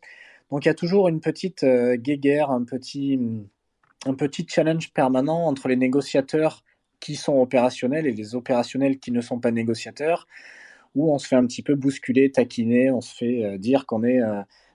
Donc 0.51 0.65
il 0.65 0.67
y 0.67 0.71
a 0.71 0.75
toujours 0.75 1.07
une 1.07 1.21
petite 1.21 1.63
euh, 1.63 1.95
guéguerre, 1.95 2.51
un 2.51 2.63
petit, 2.63 3.19
un 4.05 4.13
petit 4.15 4.45
challenge 4.49 4.91
permanent 4.93 5.45
entre 5.45 5.67
les 5.67 5.75
négociateurs 5.75 6.63
qui 6.99 7.15
sont 7.15 7.39
opérationnels 7.39 8.07
et 8.07 8.13
les 8.13 8.35
opérationnels 8.35 8.99
qui 8.99 9.11
ne 9.11 9.21
sont 9.21 9.39
pas 9.39 9.51
négociateurs 9.51 10.27
où 10.95 11.13
on 11.13 11.17
se 11.17 11.27
fait 11.27 11.35
un 11.35 11.45
petit 11.47 11.63
peu 11.63 11.75
bousculer, 11.75 12.31
taquiner, 12.31 12.91
on 12.91 13.01
se 13.01 13.15
fait 13.15 13.43
euh, 13.43 13.57
dire 13.57 13.85
qu'on 13.87 14.03
est 14.03 14.19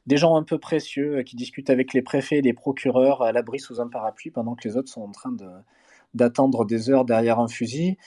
des 0.07 0.17
gens 0.17 0.37
un 0.37 0.43
peu 0.43 0.59
précieux 0.59 1.23
qui 1.23 1.37
discutent 1.37 1.71
avec 1.71 1.93
les 1.93 2.03
préfets 2.03 2.39
et 2.39 2.43
les 2.43 2.55
procureurs 2.55 3.23
à 3.23 3.33
l'abri 3.33 3.61
sous 3.61 3.81
un 3.81 3.89
parapluie 3.89 4.31
pendant 4.31 4.55
que 4.55 4.67
les 4.67 4.77
autres 4.77 4.91
sont 4.91 5.03
en 5.03 5.13
train 5.13 5.33
d'attendre 6.15 6.65
des 6.65 6.91
heures 6.91 7.05
derrière 7.05 7.39
un 7.39 7.49
fusil. 7.49 7.99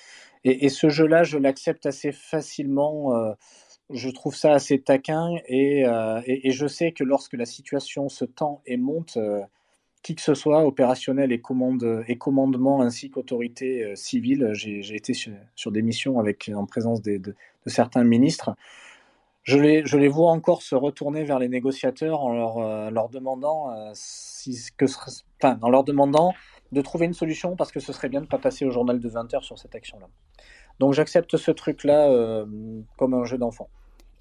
Et, 0.43 0.69
ce 0.69 0.89
jeu-là, 0.89 1.23
je 1.23 1.37
l'accepte 1.37 1.85
assez 1.85 2.11
facilement. 2.11 3.15
Euh, 3.15 3.33
je 3.91 4.09
trouve 4.09 4.35
ça 4.35 4.53
assez 4.53 4.81
taquin 4.81 5.35
et, 5.47 5.85
euh, 5.85 6.21
et, 6.25 6.51
je 6.51 6.65
sais 6.65 6.93
que 6.93 7.03
lorsque 7.03 7.33
la 7.33 7.45
situation 7.45 8.09
se 8.09 8.25
tend 8.25 8.61
et 8.65 8.77
monte, 8.77 9.17
euh, 9.17 9.41
qui 10.01 10.15
que 10.15 10.21
ce 10.21 10.33
soit, 10.33 10.65
opérationnel 10.65 11.31
et, 11.31 11.41
commande, 11.41 12.03
et 12.07 12.17
commandement 12.17 12.81
ainsi 12.81 13.11
qu'autorité 13.11 13.95
civile, 13.95 14.49
j'ai 14.53 14.95
été 14.95 15.13
sur, 15.13 15.71
des 15.71 15.81
missions 15.83 16.19
avec, 16.19 16.49
en 16.55 16.65
présence 16.65 17.01
de, 17.03 17.35
certains 17.67 18.03
ministres. 18.03 18.55
Je 19.43 19.57
les, 19.57 20.07
vois 20.07 20.31
encore 20.31 20.63
se 20.63 20.73
retourner 20.73 21.23
vers 21.23 21.37
les 21.37 21.49
négociateurs 21.49 22.21
en 22.21 22.33
leur, 22.89 23.09
demandant 23.09 23.69
enfin, 23.71 25.59
en 25.61 25.69
leur 25.69 25.83
demandant 25.83 26.33
de 26.71 26.81
trouver 26.81 27.05
une 27.05 27.13
solution 27.13 27.55
parce 27.55 27.71
que 27.71 27.79
ce 27.79 27.93
serait 27.93 28.09
bien 28.09 28.21
de 28.21 28.25
ne 28.25 28.29
pas 28.29 28.37
passer 28.37 28.65
au 28.65 28.71
journal 28.71 28.99
de 28.99 29.09
20 29.09 29.33
heures 29.33 29.43
sur 29.43 29.57
cette 29.59 29.75
action-là. 29.75 30.07
Donc 30.79 30.93
j'accepte 30.93 31.37
ce 31.37 31.51
truc-là 31.51 32.09
euh, 32.09 32.45
comme 32.97 33.13
un 33.13 33.25
jeu 33.25 33.37
d'enfant. 33.37 33.69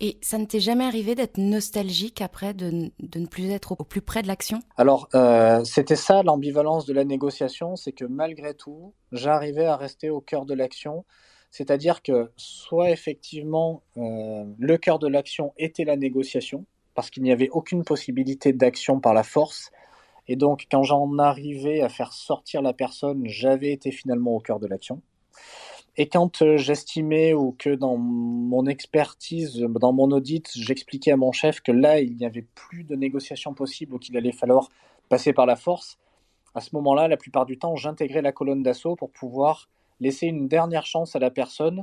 Et 0.02 0.16
ça 0.22 0.38
ne 0.38 0.46
t'est 0.46 0.60
jamais 0.60 0.84
arrivé 0.84 1.14
d'être 1.14 1.36
nostalgique 1.36 2.22
après, 2.22 2.54
de, 2.54 2.90
de, 3.00 3.18
ne 3.18 3.26
plus 3.26 3.50
être 3.50 3.72
au, 3.72 3.84
plus 3.84 4.00
près 4.00 4.22
de 4.22 4.28
l'action? 4.28 4.60
Alors, 4.78 5.10
euh, 5.14 5.62
c'était 5.64 5.96
ça 5.96 6.22
l'ambivalence 6.22 6.86
de 6.86 6.94
la 6.94 7.04
négociation, 7.04 7.76
c'est 7.76 7.92
que 7.92 8.06
malgré 8.06 8.54
tout, 8.54 8.94
j'arrivais 9.12 9.66
à 9.66 9.76
rester 9.76 10.08
au 10.08 10.22
cœur 10.22 10.46
de 10.46 10.54
l'action. 10.54 11.04
C'est-à-dire 11.50 12.02
que 12.02 12.30
soit 12.36 12.90
effectivement 12.90 13.82
euh, 13.98 14.44
le 14.58 14.78
cœur 14.78 14.98
de 14.98 15.06
l'action 15.06 15.52
était 15.58 15.84
la 15.84 15.96
négociation, 15.96 16.64
parce 16.94 17.10
qu'il 17.10 17.22
n'y 17.22 17.32
avait 17.32 17.50
aucune 17.50 17.84
possibilité 17.84 18.54
d'action 18.54 19.00
par 19.00 19.12
la 19.12 19.22
force, 19.22 19.70
et 20.28 20.36
donc 20.36 20.66
quand 20.70 20.82
j'en 20.82 21.18
arrivais 21.18 21.80
à 21.80 21.88
faire 21.88 22.12
sortir 22.12 22.62
la 22.62 22.72
personne, 22.72 23.22
j'avais 23.26 23.72
été 23.72 23.90
finalement 23.90 24.36
au 24.36 24.40
cœur 24.40 24.60
de 24.60 24.66
l'action. 24.66 25.00
Et 25.96 26.08
quand 26.08 26.42
euh, 26.42 26.56
j'estimais 26.56 27.34
ou 27.34 27.52
que 27.58 27.70
dans 27.70 27.96
mon 27.96 28.66
expertise, 28.66 29.56
dans 29.58 29.92
mon 29.92 30.10
audit, 30.12 30.48
j'expliquais 30.54 31.12
à 31.12 31.16
mon 31.16 31.32
chef 31.32 31.60
que 31.60 31.72
là, 31.72 32.00
il 32.00 32.16
n'y 32.16 32.24
avait 32.24 32.46
plus 32.54 32.84
de 32.84 32.94
négociation 32.94 33.54
possible 33.54 33.94
ou 33.94 33.98
qu'il 33.98 34.16
allait 34.16 34.32
falloir 34.32 34.68
passer 35.08 35.32
par 35.32 35.46
la 35.46 35.56
force, 35.56 35.98
à 36.54 36.60
ce 36.60 36.74
moment-là, 36.74 37.08
la 37.08 37.16
plupart 37.16 37.46
du 37.46 37.58
temps, 37.58 37.76
j'intégrais 37.76 38.22
la 38.22 38.32
colonne 38.32 38.62
d'assaut 38.62 38.96
pour 38.96 39.10
pouvoir 39.10 39.68
laisser 40.00 40.26
une 40.26 40.48
dernière 40.48 40.86
chance 40.86 41.14
à 41.14 41.18
la 41.18 41.30
personne 41.30 41.82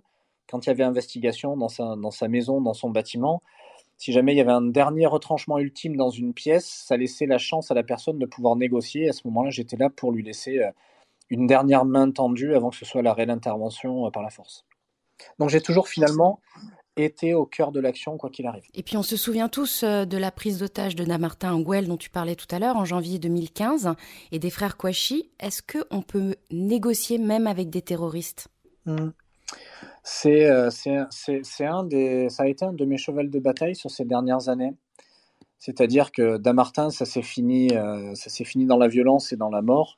quand 0.49 0.65
il 0.65 0.69
y 0.69 0.71
avait 0.71 0.83
investigation 0.83 1.55
dans 1.55 1.69
sa, 1.69 1.95
dans 1.95 2.11
sa 2.11 2.27
maison, 2.27 2.61
dans 2.61 2.73
son 2.73 2.89
bâtiment. 2.89 3.41
Si 3.97 4.13
jamais 4.13 4.33
il 4.33 4.37
y 4.37 4.41
avait 4.41 4.51
un 4.51 4.61
dernier 4.61 5.07
retranchement 5.07 5.57
ultime 5.57 5.95
dans 5.95 6.09
une 6.09 6.33
pièce, 6.33 6.67
ça 6.67 6.97
laissait 6.97 7.25
la 7.25 7.37
chance 7.37 7.71
à 7.71 7.73
la 7.73 7.83
personne 7.83 8.19
de 8.19 8.25
pouvoir 8.25 8.55
négocier. 8.55 9.09
À 9.09 9.13
ce 9.13 9.21
moment-là, 9.25 9.49
j'étais 9.49 9.77
là 9.77 9.89
pour 9.89 10.11
lui 10.11 10.23
laisser 10.23 10.61
une 11.29 11.47
dernière 11.47 11.83
main 11.83 12.11
tendue 12.11 12.53
avant 12.53 12.69
que 12.69 12.75
ce 12.75 12.85
soit 12.85 13.01
la 13.01 13.13
réelle 13.13 13.31
intervention 13.31 14.09
par 14.11 14.23
la 14.23 14.29
force. 14.29 14.65
Donc 15.39 15.49
j'ai 15.49 15.61
toujours 15.61 15.87
finalement 15.87 16.39
été 16.95 17.33
au 17.33 17.45
cœur 17.45 17.71
de 17.71 17.79
l'action, 17.79 18.17
quoi 18.17 18.29
qu'il 18.29 18.45
arrive. 18.47 18.63
Et 18.73 18.83
puis 18.83 18.97
on 18.97 19.03
se 19.03 19.17
souvient 19.17 19.49
tous 19.49 19.83
de 19.83 20.17
la 20.17 20.31
prise 20.31 20.59
d'otage 20.59 20.95
de 20.95 21.05
Namartin 21.05 21.57
Nguel 21.57 21.87
dont 21.87 21.97
tu 21.97 22.09
parlais 22.09 22.35
tout 22.35 22.47
à 22.51 22.59
l'heure 22.59 22.75
en 22.75 22.85
janvier 22.85 23.19
2015 23.19 23.93
et 24.31 24.39
des 24.39 24.49
frères 24.49 24.77
Kouachi. 24.77 25.31
Est-ce 25.39 25.61
qu'on 25.61 26.01
peut 26.01 26.35
négocier 26.51 27.17
même 27.17 27.47
avec 27.47 27.69
des 27.69 27.81
terroristes? 27.81 28.47
Hmm. 28.85 29.09
C'est 30.03 30.47
un 30.49 31.83
des, 31.83 32.29
ça 32.29 32.43
a 32.43 32.47
été 32.47 32.65
un 32.65 32.73
de 32.73 32.85
mes 32.85 32.97
chevals 32.97 33.29
de 33.29 33.39
bataille 33.39 33.75
sur 33.75 33.91
ces 33.91 34.05
dernières 34.05 34.49
années. 34.49 34.73
C'est-à-dire 35.59 36.11
que 36.11 36.37
Damartin, 36.37 36.89
ça 36.89 37.05
s'est 37.05 37.23
fini, 37.23 37.75
euh, 37.75 38.13
ça 38.15 38.29
s'est 38.29 38.43
fini 38.43 38.65
dans 38.65 38.77
la 38.77 38.87
violence 38.87 39.33
et 39.33 39.37
dans 39.37 39.49
la 39.49 39.61
mort. 39.61 39.97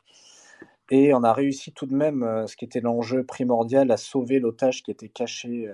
Et 0.90 1.14
on 1.14 1.24
a 1.24 1.34
réussi 1.34 1.72
tout 1.72 1.86
de 1.86 1.94
même, 1.94 2.24
euh, 2.24 2.48
ce 2.48 2.56
qui 2.56 2.66
était 2.66 2.80
l'enjeu 2.80 3.24
primordial, 3.24 3.92
à 3.92 3.98
sauver 3.98 4.40
l'otage 4.40 4.84
qui 4.84 4.92
était 4.92 5.10
caché 5.10 5.68
euh, 5.68 5.74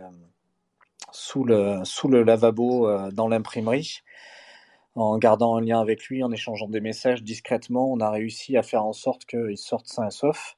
sous, 1.12 1.44
le, 1.44 1.82
sous 1.84 2.08
le 2.08 2.24
lavabo 2.24 3.12
dans 3.12 3.28
l'imprimerie. 3.28 4.02
En 4.96 5.18
gardant 5.18 5.58
un 5.58 5.62
lien 5.62 5.80
avec 5.80 6.06
lui, 6.06 6.24
en 6.24 6.32
échangeant 6.32 6.70
des 6.70 6.82
messages 6.82 7.22
discrètement, 7.22 7.92
on 7.92 8.00
a 8.00 8.10
réussi 8.10 8.58
à 8.58 8.64
faire 8.64 8.86
en 8.86 8.94
sorte 8.94 9.26
qu'il 9.26 9.58
sorte 9.58 9.88
sain 9.88 10.08
et 10.08 10.12
sauf. 10.12 10.58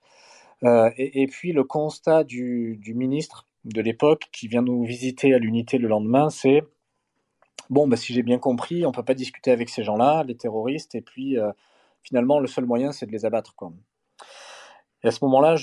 Et, 0.64 1.28
puis 1.28 1.52
le 1.52 1.64
constat 1.64 2.24
du, 2.24 2.80
ministre 2.96 3.48
de 3.66 3.82
l'époque 3.82 4.30
qui 4.32 4.48
vient 4.48 4.62
nous 4.62 4.84
visiter 4.84 5.34
à 5.34 5.40
l'unité 5.40 5.78
le 5.78 5.88
lendemain, 5.88 6.30
c'est 6.30 6.64
bon, 7.70 7.88
bah, 7.88 7.98
si 7.98 8.14
j'ai 8.14 8.24
bien 8.24 8.40
compris, 8.40 8.86
on 8.86 8.90
ne 8.90 8.94
peut 8.94 9.04
pas 9.04 9.14
discuter 9.14 9.52
avec 9.52 9.70
ces 9.70 9.84
gens-là, 9.84 10.24
les 10.24 10.36
terroristes, 10.36 10.96
et 10.96 11.02
puis 11.02 11.38
euh, 11.38 11.52
finalement, 12.02 12.40
le 12.40 12.48
seul 12.48 12.66
moyen, 12.66 12.92
c'est 12.92 13.06
de 13.06 13.12
les 13.12 13.26
abattre. 13.26 13.54
Et 15.04 15.08
à 15.08 15.12
ce 15.12 15.24
moment-là, 15.26 15.58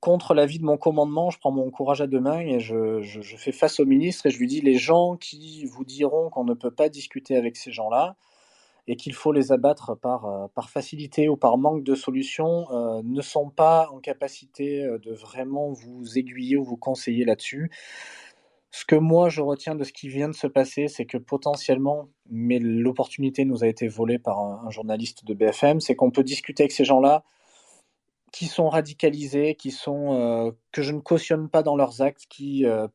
contre 0.00 0.34
l'avis 0.34 0.58
de 0.58 0.64
mon 0.64 0.76
commandement, 0.76 1.30
je 1.30 1.38
prends 1.38 1.50
mon 1.50 1.70
courage 1.70 2.00
à 2.00 2.06
deux 2.06 2.20
mains 2.20 2.40
et 2.40 2.60
je, 2.60 3.02
fais 3.36 3.52
face 3.52 3.80
au 3.80 3.86
ministre 3.86 4.26
et 4.26 4.30
je 4.30 4.38
lui 4.38 4.46
dis 4.46 4.60
les 4.60 4.76
gens 4.76 5.16
qui 5.16 5.64
vous 5.64 5.84
diront 5.84 6.28
qu'on 6.30 6.44
ne 6.44 6.54
peut 6.54 6.70
pas 6.70 6.88
discuter 6.88 7.36
avec 7.36 7.56
ces 7.56 7.72
gens-là 7.72 8.16
et 8.90 8.96
qu'il 8.96 9.14
faut 9.14 9.30
les 9.30 9.52
abattre 9.52 9.96
par, 9.96 10.26
euh, 10.26 10.48
par 10.54 10.68
facilité 10.68 11.28
ou 11.28 11.36
par 11.36 11.58
manque 11.58 11.84
de 11.84 11.94
solution 11.94 12.66
euh, 12.72 13.02
ne 13.04 13.22
sont 13.22 13.48
pas 13.48 13.88
en 13.92 14.00
capacité 14.00 14.82
de 14.82 15.12
vraiment 15.12 15.70
vous 15.70 16.18
aiguiller 16.18 16.56
ou 16.56 16.64
vous 16.64 16.76
conseiller 16.76 17.24
là-dessus. 17.24 17.70
Ce 18.72 18.84
que 18.84 18.96
moi 18.96 19.28
je 19.28 19.42
retiens 19.42 19.76
de 19.76 19.84
ce 19.84 19.92
qui 19.92 20.08
vient 20.08 20.28
de 20.28 20.34
se 20.34 20.48
passer, 20.48 20.88
c'est 20.88 21.06
que 21.06 21.18
potentiellement, 21.18 22.08
mais 22.28 22.58
l'opportunité 22.58 23.44
nous 23.44 23.62
a 23.62 23.68
été 23.68 23.86
volée 23.86 24.18
par 24.18 24.40
un, 24.40 24.70
journaliste 24.70 25.24
de 25.24 25.34
BFM, 25.34 25.80
c'est 25.80 25.94
qu'on 25.94 26.10
peut 26.10 26.24
discuter 26.24 26.64
avec 26.64 26.72
ces 26.72 26.84
gens-là 26.84 27.24
qui 28.32 28.46
sont 28.46 28.68
radicalisés, 28.68 29.54
qui 29.54 29.70
sont 29.70 30.14
euh, 30.14 30.50
que 30.72 30.82
je 30.82 30.92
ne 30.92 31.00
cautionne 31.00 31.48
pas 31.48 31.62
dans 31.62 31.76
leurs 31.76 32.02
actes, 32.02 32.26
qui 32.28 32.64
euh, 32.64 32.88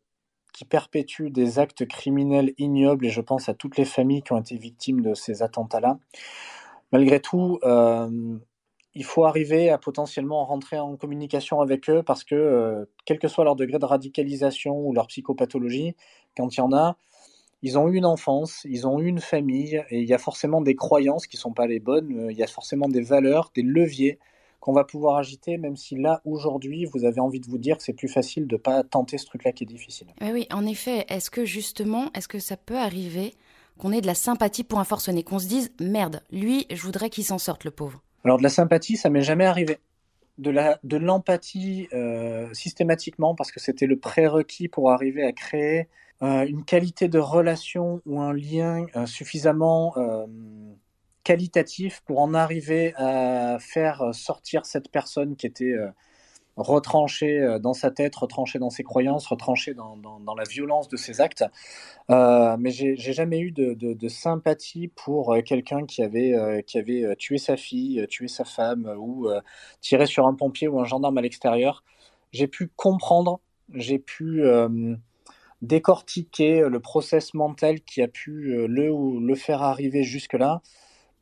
qui 0.56 0.64
perpétuent 0.64 1.32
des 1.32 1.60
actes 1.60 1.86
criminels 1.86 2.54
ignobles, 2.58 3.06
et 3.06 3.10
je 3.10 3.20
pense 3.20 3.50
à 3.50 3.54
toutes 3.54 3.76
les 3.76 3.84
familles 3.84 4.24
qui 4.24 4.32
ont 4.32 4.40
été 4.40 4.56
victimes 4.56 5.02
de 5.02 5.14
ces 5.14 5.44
attentats-là. 5.44 6.00
Malgré 6.94 7.20
tout, 7.20 7.60
euh, 7.66 8.38
il 8.94 9.04
faut 9.04 9.26
arriver 9.26 9.70
à 9.70 9.78
potentiellement 9.78 10.46
rentrer 10.46 10.80
en 10.80 10.96
communication 10.96 11.60
avec 11.60 11.90
eux 11.90 12.04
parce 12.04 12.24
que, 12.24 12.36
euh, 12.36 12.86
quel 13.04 13.20
que 13.20 13.28
soit 13.28 13.44
leur 13.44 13.58
degré 13.58 13.80
de 13.80 13.86
radicalisation 13.86 14.80
ou 14.80 14.94
leur 14.94 15.08
psychopathologie, 15.08 15.94
quand 16.38 16.56
il 16.56 16.60
y 16.60 16.62
en 16.62 16.72
a, 16.72 16.96
ils 17.62 17.78
ont 17.78 17.90
eu 17.90 17.98
une 17.98 18.06
enfance, 18.06 18.62
ils 18.64 18.88
ont 18.88 19.02
eu 19.02 19.08
une 19.08 19.20
famille, 19.20 19.84
et 19.90 20.00
il 20.00 20.08
y 20.08 20.14
a 20.14 20.18
forcément 20.18 20.62
des 20.62 20.76
croyances 20.78 21.28
qui 21.28 21.36
ne 21.36 21.42
sont 21.42 21.54
pas 21.54 21.68
les 21.68 21.82
bonnes, 21.82 22.18
euh, 22.18 22.32
il 22.32 22.38
y 22.38 22.44
a 22.44 22.48
forcément 22.48 22.88
des 22.88 23.02
valeurs, 23.02 23.52
des 23.54 23.62
leviers 23.62 24.20
qu'on 24.66 24.74
va 24.74 24.84
pouvoir 24.84 25.18
agiter, 25.18 25.60
même 25.60 25.76
si 25.76 25.96
là, 25.96 26.24
aujourd'hui, 26.26 26.86
vous 26.86 27.06
avez 27.06 27.20
envie 27.20 27.40
de 27.40 27.46
vous 27.46 27.60
dire 27.60 27.78
que 27.78 27.84
c'est 27.84 27.94
plus 27.94 28.08
facile 28.08 28.48
de 28.48 28.56
ne 28.56 28.60
pas 28.60 28.84
tenter 28.84 29.20
ce 29.20 29.28
truc-là 29.28 29.52
qui 29.52 29.64
est 29.64 29.68
difficile. 29.68 30.08
Oui, 30.22 30.30
oui, 30.34 30.48
en 30.52 30.66
effet. 30.66 31.06
Est-ce 31.08 31.30
que 31.30 31.46
justement, 31.46 32.10
est-ce 32.16 32.28
que 32.28 32.40
ça 32.40 32.58
peut 32.58 32.80
arriver 32.80 33.36
qu'on 33.78 33.92
ait 33.92 34.02
de 34.02 34.08
la 34.08 34.16
sympathie 34.16 34.64
pour 34.64 34.80
un 34.80 34.84
forcené, 34.84 35.22
qu'on 35.22 35.38
se 35.38 35.48
dise, 35.48 35.72
merde, 35.80 36.24
lui, 36.32 36.66
je 36.72 36.82
voudrais 36.82 37.12
qu'il 37.12 37.24
s'en 37.24 37.38
sorte, 37.38 37.64
le 37.64 37.70
pauvre 37.70 38.02
alors 38.24 38.40
de 38.40 38.44
la 38.44 38.50
sympathie, 38.50 38.98
ça 38.98 39.12
m'est 39.12 39.22
jamais 39.22 39.46
arrivé. 39.46 39.78
De 40.40 40.50
la 40.50 40.80
de 40.84 40.98
l'empathie 40.98 41.88
euh, 41.94 42.52
systématiquement 42.52 43.36
parce 43.36 43.52
que 43.52 43.60
c'était 43.60 43.86
le 43.86 43.98
prérequis 43.98 44.68
pour 44.68 44.92
arriver 44.92 45.24
à 45.24 45.32
créer 45.32 45.88
euh, 46.24 46.44
une 46.48 46.66
qualité 46.66 47.08
de 47.08 47.20
relation 47.20 48.02
ou 48.08 48.20
un 48.20 48.34
lien 48.34 48.88
euh, 48.96 49.06
suffisamment 49.06 49.94
qualitatif 51.26 52.02
pour 52.06 52.20
en 52.22 52.34
arriver 52.34 52.94
à 52.96 53.58
faire 53.60 54.14
sortir 54.14 54.66
cette 54.66 54.90
personne 54.90 55.36
qui 55.36 55.46
était 55.46 55.76
retranché 56.58 57.40
euh, 57.40 57.60
dans 57.60 57.74
sa 57.74 57.92
tête, 57.92 58.16
retranché 58.16 58.60
dans 58.60 58.70
ses 58.70 58.84
croyances, 58.84 59.28
retranché 59.28 59.74
dans, 59.74 59.98
dans, 59.98 60.36
la 60.36 60.44
violence 60.44 60.88
de 60.88 60.98
ses 60.98 61.22
actes. 61.22 61.44
Euh, 62.10 62.56
mais 62.60 62.72
j'ai 62.72 62.96
jamais 62.96 63.40
eu 63.40 63.52
de, 63.52 63.74
de, 63.74 64.08
sympathie 64.08 64.88
pour 64.88 65.34
euh, 65.34 65.42
quelqu'un 65.42 65.86
qui 65.86 66.02
avait, 66.02 66.34
euh, 66.34 66.62
qui 66.62 66.78
avait 66.78 67.16
tué 67.18 67.38
sa 67.38 67.58
fille, 67.58 68.06
tué 68.10 68.28
sa 68.28 68.46
femme 68.46 68.94
ou 68.98 69.28
tiré 69.82 70.06
sur 70.06 70.28
un 70.28 70.34
pompier 70.34 70.68
ou 70.68 70.80
un 70.80 70.86
gendarme 70.86 71.18
à 71.18 71.22
l'extérieur. 71.22 71.84
J'ai 72.32 72.48
pu 72.48 72.68
comprendre, 72.76 73.40
j'ai 73.74 74.00
pu 74.00 74.44
décortiquer 75.62 76.68
le 76.68 76.80
process 76.80 77.34
mental 77.34 77.82
qui 77.82 78.02
a 78.02 78.08
pu 78.08 78.68
le, 78.68 79.20
le 79.20 79.36
faire 79.36 79.62
arriver 79.62 80.04
jusque-là. 80.04 80.62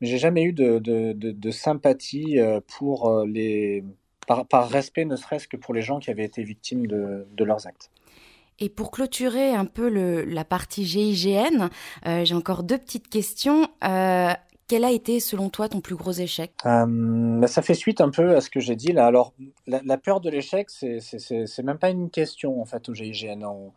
Mais 0.00 0.06
j'ai 0.06 0.18
jamais 0.18 0.42
eu 0.42 0.52
de, 0.52 0.78
de, 0.78 1.12
de 1.12 1.50
sympathie 1.50 2.38
pour 2.66 3.24
les 3.24 3.84
par, 4.26 4.68
respect 4.68 5.04
ne 5.04 5.16
serait-ce 5.16 5.48
que 5.48 5.56
pour 5.56 5.74
les 5.74 5.82
gens 5.82 5.98
qui 5.98 6.10
avaient 6.10 6.24
été 6.24 6.42
victimes 6.42 6.86
de, 6.86 7.44
leurs 7.44 7.66
actes. 7.66 7.90
Et 8.60 8.68
pour 8.68 8.90
clôturer 8.90 9.50
un 9.50 9.64
peu 9.64 9.88
la 9.88 10.44
partie 10.44 10.84
GIGN, 10.84 11.68
euh, 12.06 12.24
j'ai 12.24 12.34
encore 12.34 12.62
deux 12.62 12.78
petites 12.78 13.08
questions. 13.08 13.68
Euh, 13.82 14.32
quel 14.68 14.84
a 14.84 14.92
été, 14.92 15.20
selon 15.20 15.50
toi, 15.50 15.68
ton 15.68 15.80
plus 15.80 15.96
gros 15.96 16.12
échec? 16.12 16.52
Euh, 16.64 16.86
bah, 17.40 17.48
Ça 17.48 17.62
fait 17.62 17.74
suite 17.74 18.00
un 18.00 18.10
peu 18.10 18.36
à 18.36 18.40
ce 18.40 18.50
que 18.50 18.60
j'ai 18.60 18.76
dit 18.76 18.92
là. 18.92 19.06
Alors, 19.06 19.34
la, 19.66 19.98
peur 19.98 20.20
de 20.20 20.30
l'échec, 20.30 20.70
c'est 20.70 21.62
même 21.64 21.78
pas 21.78 21.90
une 21.90 22.10
question 22.10 22.60
en 22.60 22.64
fait 22.64 22.88
au 22.88 22.94
GIGN 22.94 23.44
on 23.44 23.72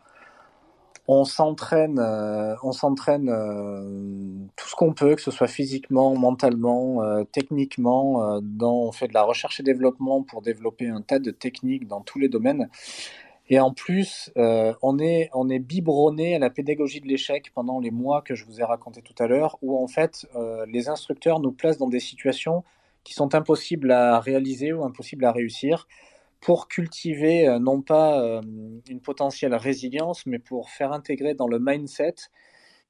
s'entraîne, 1.24 2.00
euh, 2.00 2.56
on 2.64 2.74
s'entraîne 2.74 3.30
euh, 3.30 4.46
tout 4.58 4.68
ce 4.68 4.76
qu'on 4.76 4.94
peut, 4.94 5.16
que 5.16 5.22
ce 5.22 5.32
soit 5.32 5.48
physiquement, 5.48 6.16
mentalement, 6.16 7.02
euh, 7.02 7.24
techniquement. 7.24 8.40
on 8.62 8.92
fait 8.92 9.08
de 9.08 9.14
la 9.14 9.24
recherche 9.24 9.60
et 9.62 9.64
développement 9.64 10.22
pour 10.24 10.42
développer 10.42 10.90
un 10.90 11.02
tas 11.02 11.20
de 11.20 11.32
techniques 11.32 11.88
dans 11.88 12.02
tous 12.02 12.20
les 12.20 12.28
domaines. 12.28 12.70
Et 13.50 13.62
en 13.62 13.72
plus, 13.72 14.30
on 14.36 15.00
est 15.00 15.30
on 15.34 15.50
est 15.50 15.60
biberonné 15.60 16.36
à 16.36 16.40
la 16.40 16.50
pédagogie 16.50 17.00
de 17.00 17.08
l'échec 17.08 17.52
pendant 17.56 17.80
les 17.80 17.92
mois 17.92 18.22
que 18.22 18.36
je 18.36 18.44
vous 18.46 18.60
ai 18.60 18.64
raconté 18.66 19.02
tout 19.02 19.16
à 19.20 19.28
l'heure, 19.28 19.58
où 19.62 19.82
en 19.82 19.88
fait 19.88 20.28
les 20.68 20.90
instructeurs 20.90 21.40
nous 21.40 21.54
placent 21.54 21.78
dans 21.78 21.88
des 21.88 22.02
situations 22.02 22.66
qui 23.06 23.14
sont 23.14 23.36
impossibles 23.36 23.92
à 23.94 24.20
réaliser 24.20 24.74
ou 24.74 24.84
impossibles 24.84 25.24
à 25.24 25.32
réussir 25.32 25.88
pour 26.40 26.68
cultiver 26.68 27.48
euh, 27.48 27.60
non 27.60 27.82
pas 27.82 28.22
euh, 28.22 28.42
une 28.90 29.02
potentielle 29.02 29.56
résilience, 29.56 30.26
mais 30.26 30.40
pour 30.40 30.70
faire 30.70 30.92
intégrer 30.92 31.34
dans 31.34 31.48
le 31.48 31.60
mindset 31.60 32.16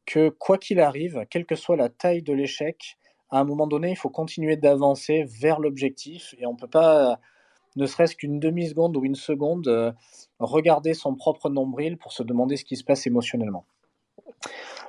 que 0.06 0.30
quoi 0.30 0.58
qu'il 0.58 0.80
arrive, 0.80 1.26
quelle 1.30 1.45
que 1.45 1.56
soit 1.56 1.76
la 1.76 1.89
taille 1.89 2.22
de 2.22 2.34
l'échec, 2.34 2.98
à 3.30 3.39
un 3.39 3.43
moment 3.43 3.68
donné, 3.68 3.91
il 3.91 3.98
faut 3.98 4.10
continuer 4.10 4.56
d'avancer 4.56 5.26
vers 5.39 5.60
l'objectif 5.60 6.34
et 6.39 6.45
on 6.45 6.54
ne 6.54 6.58
peut 6.58 6.70
pas, 6.70 7.20
ne 7.76 7.86
serait-ce 7.86 8.16
qu'une 8.16 8.39
demi-seconde 8.39 8.95
ou 8.95 9.04
une 9.04 9.16
seconde, 9.16 9.68
euh, 9.68 9.91
regarder 10.39 10.93
son 10.93 11.16
propre 11.16 11.50
nombril 11.50 11.98
pour 11.98 12.14
se 12.14 12.24
demander 12.24 12.56
ce 12.56 12.64
qui 12.64 12.78
se 12.78 12.84
passe 12.84 13.06
émotionnellement. 13.06 13.66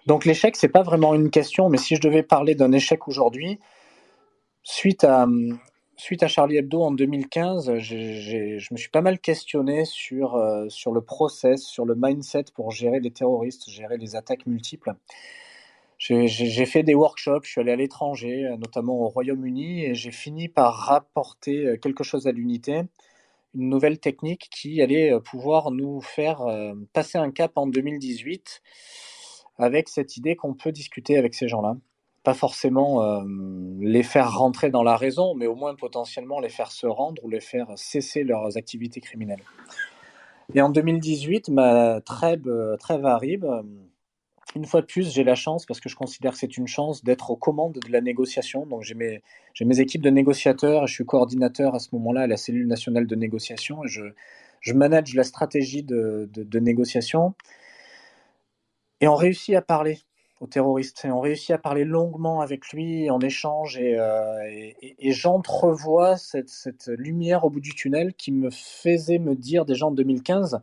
Donc 0.07 0.25
l'échec, 0.25 0.57
c'est 0.57 0.69
pas 0.69 0.83
vraiment 0.83 1.15
une 1.15 1.31
question, 1.31 1.69
mais 1.69 1.79
si 1.79 1.97
je 1.97 2.01
devais 2.01 2.23
parler 2.23 2.55
d'un 2.55 2.73
échec 2.73 3.09
aujourd'hui, 3.09 3.59
suite 4.63 5.05
à, 5.05 5.27
suite 5.99 6.23
à 6.23 6.29
Charlie 6.29 6.57
Hebdo 6.57 6.81
en 6.81 6.93
2015, 6.93 7.79
je 7.79 8.73
me 8.73 8.77
suis 8.77 8.89
pas 8.89 9.01
mal 9.01 9.19
questionné 9.19 9.85
sur, 9.85 10.37
euh, 10.37 10.69
sur 10.69 10.93
le 10.93 11.01
process, 11.01 11.65
sur 11.65 11.85
le 11.85 11.95
mindset 11.97 12.45
pour 12.55 12.71
gérer 12.71 13.01
les 13.01 13.11
terroristes, 13.11 13.69
gérer 13.69 13.99
les 13.99 14.17
attaques 14.17 14.47
multiples. 14.47 14.95
J'ai 15.99 16.67
fait 16.67 16.85
des 16.85 16.95
workshops, 16.95 17.43
je 17.43 17.51
suis 17.51 17.61
allé 17.61 17.73
à 17.73 17.77
l'étranger, 17.77 18.47
euh, 18.47 18.57
notamment 18.57 18.95
au 19.01 19.09
Royaume-Uni, 19.09 19.85
et 19.85 19.95
j'ai 19.95 20.13
fini 20.13 20.49
par 20.49 20.75
rapporter 20.75 21.67
euh, 21.67 21.77
quelque 21.77 22.05
chose 22.05 22.29
à 22.29 22.33
l'unité, 22.33 22.83
une 23.55 23.69
nouvelle 23.69 23.99
technique 23.99 24.49
qui 24.53 24.81
allait 24.81 25.19
pouvoir 25.25 25.73
nous 25.73 26.01
faire 26.01 26.43
passer 26.93 27.17
un 27.19 27.31
cap 27.31 27.53
en 27.57 27.67
2018 27.67 28.63
avec 29.57 29.89
cette 29.89 30.17
idée 30.19 30.37
qu'on 30.37 30.55
peut 30.55 30.71
discuter 30.71 31.17
avec 31.17 31.35
ces 31.35 31.49
gens-là 31.49 31.77
pas 32.29 32.35
forcément 32.35 33.03
euh, 33.03 33.25
les 33.81 34.03
faire 34.03 34.37
rentrer 34.37 34.69
dans 34.69 34.83
la 34.83 34.99
raison, 34.99 35.35
mais 35.35 35.47
au 35.47 35.55
moins 35.55 35.75
potentiellement 35.75 36.41
les 36.41 36.51
faire 36.51 36.71
se 36.71 36.87
rendre 36.87 37.25
ou 37.25 37.31
les 37.31 37.41
faire 37.41 37.69
cesser 37.77 38.23
leurs 38.23 38.59
activités 38.59 39.01
criminelles. 39.01 39.43
Et 40.53 40.61
en 40.61 40.69
2018, 40.69 41.49
ma 41.49 42.03
trêve, 42.03 42.47
trêve 42.81 43.07
arrive. 43.07 43.49
une 44.55 44.67
fois 44.67 44.83
de 44.83 44.87
plus, 44.87 45.11
j'ai 45.11 45.25
la 45.25 45.37
chance, 45.37 45.65
parce 45.65 45.81
que 45.81 45.89
je 45.89 45.97
considère 45.97 46.33
que 46.33 46.39
c'est 46.39 46.59
une 46.59 46.67
chance, 46.67 47.03
d'être 47.03 47.31
aux 47.31 47.37
commandes 47.37 47.79
de 47.83 47.91
la 47.91 48.03
négociation. 48.03 48.67
Donc 48.67 48.83
j'ai 48.83 48.95
mes, 48.95 49.81
équipes 49.81 50.03
de 50.03 50.11
négociateurs, 50.11 50.87
je 50.87 50.93
suis 50.93 51.07
coordinateur 51.07 51.75
à 51.75 51.79
ce 51.79 51.89
moment-là 51.95 52.21
à 52.21 52.27
la 52.27 52.37
cellule 52.37 52.67
nationale 52.67 53.07
de 53.07 53.15
négociation, 53.15 53.87
et 53.87 53.89
je, 53.89 54.73
manage 54.75 55.15
la 55.15 55.25
stratégie 55.25 55.83
de, 55.83 56.59
négociation. 56.61 57.35
Et 59.01 59.09
on 59.09 59.15
réussit 59.15 59.55
à 59.55 59.63
parler 59.63 60.01
aux 60.41 60.47
terroristes, 60.47 61.05
et 61.05 61.11
on 61.11 61.21
réussit 61.21 61.51
à 61.51 61.59
parler 61.59 61.85
longuement 61.85 62.41
avec 62.41 62.69
lui 62.69 63.11
en 63.11 63.21
échange, 63.21 63.77
et, 63.79 63.99
euh, 63.99 64.73
j'entrevois 65.01 66.17
cette, 66.17 66.49
cette 66.49 66.89
lumière 66.89 67.45
au 67.45 67.51
bout 67.51 67.61
du 67.61 67.75
tunnel 67.75 68.15
qui 68.15 68.33
me 68.33 68.51
faisait 68.51 69.19
me 69.19 69.35
dire 69.35 69.65
déjà 69.65 69.87
en 69.87 69.91
2015 69.91 70.61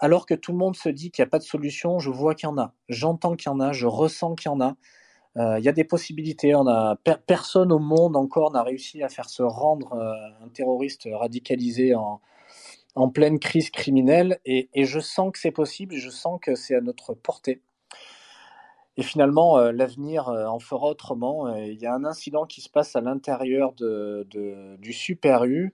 alors 0.00 0.26
que 0.26 0.34
tout 0.34 0.52
le 0.52 0.58
monde 0.58 0.76
se 0.76 0.88
dit 0.88 1.10
qu'il 1.10 1.22
n'y 1.22 1.28
a 1.28 1.30
pas 1.30 1.38
de 1.38 1.44
solution, 1.44 1.98
je 1.98 2.10
vois 2.10 2.34
qu'il 2.34 2.48
y 2.48 2.52
en 2.52 2.58
a. 2.58 2.72
J'entends 2.88 3.34
qu'il 3.36 3.50
y 3.50 3.52
en 3.52 3.60
a, 3.60 3.72
je 3.72 3.86
ressens 3.86 4.34
qu'il 4.36 4.50
y 4.50 4.54
en 4.54 4.60
a. 4.60 4.76
Euh, 5.36 5.58
il 5.58 5.64
y 5.64 5.68
a 5.68 5.72
des 5.72 5.84
possibilités. 5.84 6.54
On 6.54 6.66
a 6.66 6.96
personne 7.26 7.72
au 7.72 7.78
monde 7.78 8.16
encore 8.16 8.52
n'a 8.52 8.62
réussi 8.62 9.02
à 9.02 9.08
faire 9.08 9.28
se 9.28 9.42
rendre 9.42 9.92
euh, 9.94 10.44
un 10.44 10.48
terroriste 10.48 11.08
radicalisé 11.10 11.94
en, 11.94 12.20
pleine 13.14 13.38
crise 13.38 13.70
criminelle. 13.70 14.40
Et, 14.44 14.68
je 14.74 14.98
sens 14.98 15.32
que 15.32 15.38
c'est 15.38 15.52
possible. 15.52 15.94
Je 15.94 16.10
sens 16.10 16.40
que 16.42 16.54
c'est 16.54 16.74
à 16.74 16.80
notre 16.80 17.14
portée. 17.14 17.60
Et 18.98 19.02
finalement, 19.02 19.58
euh, 19.58 19.72
l'avenir 19.72 20.28
en 20.28 20.58
fera 20.58 20.88
autrement. 20.88 21.54
Il 21.56 21.80
y 21.80 21.86
a 21.86 21.94
un 21.94 22.04
incident 22.04 22.44
qui 22.44 22.60
se 22.60 22.68
passe 22.68 22.96
à 22.96 23.00
l'intérieur 23.00 23.72
du 23.72 24.92
Super 24.92 25.44
U 25.44 25.72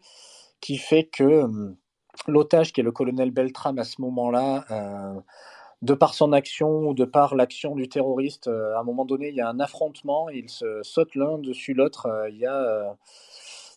qui 0.61 0.79
fait 0.79 1.05
que 1.05 1.43
hum, 1.43 1.77
l'otage 2.27 2.73
qui 2.73 2.81
est 2.81 2.85
le 2.85 2.93
colonel 2.93 3.31
Beltram 3.31 3.79
à 3.79 3.85
ce 3.85 4.01
moment-là, 4.01 4.65
euh, 4.71 5.21
de 5.83 5.95
par 5.95 6.15
son 6.15 6.33
action 6.33 6.89
ou 6.89 6.95
de 6.95 7.05
par 7.05 7.35
l'action 7.35 7.75
du 7.75 7.89
terroriste, 7.89 8.49
euh, 8.49 8.75
à 8.77 8.81
un 8.81 8.85
moment 8.85 9.05
donné, 9.05 9.29
il 9.29 9.35
y 9.35 9.43
a 9.43 9.49
un 9.49 9.61
affrontement, 9.61 10.31
ils 10.31 10.49
se 10.49 10.83
sautent 10.83 11.15
l'un 11.15 11.39
dessus 11.39 11.75
l'autre, 11.75 12.07
euh, 12.07 12.31
il, 12.31 12.37
y 12.39 12.47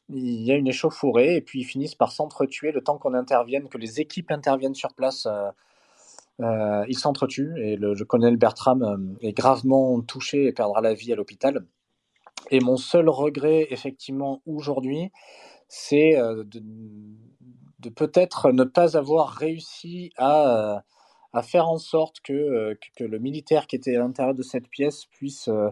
il 0.10 0.44
y 0.44 0.52
a 0.52 0.56
une 0.56 0.68
échauffourée, 0.68 1.36
et 1.36 1.42
puis 1.42 1.62
ils 1.62 1.66
finissent 1.66 1.96
par 1.96 2.12
s'entretuer 2.14 2.72
le 2.72 2.82
temps 2.82 2.98
qu'on 2.98 3.14
intervienne, 3.14 3.68
que 3.68 3.78
les 3.78 4.00
équipes 4.00 4.32
interviennent 4.32 4.76
sur 4.76 4.94
place. 4.94 5.28
Ils 6.40 6.98
s'entretuent 6.98 7.54
et 7.58 7.76
le, 7.76 7.96
colonel 8.06 8.38
Bertram 8.38 9.16
est 9.22 9.34
gravement 9.34 10.02
touché 10.02 10.46
et 10.46 10.54
perdra 10.54 10.82
la 10.82 10.94
vie 10.94 11.12
à 11.14 11.16
l'hôpital. 11.16 11.66
Et 12.52 12.60
mon 12.60 12.78
seul 12.78 13.10
regret, 13.10 13.68
effectivement, 13.72 14.42
aujourd'hui, 14.46 15.12
c'est 15.68 16.16
de, 16.16 16.62
de 17.80 17.90
peut-être 17.90 18.52
ne 18.52 18.64
pas 18.64 18.98
avoir 18.98 19.30
réussi 19.30 20.12
à, 20.18 20.84
faire 21.44 21.70
en 21.70 21.78
sorte 21.78 22.20
que, 22.22 22.34
euh, 22.34 22.76
que, 22.98 23.04
le 23.04 23.20
militaire 23.20 23.68
qui 23.68 23.76
était 23.76 23.96
à 23.96 24.00
l'intérieur 24.00 24.34
de 24.34 24.42
cette 24.42 24.68
pièce 24.70 25.06
puisse 25.06 25.50
euh, 25.50 25.70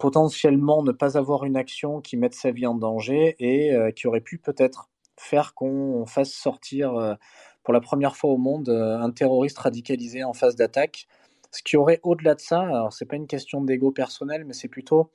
potentiellement 0.00 0.82
ne 0.82 0.90
pas 0.90 1.16
avoir 1.16 1.44
une 1.44 1.56
action 1.56 2.00
qui 2.00 2.16
mette 2.16 2.34
sa 2.34 2.50
vie 2.50 2.66
en 2.66 2.74
danger 2.74 3.36
et 3.38 3.72
euh, 3.72 3.92
qui 3.92 4.08
aurait 4.08 4.20
pu 4.20 4.38
peut-être 4.38 4.90
faire 5.16 5.54
qu'on 5.54 6.06
fasse 6.06 6.32
sortir 6.32 7.16
pour 7.64 7.74
la 7.74 7.80
première 7.80 8.16
fois 8.16 8.30
au 8.30 8.36
monde 8.36 8.68
un 8.68 9.10
terroriste 9.10 9.58
radicalisé 9.58 10.22
en 10.22 10.32
phase 10.32 10.56
d'attaque. 10.56 11.06
Ce 11.50 11.62
qui 11.62 11.76
aurait 11.76 12.00
au-delà 12.02 12.34
de 12.34 12.40
ça, 12.40 12.60
alors 12.60 12.92
c'est 12.92 13.06
pas 13.06 13.16
une 13.16 13.26
question 13.26 13.62
d'ego 13.62 13.90
personnel, 13.90 14.44
mais 14.44 14.54
c'est 14.54 14.68
plutôt 14.68 15.10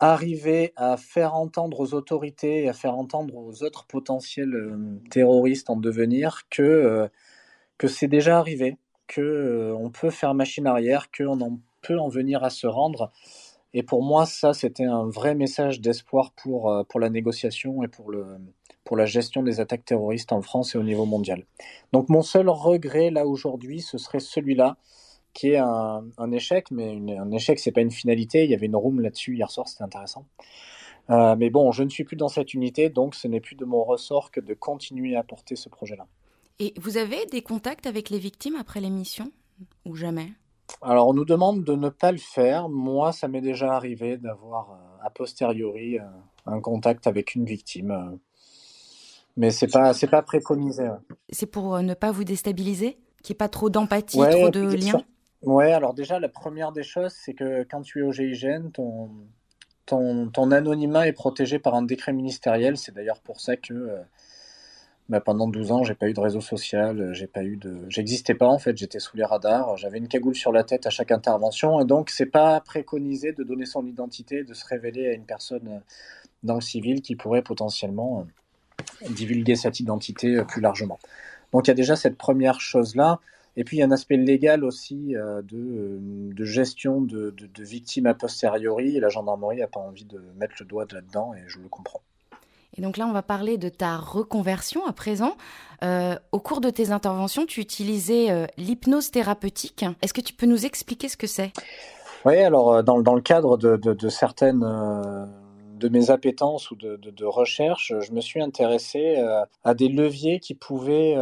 arriver 0.00 0.72
à 0.76 0.96
faire 0.96 1.34
entendre 1.34 1.78
aux 1.80 1.94
autorités 1.94 2.64
et 2.64 2.68
à 2.68 2.72
faire 2.72 2.94
entendre 2.96 3.36
aux 3.36 3.62
autres 3.62 3.86
potentiels 3.86 4.54
euh, 4.54 5.00
terroristes 5.10 5.68
en 5.70 5.76
devenir 5.76 6.48
que, 6.50 6.62
euh, 6.62 7.08
que 7.78 7.86
c'est 7.86 8.08
déjà 8.08 8.38
arrivé, 8.38 8.78
que 9.06 9.20
euh, 9.20 9.74
on 9.76 9.90
peut 9.90 10.10
faire 10.10 10.34
machine 10.34 10.66
arrière, 10.66 11.10
qu'on 11.10 11.60
peut 11.82 11.98
en 11.98 12.08
venir 12.08 12.42
à 12.44 12.50
se 12.50 12.66
rendre. 12.66 13.12
Et 13.74 13.82
pour 13.82 14.02
moi, 14.02 14.26
ça, 14.26 14.54
c'était 14.54 14.84
un 14.84 15.06
vrai 15.06 15.34
message 15.34 15.80
d'espoir 15.80 16.32
pour, 16.32 16.84
pour 16.88 17.00
la 17.00 17.10
négociation 17.10 17.82
et 17.84 17.88
pour, 17.88 18.10
le, 18.10 18.26
pour 18.84 18.96
la 18.96 19.06
gestion 19.06 19.42
des 19.42 19.60
attaques 19.60 19.84
terroristes 19.84 20.32
en 20.32 20.42
France 20.42 20.74
et 20.74 20.78
au 20.78 20.82
niveau 20.82 21.04
mondial. 21.04 21.44
Donc 21.92 22.08
mon 22.08 22.22
seul 22.22 22.48
regret 22.48 23.10
là 23.10 23.26
aujourd'hui, 23.26 23.80
ce 23.80 23.98
serait 23.98 24.20
celui-là 24.20 24.76
qui 25.32 25.50
est 25.50 25.58
un, 25.58 26.32
échec, 26.32 26.70
mais 26.70 26.98
un 27.16 27.30
échec, 27.30 27.58
c'est 27.58 27.72
pas 27.72 27.80
une 27.80 27.90
finalité. 27.90 28.44
Il 28.44 28.50
y 28.50 28.54
avait 28.54 28.66
une 28.66 28.76
room 28.76 29.00
là-dessus 29.00 29.36
hier 29.36 29.50
soir, 29.50 29.68
c'était 29.68 29.84
intéressant. 29.84 30.26
Euh, 31.10 31.36
mais 31.36 31.50
bon, 31.50 31.72
je 31.72 31.82
ne 31.82 31.88
suis 31.88 32.04
plus 32.04 32.16
dans 32.16 32.28
cette 32.28 32.54
unité, 32.54 32.88
donc 32.88 33.14
ce 33.14 33.26
n'est 33.28 33.40
plus 33.40 33.56
de 33.56 33.64
mon 33.64 33.82
ressort 33.82 34.30
que 34.30 34.40
de 34.40 34.54
continuer 34.54 35.16
à 35.16 35.22
porter 35.22 35.56
ce 35.56 35.68
projet-là. 35.68 36.06
Et 36.58 36.74
vous 36.78 36.96
avez 36.96 37.26
des 37.26 37.42
contacts 37.42 37.86
avec 37.86 38.10
les 38.10 38.18
victimes 38.18 38.56
après 38.56 38.80
l'émission? 38.80 39.32
Ou 39.86 39.94
jamais? 39.94 40.32
Alors, 40.82 41.08
on 41.08 41.14
nous 41.14 41.24
demande 41.24 41.64
de 41.64 41.74
ne 41.74 41.88
pas 41.88 42.12
le 42.12 42.18
faire. 42.18 42.68
Moi, 42.68 43.12
ça 43.12 43.28
m'est 43.28 43.40
déjà 43.40 43.72
arrivé 43.74 44.18
d'avoir 44.18 44.70
euh, 44.70 45.06
a 45.06 45.10
posteriori 45.10 45.98
euh, 45.98 46.02
un 46.46 46.60
contact 46.60 47.06
avec 47.06 47.34
une 47.34 47.44
victime, 47.44 48.18
mais 49.36 49.50
c'est 49.50 49.68
pas 49.68 49.92
c'est 49.92 50.06
pas 50.08 50.22
préconisé. 50.22 50.88
C'est 51.30 51.46
pour 51.46 51.80
ne 51.82 51.94
pas 51.94 52.10
vous 52.10 52.24
déstabiliser, 52.24 52.98
qu'il 53.22 53.32
n'y 53.32 53.36
ait 53.36 53.38
pas 53.38 53.48
trop 53.48 53.70
d'empathie, 53.70 54.18
trop 54.18 54.50
de 54.50 54.74
liens? 54.74 55.02
Ouais, 55.42 55.72
alors 55.72 55.94
déjà, 55.94 56.20
la 56.20 56.28
première 56.28 56.72
des 56.72 56.82
choses, 56.82 57.12
c'est 57.12 57.32
que 57.32 57.62
quand 57.64 57.80
tu 57.80 58.00
es 58.00 58.02
au 58.02 58.12
GIGN, 58.12 58.70
ton, 58.72 59.10
ton, 59.86 60.28
ton 60.28 60.50
anonymat 60.50 61.08
est 61.08 61.12
protégé 61.12 61.58
par 61.58 61.74
un 61.74 61.82
décret 61.82 62.12
ministériel. 62.12 62.76
C'est 62.76 62.94
d'ailleurs 62.94 63.20
pour 63.20 63.40
ça 63.40 63.56
que 63.56 63.72
euh, 63.72 63.98
bah, 65.10 65.20
pendant 65.20 65.48
12 65.48 65.72
ans, 65.72 65.82
j'ai 65.82 65.94
pas 65.94 66.08
eu 66.08 66.12
de 66.12 66.20
réseau 66.20 66.40
social, 66.40 67.12
j'ai 67.14 67.26
pas 67.26 67.42
eu 67.42 67.56
de, 67.56 67.84
j'existais 67.88 68.34
pas 68.34 68.46
en 68.46 68.58
fait, 68.58 68.76
j'étais 68.76 69.00
sous 69.00 69.16
les 69.16 69.24
radars, 69.24 69.76
j'avais 69.76 69.98
une 69.98 70.06
cagoule 70.06 70.36
sur 70.36 70.52
la 70.52 70.62
tête 70.62 70.86
à 70.86 70.90
chaque 70.90 71.10
intervention, 71.10 71.80
et 71.80 71.84
donc 71.84 72.10
c'est 72.10 72.26
pas 72.26 72.60
préconisé 72.60 73.32
de 73.32 73.42
donner 73.42 73.66
son 73.66 73.84
identité, 73.86 74.44
de 74.44 74.54
se 74.54 74.64
révéler 74.64 75.08
à 75.08 75.12
une 75.14 75.24
personne 75.24 75.66
euh, 75.66 75.80
dans 76.44 76.54
le 76.54 76.60
civil 76.60 77.02
qui 77.02 77.16
pourrait 77.16 77.42
potentiellement 77.42 78.20
euh, 78.20 78.24
divulguer 79.10 79.56
cette 79.56 79.80
identité 79.80 80.42
plus 80.48 80.60
largement. 80.60 80.98
Donc 81.52 81.66
il 81.66 81.68
y 81.68 81.72
a 81.72 81.74
déjà 81.74 81.96
cette 81.96 82.16
première 82.16 82.60
chose 82.60 82.94
là. 82.96 83.20
Et 83.56 83.64
puis 83.64 83.76
il 83.76 83.80
y 83.80 83.82
a 83.82 83.86
un 83.86 83.90
aspect 83.90 84.16
légal 84.16 84.64
aussi 84.64 85.16
euh, 85.16 85.42
de, 85.42 85.98
de, 86.32 86.44
gestion 86.44 87.00
de, 87.00 87.30
de, 87.30 87.64
victimes 87.64 88.06
a 88.06 88.14
posteriori. 88.14 88.96
Et 88.96 89.00
la 89.00 89.08
gendarmerie 89.08 89.58
n'a 89.58 89.66
pas 89.66 89.80
envie 89.80 90.04
de 90.04 90.20
mettre 90.38 90.54
le 90.60 90.66
doigt 90.66 90.86
là-dedans 90.90 91.34
et 91.34 91.42
je 91.48 91.58
le 91.58 91.68
comprends. 91.68 92.00
Et 92.76 92.82
donc 92.82 92.96
là, 92.96 93.06
on 93.06 93.12
va 93.12 93.22
parler 93.22 93.58
de 93.58 93.68
ta 93.68 93.96
reconversion 93.96 94.86
à 94.86 94.92
présent. 94.92 95.36
Euh, 95.82 96.16
au 96.30 96.38
cours 96.38 96.60
de 96.60 96.70
tes 96.70 96.92
interventions, 96.92 97.44
tu 97.44 97.60
utilisais 97.60 98.30
euh, 98.30 98.46
l'hypnose 98.56 99.10
thérapeutique. 99.10 99.84
Est-ce 100.02 100.14
que 100.14 100.20
tu 100.20 100.32
peux 100.32 100.46
nous 100.46 100.64
expliquer 100.64 101.08
ce 101.08 101.16
que 101.16 101.26
c'est? 101.26 101.52
Oui, 102.24 102.38
alors 102.38 102.84
dans, 102.84 103.00
dans, 103.00 103.14
le 103.14 103.22
cadre 103.22 103.56
de, 103.56 103.76
de 103.76 104.08
certaines 104.08 104.62
de 105.80 105.88
mes 105.88 106.10
appétences 106.10 106.70
ou 106.70 106.76
de, 106.76 106.96
de, 106.96 107.24
recherche, 107.24 107.92
je 108.00 108.12
me 108.12 108.20
suis 108.20 108.40
intéressé 108.40 109.16
à 109.64 109.74
des 109.74 109.88
leviers 109.88 110.38
qui 110.38 110.54
pouvaient 110.54 111.16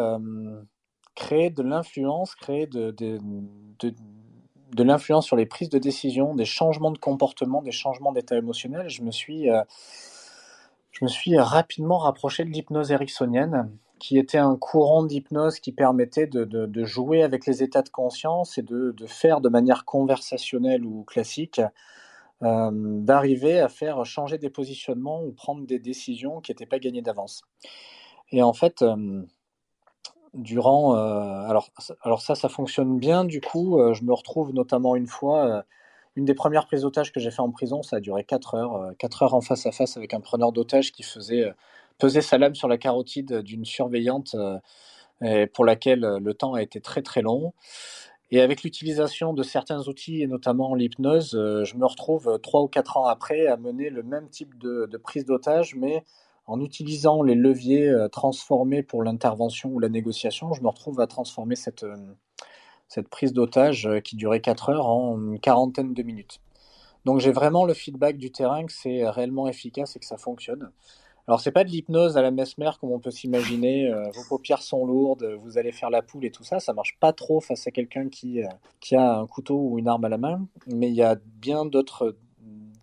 créer 1.18 1.50
de 1.50 1.62
l'influence, 1.62 2.36
créer 2.36 2.68
de, 2.68 2.92
de, 2.92 3.18
de, 3.80 4.82
l'influence 4.84 5.26
sur 5.26 5.34
les 5.34 5.46
prises 5.46 5.68
de 5.68 5.78
décision, 5.78 6.36
des 6.36 6.44
changements 6.44 6.92
de 6.92 6.98
comportement, 6.98 7.60
des 7.60 7.72
changements 7.72 8.12
d'état 8.12 8.36
émotionnel. 8.36 8.88
Je 8.88 9.02
me 9.02 9.10
suis, 9.10 9.50
euh, 9.50 9.62
je 10.92 11.04
me 11.04 11.08
suis 11.08 11.36
rapidement 11.36 11.98
rapproché 11.98 12.44
de 12.44 12.50
l'hypnose 12.50 12.92
ericksonienne, 12.92 13.68
qui 13.98 14.16
était 14.16 14.38
un 14.38 14.54
courant 14.56 15.02
d'hypnose 15.02 15.58
qui 15.58 15.72
permettait 15.72 16.28
de, 16.28 16.84
jouer 16.84 17.24
avec 17.24 17.46
les 17.46 17.64
états 17.64 17.82
de 17.82 17.88
conscience 17.88 18.56
et 18.56 18.62
de, 18.62 18.94
faire 19.06 19.40
de 19.40 19.48
manière 19.48 19.84
conversationnelle 19.84 20.84
ou 20.84 21.02
classique, 21.02 21.60
euh, 22.42 22.70
d'arriver 22.72 23.58
à 23.58 23.68
faire 23.68 24.04
changer 24.06 24.38
des 24.38 24.50
positionnements 24.50 25.22
ou 25.24 25.32
prendre 25.32 25.66
des 25.66 25.80
décisions 25.80 26.40
qui 26.40 26.52
n'étaient 26.52 26.66
pas 26.66 26.78
gagnées 26.78 27.02
d'avance. 27.02 27.42
Et 28.30 28.42
en 28.42 28.52
fait, 28.52 28.82
euh, 28.82 29.22
durant. 30.34 30.96
Euh, 30.96 31.48
alors, 31.48 31.70
alors 32.02 32.22
ça, 32.22 32.34
ça 32.34 32.48
fonctionne 32.48 32.98
bien. 32.98 33.24
Du 33.24 33.40
coup, 33.40 33.78
je 33.92 34.04
me 34.04 34.12
retrouve 34.12 34.52
notamment 34.52 34.96
une 34.96 35.06
fois. 35.06 35.64
Une 36.16 36.24
des 36.24 36.34
premières 36.34 36.66
prises 36.66 36.82
d'otages 36.82 37.12
que 37.12 37.20
j'ai 37.20 37.30
fait 37.30 37.42
en 37.42 37.50
prison, 37.50 37.82
ça 37.82 37.96
a 37.96 38.00
duré 38.00 38.24
4 38.24 38.54
heures. 38.54 38.92
4 38.98 39.22
heures 39.22 39.34
en 39.34 39.40
face 39.40 39.66
à 39.66 39.72
face 39.72 39.96
avec 39.96 40.14
un 40.14 40.20
preneur 40.20 40.52
d'otages 40.52 40.90
qui 40.92 41.04
faisait 41.04 41.52
peser 41.98 42.22
sa 42.22 42.38
lame 42.38 42.54
sur 42.56 42.66
la 42.68 42.76
carotide 42.76 43.42
d'une 43.42 43.64
surveillante 43.64 44.34
pour 45.52 45.64
laquelle 45.64 46.00
le 46.00 46.34
temps 46.34 46.54
a 46.54 46.62
été 46.62 46.80
très 46.80 47.02
très 47.02 47.22
long. 47.22 47.52
Et 48.30 48.40
avec 48.40 48.62
l'utilisation 48.62 49.32
de 49.32 49.42
certains 49.42 49.88
outils, 49.88 50.22
et 50.22 50.26
notamment 50.26 50.74
l'hypnose, 50.74 51.30
je 51.32 51.76
me 51.76 51.86
retrouve 51.86 52.38
3 52.42 52.62
ou 52.62 52.68
4 52.68 52.98
ans 52.98 53.06
après 53.06 53.46
à 53.46 53.56
mener 53.56 53.88
le 53.88 54.02
même 54.02 54.28
type 54.28 54.58
de, 54.58 54.86
prise 55.02 55.24
d'otage, 55.24 55.74
mais 55.74 56.04
en 56.48 56.60
utilisant 56.60 57.22
les 57.22 57.34
leviers 57.34 57.88
euh, 57.88 58.08
transformés 58.08 58.82
pour 58.82 59.02
l'intervention 59.02 59.70
ou 59.70 59.78
la 59.78 59.90
négociation, 59.90 60.54
je 60.54 60.62
me 60.62 60.68
retrouve 60.68 60.98
à 60.98 61.06
transformer 61.06 61.56
cette, 61.56 61.84
euh, 61.84 61.94
cette 62.88 63.08
prise 63.08 63.34
d'otage 63.34 63.86
euh, 63.86 64.00
qui 64.00 64.16
durait 64.16 64.40
4 64.40 64.70
heures 64.70 64.86
en 64.86 65.18
une 65.18 65.38
quarantaine 65.38 65.92
de 65.92 66.02
minutes. 66.02 66.40
Donc 67.04 67.20
j'ai 67.20 67.32
vraiment 67.32 67.66
le 67.66 67.74
feedback 67.74 68.16
du 68.16 68.32
terrain 68.32 68.64
que 68.64 68.72
c'est 68.72 69.08
réellement 69.08 69.46
efficace 69.46 69.94
et 69.94 69.98
que 70.00 70.06
ça 70.06 70.16
fonctionne. 70.16 70.70
Alors 71.28 71.40
c'est 71.40 71.52
pas 71.52 71.62
de 71.62 71.68
l'hypnose 71.68 72.16
à 72.16 72.22
la 72.22 72.30
mesmer 72.30 72.70
comme 72.80 72.90
on 72.90 72.98
peut 72.98 73.10
s'imaginer. 73.10 73.86
Euh, 73.86 74.10
vos 74.14 74.24
paupières 74.28 74.62
sont 74.62 74.86
lourdes, 74.86 75.24
vous 75.42 75.58
allez 75.58 75.72
faire 75.72 75.90
la 75.90 76.02
poule 76.02 76.24
et 76.24 76.30
tout 76.30 76.42
ça. 76.42 76.58
Ça 76.58 76.72
marche 76.72 76.96
pas 76.98 77.12
trop 77.12 77.40
face 77.40 77.66
à 77.66 77.70
quelqu'un 77.70 78.08
qui, 78.08 78.42
euh, 78.42 78.48
qui 78.80 78.96
a 78.96 79.18
un 79.18 79.26
couteau 79.26 79.56
ou 79.56 79.78
une 79.78 79.88
arme 79.88 80.04
à 80.06 80.08
la 80.08 80.18
main. 80.18 80.46
Mais 80.66 80.88
il 80.88 80.94
y 80.94 81.02
a 81.02 81.16
bien 81.36 81.66
d'autres 81.66 82.16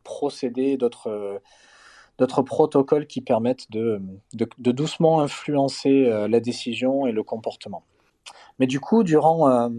procédés, 0.04 0.78
d'autres 0.78 1.41
d'autres 2.18 2.43
protocoles 2.43 3.08
qui 3.08 3.20
permettent 3.20 3.70
de, 3.72 4.02
de, 4.34 4.72
doucement 4.72 5.20
influencer 5.20 6.06
la 6.30 6.39
décision 6.39 7.06
et 7.08 7.12
le 7.12 7.24
comportement. 7.24 7.84
Mais 8.58 8.68
du 8.68 8.80
coup, 8.80 9.04
durant 9.04 9.70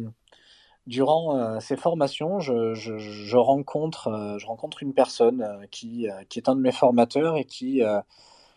durant 0.87 1.37
euh, 1.37 1.61
ces 1.61 1.77
formations, 1.77 2.39
je, 2.41 2.75
je, 2.75 2.99
je 2.99 3.37
rencontre, 3.37 4.09
euh, 4.09 4.39
je 4.39 4.47
rencontre 4.47 4.83
une 4.83 4.95
personne 4.95 5.43
euh, 5.43 5.67
qui, 5.71 6.07
qui, 6.29 6.39
est 6.39 6.49
un 6.49 6.57
de 6.57 6.61
mes 6.61 6.73
formateurs 6.73 7.37
et 7.37 7.45
qui, 7.45 7.83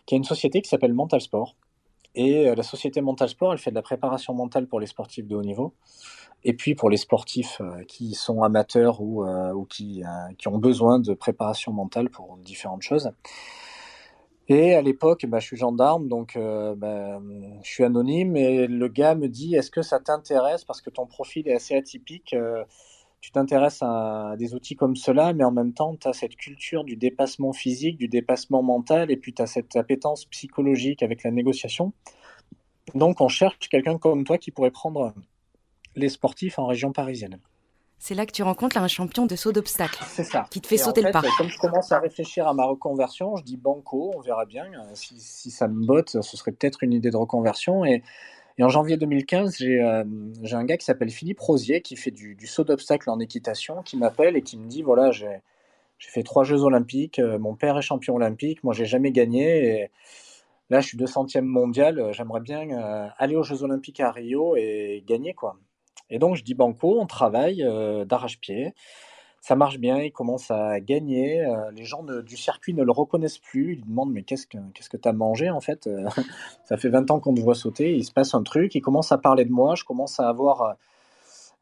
qui 0.06 0.14
a 0.14 0.18
une 0.18 0.24
société 0.24 0.62
qui 0.62 0.68
s'appelle 0.68 0.94
Mental 0.94 1.20
Sport. 1.20 1.56
Et 2.14 2.52
la 2.54 2.62
société 2.64 3.00
Mental 3.00 3.28
Sport, 3.28 3.52
elle 3.52 3.58
fait 3.58 3.70
de 3.70 3.76
la 3.76 3.82
préparation 3.82 4.34
mentale 4.34 4.66
pour 4.66 4.80
les 4.80 4.86
sportifs 4.86 5.26
de 5.26 5.36
haut 5.36 5.42
niveau. 5.42 5.74
Et 6.42 6.54
puis 6.54 6.74
pour 6.74 6.90
les 6.90 6.96
sportifs 6.96 7.60
qui 7.86 8.14
sont 8.14 8.42
amateurs 8.42 9.00
ou, 9.00 9.24
ou 9.24 9.64
qui, 9.66 10.02
qui 10.36 10.48
ont 10.48 10.58
besoin 10.58 10.98
de 10.98 11.14
préparation 11.14 11.72
mentale 11.72 12.10
pour 12.10 12.36
différentes 12.38 12.82
choses. 12.82 13.12
Et 14.50 14.74
à 14.74 14.82
l'époque, 14.82 15.26
bah, 15.26 15.38
je 15.38 15.46
suis 15.46 15.56
gendarme, 15.56 16.08
donc 16.08 16.34
euh, 16.34 16.74
bah, 16.74 17.20
je 17.62 17.70
suis 17.70 17.84
anonyme. 17.84 18.34
Et 18.34 18.66
le 18.66 18.88
gars 18.88 19.14
me 19.14 19.28
dit 19.28 19.54
Est-ce 19.54 19.70
que 19.70 19.80
ça 19.80 20.00
t'intéresse? 20.00 20.64
Parce 20.64 20.82
que 20.82 20.90
ton 20.90 21.06
profil 21.06 21.46
est 21.46 21.54
assez 21.54 21.76
atypique. 21.76 22.34
Euh, 22.34 22.64
tu 23.20 23.32
t'intéresses 23.32 23.82
à, 23.82 24.34
des 24.38 24.54
outils 24.54 24.76
comme 24.76 24.96
cela, 24.96 25.32
mais 25.32 25.44
en 25.44 25.50
même 25.50 25.72
temps, 25.72 25.94
tu 25.96 26.08
as 26.08 26.12
cette 26.12 26.36
culture 26.36 26.84
du 26.84 26.96
dépassement 26.96 27.52
physique, 27.52 27.98
du 27.98 28.08
dépassement 28.08 28.62
mental, 28.62 29.10
et 29.10 29.16
puis 29.16 29.34
tu 29.34 29.42
as 29.42 29.46
cette 29.46 29.76
appétence 29.76 30.24
psychologique 30.26 31.02
avec 31.02 31.22
la 31.22 31.30
négociation. 31.30 31.92
Donc, 32.94 33.20
on 33.20 33.28
cherche 33.28 33.68
quelqu'un 33.68 33.98
comme 33.98 34.24
toi 34.24 34.38
qui 34.38 34.50
pourrait 34.50 34.70
prendre 34.70 35.14
les 35.96 36.08
sportifs 36.08 36.58
en 36.58 36.66
région 36.66 36.92
parisienne. 36.92 37.38
C'est 37.98 38.14
là 38.14 38.24
que 38.24 38.32
tu 38.32 38.42
rencontres 38.42 38.78
un 38.78 38.88
champion 38.88 39.26
de 39.26 39.36
saut 39.36 39.52
d'obstacle. 39.52 40.02
C'est 40.06 40.24
ça. 40.24 40.46
Qui 40.50 40.62
te 40.62 40.66
fait 40.66 40.78
sauter 40.78 41.02
le 41.02 41.10
pas. 41.10 41.20
Comme 41.36 41.50
je 41.50 41.58
commence 41.58 41.92
à 41.92 41.98
réfléchir 41.98 42.48
à 42.48 42.54
ma 42.54 42.64
reconversion, 42.64 43.36
je 43.36 43.44
dis 43.44 43.58
banco, 43.58 44.12
on 44.16 44.20
verra 44.20 44.46
bien. 44.46 44.64
Euh, 44.72 44.90
si, 44.94 45.50
ça 45.50 45.68
me 45.68 45.84
botte, 45.84 46.22
ce 46.22 46.36
serait 46.38 46.52
peut-être 46.52 46.82
une 46.82 46.94
idée 46.94 47.10
de 47.10 47.18
reconversion. 47.18 47.84
Et, 47.84 48.02
en 48.62 48.68
janvier 48.68 48.96
2015, 48.96 49.56
euh, 49.62 50.04
j'ai 50.42 50.56
un 50.56 50.64
gars 50.64 50.76
qui 50.76 50.84
s'appelle 50.84 51.10
Philippe 51.10 51.40
Rosier, 51.40 51.82
qui 51.82 51.96
fait 51.96 52.10
du, 52.10 52.36
saut 52.46 52.64
d'obstacle 52.64 53.08
en 53.10 53.20
équitation, 53.20 53.82
qui 53.82 53.96
m'appelle 53.96 54.36
et 54.36 54.42
qui 54.42 54.58
me 54.58 54.66
dit 54.66 54.82
voilà, 54.82 55.10
j'ai 55.12 55.40
fait 55.98 56.22
trois 56.22 56.44
Jeux 56.44 56.62
olympiques, 56.62 57.18
euh, 57.18 57.38
mon 57.38 57.54
père 57.54 57.78
est 57.78 57.82
champion 57.82 58.16
olympique, 58.16 58.64
moi 58.64 58.74
j'ai 58.74 58.86
jamais 58.86 59.12
gagné. 59.12 59.82
Et 59.82 59.90
là, 60.70 60.80
je 60.80 60.88
suis 60.88 60.98
200e 60.98 61.42
mondial, 61.42 62.12
j'aimerais 62.12 62.40
bien 62.40 63.12
aller 63.18 63.36
aux 63.36 63.42
Jeux 63.42 63.62
olympiques 63.62 64.00
à 64.00 64.10
Rio 64.10 64.56
et 64.56 65.04
gagner, 65.06 65.34
quoi. 65.34 65.56
Et 66.10 66.18
donc, 66.18 66.36
je 66.36 66.42
dis 66.42 66.54
banco, 66.54 67.00
on 67.00 67.06
travaille 67.06 67.62
euh, 67.62 68.04
d'arrache-pied. 68.04 68.74
Ça 69.40 69.56
marche 69.56 69.78
bien, 69.78 69.98
il 69.98 70.12
commence 70.12 70.50
à 70.50 70.80
gagner. 70.80 71.42
Euh, 71.44 71.70
les 71.72 71.84
gens 71.84 72.02
du 72.02 72.36
circuit 72.36 72.74
ne 72.74 72.82
le 72.82 72.92
reconnaissent 72.92 73.38
plus. 73.38 73.74
Ils 73.74 73.86
demandent 73.86 74.12
Mais 74.12 74.22
qu'est-ce 74.22 74.46
que 74.46 74.58
qu'est-ce 74.74 74.90
que 74.90 74.96
tu 74.96 75.08
as 75.08 75.12
mangé 75.12 75.50
en 75.50 75.60
fait 75.60 75.86
euh, 75.86 76.08
Ça 76.64 76.76
fait 76.76 76.90
20 76.90 77.10
ans 77.10 77.20
qu'on 77.20 77.34
te 77.34 77.40
voit 77.40 77.54
sauter. 77.54 77.94
Il 77.94 78.04
se 78.04 78.12
passe 78.12 78.34
un 78.34 78.42
truc. 78.42 78.74
Il 78.74 78.82
commence 78.82 79.12
à 79.12 79.18
parler 79.18 79.44
de 79.44 79.52
moi. 79.52 79.74
Je 79.74 79.84
commence 79.84 80.20
à 80.20 80.28
avoir. 80.28 80.76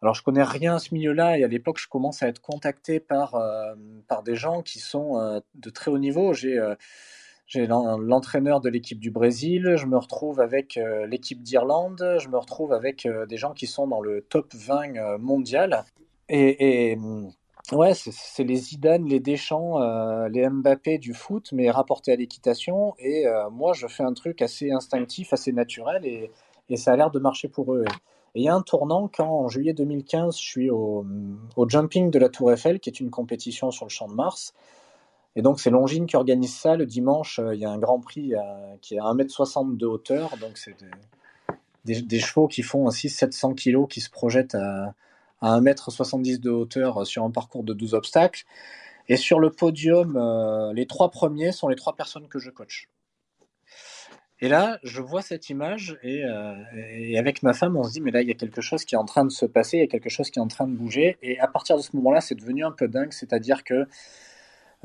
alors, 0.02 0.14
je 0.14 0.22
connais 0.22 0.42
rien 0.42 0.76
à 0.76 0.78
ce 0.78 0.92
milieu-là. 0.94 1.38
Et 1.38 1.44
à 1.44 1.48
l'époque, 1.48 1.78
je 1.78 1.88
commence 1.88 2.22
à 2.22 2.28
être 2.28 2.40
contacté 2.40 3.00
par, 3.00 3.40
par 4.08 4.22
des 4.22 4.34
gens 4.34 4.62
qui 4.62 4.80
sont 4.80 5.40
de 5.54 5.70
très 5.70 5.90
haut 5.90 5.98
niveau. 5.98 6.32
J'ai 6.32 6.60
j'ai 7.48 7.66
l'entraîneur 7.66 8.60
de 8.60 8.68
l'équipe 8.68 9.00
du 9.00 9.10
Brésil, 9.10 9.76
je 9.76 9.86
me 9.86 9.96
retrouve 9.96 10.38
avec 10.38 10.76
euh, 10.76 11.06
l'équipe 11.06 11.42
d'Irlande, 11.42 12.18
je 12.20 12.28
me 12.28 12.36
retrouve 12.36 12.74
avec 12.74 13.06
euh, 13.06 13.24
des 13.24 13.38
gens 13.38 13.54
qui 13.54 13.66
sont 13.66 13.86
dans 13.86 14.02
le 14.02 14.20
top 14.20 14.52
20 14.54 14.96
euh, 14.96 15.16
mondial. 15.16 15.82
Et, 16.28 16.98
ouais, 17.72 17.92
c'est 17.94 18.44
les 18.44 18.56
Zidane, 18.56 19.06
les 19.06 19.20
Deschamps, 19.20 19.78
les 20.28 20.48
Mbappé 20.48 20.98
du 20.98 21.14
foot, 21.14 21.50
mais 21.52 21.70
rapportés 21.70 22.12
à 22.12 22.16
l'équitation. 22.16 22.94
Et 22.98 23.24
moi, 23.52 23.72
je 23.72 23.86
fais 23.86 24.02
un 24.02 24.14
truc 24.14 24.42
assez 24.42 24.70
instinctif, 24.70 25.32
assez 25.32 25.52
naturel, 25.52 26.04
et, 26.04 26.30
ça 26.76 26.92
a 26.92 26.96
l'air 26.96 27.10
de 27.10 27.18
marcher 27.18 27.48
pour 27.48 27.74
eux. 27.74 27.84
Et 28.34 28.40
il 28.40 28.44
y 28.44 28.48
a 28.48 28.54
un 28.54 28.62
tournant 28.62 29.10
quand, 29.12 29.28
en 29.28 29.48
juillet 29.48 29.72
2015, 29.72 30.36
je 30.36 30.42
suis 30.42 30.70
au, 30.70 31.04
jumping 31.66 32.10
de 32.10 32.18
la 32.18 32.28
Tour 32.28 32.52
Eiffel, 32.52 32.80
qui 32.80 32.90
est 32.90 33.00
une 33.00 33.10
compétition 33.10 33.70
sur 33.70 33.86
le 33.86 33.90
champ 33.90 34.08
de 34.08 34.14
Mars. 34.14 34.54
Et 35.36 35.42
donc, 35.42 35.60
c'est 35.60 35.70
Longines 35.70 36.06
qui 36.06 36.16
organise 36.16 36.54
ça. 36.54 36.76
Le 36.76 36.84
dimanche, 36.84 37.38
euh, 37.38 37.54
il 37.54 37.60
y 37.60 37.64
a 37.64 37.70
un 37.70 37.78
grand 37.78 38.00
prix 38.00 38.34
euh, 38.34 38.38
qui 38.80 38.96
est 38.96 38.98
à 38.98 39.04
1m60 39.04 39.76
de 39.76 39.86
hauteur. 39.86 40.36
Donc, 40.40 40.58
c'est 40.58 40.74
des, 41.84 42.18
chevaux 42.18 42.48
qui 42.48 42.62
font 42.62 42.88
600-700 42.88 43.54
kg 43.54 43.88
qui 43.88 44.00
se 44.00 44.10
projettent 44.10 44.56
à, 44.56 44.94
1m70 45.42 46.40
de 46.40 46.50
hauteur 46.50 46.98
euh, 46.98 47.04
sur 47.04 47.24
un 47.24 47.30
parcours 47.30 47.64
de 47.64 47.72
12 47.74 47.94
obstacles. 47.94 48.44
Et 49.08 49.16
sur 49.16 49.40
le 49.40 49.50
podium, 49.50 50.18
les 50.74 50.86
trois 50.86 51.10
premiers 51.10 51.50
sont 51.50 51.68
les 51.68 51.76
trois 51.76 51.94
personnes 51.94 52.28
que 52.28 52.38
je 52.38 52.50
coach. 52.50 52.90
Et 54.40 54.48
là, 54.48 54.78
je 54.82 55.00
vois 55.00 55.22
cette 55.22 55.48
image 55.48 55.98
et, 56.02 56.24
et, 56.76 57.18
avec 57.18 57.42
ma 57.42 57.54
femme, 57.54 57.78
on 57.78 57.84
se 57.84 57.92
dit, 57.92 58.02
mais 58.02 58.10
là, 58.10 58.20
il 58.20 58.28
y 58.28 58.30
a 58.30 58.34
quelque 58.34 58.60
chose 58.60 58.84
qui 58.84 58.96
est 58.96 58.98
en 58.98 59.06
train 59.06 59.24
de 59.24 59.30
se 59.30 59.46
passer, 59.46 59.78
il 59.78 59.80
y 59.80 59.84
a 59.84 59.86
quelque 59.86 60.10
chose 60.10 60.30
qui 60.30 60.38
est 60.38 60.42
en 60.42 60.48
train 60.48 60.66
de 60.66 60.76
bouger. 60.76 61.16
Et 61.22 61.40
à 61.40 61.48
partir 61.48 61.78
de 61.78 61.80
ce 61.80 61.96
moment-là, 61.96 62.20
c'est 62.20 62.34
devenu 62.34 62.66
un 62.66 62.70
peu 62.70 62.86
dingue, 62.86 63.14
c'est-à-dire 63.14 63.64
que 63.64 63.86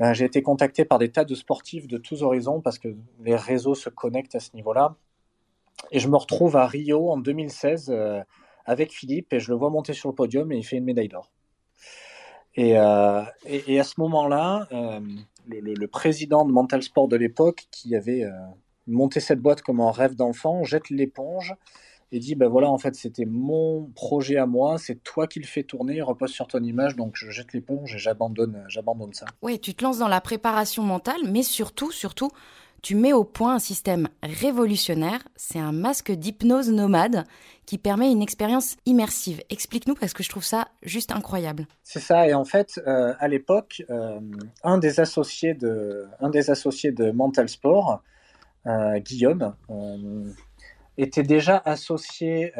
euh, 0.00 0.12
j'ai 0.12 0.24
été 0.24 0.42
contacté 0.42 0.84
par 0.84 0.98
des 0.98 1.10
tas 1.10 1.24
de 1.24 1.34
sportifs 1.34 1.86
de 1.86 1.98
tous 1.98 2.22
horizons 2.22 2.60
parce 2.60 2.78
que 2.78 2.88
les 3.20 3.36
réseaux 3.36 3.74
se 3.74 3.88
connectent 3.88 4.34
à 4.34 4.40
ce 4.40 4.50
niveau-là. 4.54 4.96
Et 5.90 6.00
je 6.00 6.08
me 6.08 6.16
retrouve 6.16 6.56
à 6.56 6.66
Rio 6.66 7.10
en 7.10 7.18
2016 7.18 7.90
euh, 7.90 8.22
avec 8.64 8.92
Philippe 8.92 9.32
et 9.32 9.40
je 9.40 9.50
le 9.50 9.56
vois 9.56 9.70
monter 9.70 9.92
sur 9.92 10.08
le 10.08 10.14
podium 10.14 10.50
et 10.52 10.56
il 10.56 10.64
fait 10.64 10.76
une 10.76 10.84
médaille 10.84 11.08
d'or. 11.08 11.30
Et, 12.56 12.78
euh, 12.78 13.22
à 13.22 13.84
ce 13.84 13.94
moment-là, 13.98 14.68
le, 15.48 15.74
le, 15.74 15.88
président 15.88 16.44
de 16.44 16.52
Mental 16.52 16.82
Sport 16.82 17.08
de 17.08 17.16
l'époque, 17.16 17.66
qui 17.72 17.96
avait 17.96 18.24
monté 18.86 19.20
cette 19.20 19.40
boîte 19.40 19.62
comme 19.62 19.80
un 19.80 19.90
rêve 19.90 20.14
d'enfant, 20.14 20.64
jette 20.64 20.90
l'éponge 20.90 21.54
et 22.12 22.18
dit 22.18 22.34
ben 22.34 22.48
voilà 22.48 22.70
en 22.70 22.78
fait 22.78 22.94
c'était 22.94 23.24
mon 23.24 23.90
projet 23.94 24.36
à 24.36 24.46
moi, 24.46 24.78
c'est 24.78 25.02
toi 25.02 25.26
qui 25.26 25.40
le 25.40 25.46
fais 25.46 25.62
tourner, 25.62 26.00
repose 26.02 26.30
sur 26.30 26.46
ton 26.46 26.62
image 26.62 26.96
donc 26.96 27.14
je 27.16 27.30
jette 27.30 27.52
l'éponge 27.52 27.94
et 27.94 27.98
j'abandonne 27.98 28.64
j'abandonne 28.68 29.12
ça. 29.12 29.26
Oui, 29.42 29.58
tu 29.58 29.74
te 29.74 29.82
lances 29.82 29.98
dans 29.98 30.08
la 30.08 30.20
préparation 30.20 30.82
mentale 30.82 31.20
mais 31.26 31.42
surtout 31.42 31.90
surtout 31.90 32.30
tu 32.84 32.96
mets 32.96 33.14
au 33.14 33.24
point 33.24 33.54
un 33.54 33.58
système 33.58 34.08
révolutionnaire, 34.22 35.26
c'est 35.36 35.58
un 35.58 35.72
masque 35.72 36.12
d'hypnose 36.12 36.68
nomade 36.68 37.24
qui 37.64 37.78
permet 37.78 38.12
une 38.12 38.20
expérience 38.20 38.76
immersive. 38.84 39.40
Explique-nous 39.48 39.94
parce 39.94 40.12
que 40.12 40.22
je 40.22 40.28
trouve 40.28 40.44
ça 40.44 40.68
juste 40.82 41.10
incroyable. 41.10 41.66
C'est 41.82 41.98
ça, 41.98 42.28
et 42.28 42.34
en 42.34 42.44
fait, 42.44 42.78
euh, 42.86 43.14
à 43.18 43.26
l'époque, 43.26 43.82
euh, 43.88 44.20
un, 44.64 44.76
des 44.76 45.00
associés 45.00 45.54
de, 45.54 46.04
un 46.20 46.28
des 46.28 46.50
associés 46.50 46.92
de 46.92 47.10
Mental 47.10 47.48
Sport, 47.48 48.02
euh, 48.66 48.98
Guillaume, 48.98 49.54
était 50.98 51.22
déjà 51.22 51.56
associé 51.64 52.52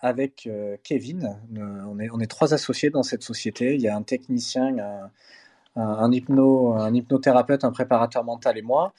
avec 0.00 0.48
Kevin. 0.84 1.38
On, 1.56 1.98
est, 1.98 2.08
on 2.10 2.20
est 2.20 2.30
trois 2.30 2.52
associés 2.54 2.90
dans 2.90 3.02
cette 3.02 3.22
société. 3.22 3.74
Il 3.74 3.80
y 3.80 3.88
a 3.88 3.96
un 3.96 4.02
technicien, 4.02 4.76
un, 4.78 5.10
un, 5.74 6.12
hypno, 6.12 6.74
un 6.74 6.94
hypnothérapeute, 6.94 7.64
un 7.64 7.72
préparateur 7.72 8.22
mental 8.24 8.58
et 8.58 8.62
moi. 8.62 8.92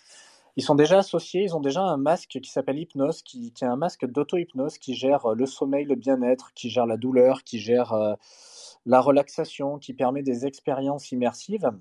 Ils 0.57 0.63
sont 0.63 0.75
déjà 0.75 0.99
associés, 0.99 1.43
ils 1.43 1.55
ont 1.55 1.61
déjà 1.61 1.81
un 1.81 1.97
masque 1.97 2.39
qui 2.41 2.49
s'appelle 2.49 2.79
Hypnose, 2.79 3.21
qui, 3.21 3.47
est 3.47 3.65
un 3.65 3.75
masque 3.75 4.05
d'auto-hypnose 4.05 4.77
qui 4.77 4.95
gère 4.95 5.33
le 5.33 5.45
sommeil, 5.45 5.85
le 5.85 5.95
bien-être, 5.95 6.53
qui 6.53 6.69
gère 6.69 6.85
la 6.85 6.97
douleur, 6.97 7.43
qui 7.43 7.59
gère 7.59 8.17
la 8.85 8.99
relaxation, 8.99 9.79
qui 9.79 9.93
permet 9.93 10.23
des 10.23 10.45
expériences 10.45 11.11
immersives. 11.11 11.71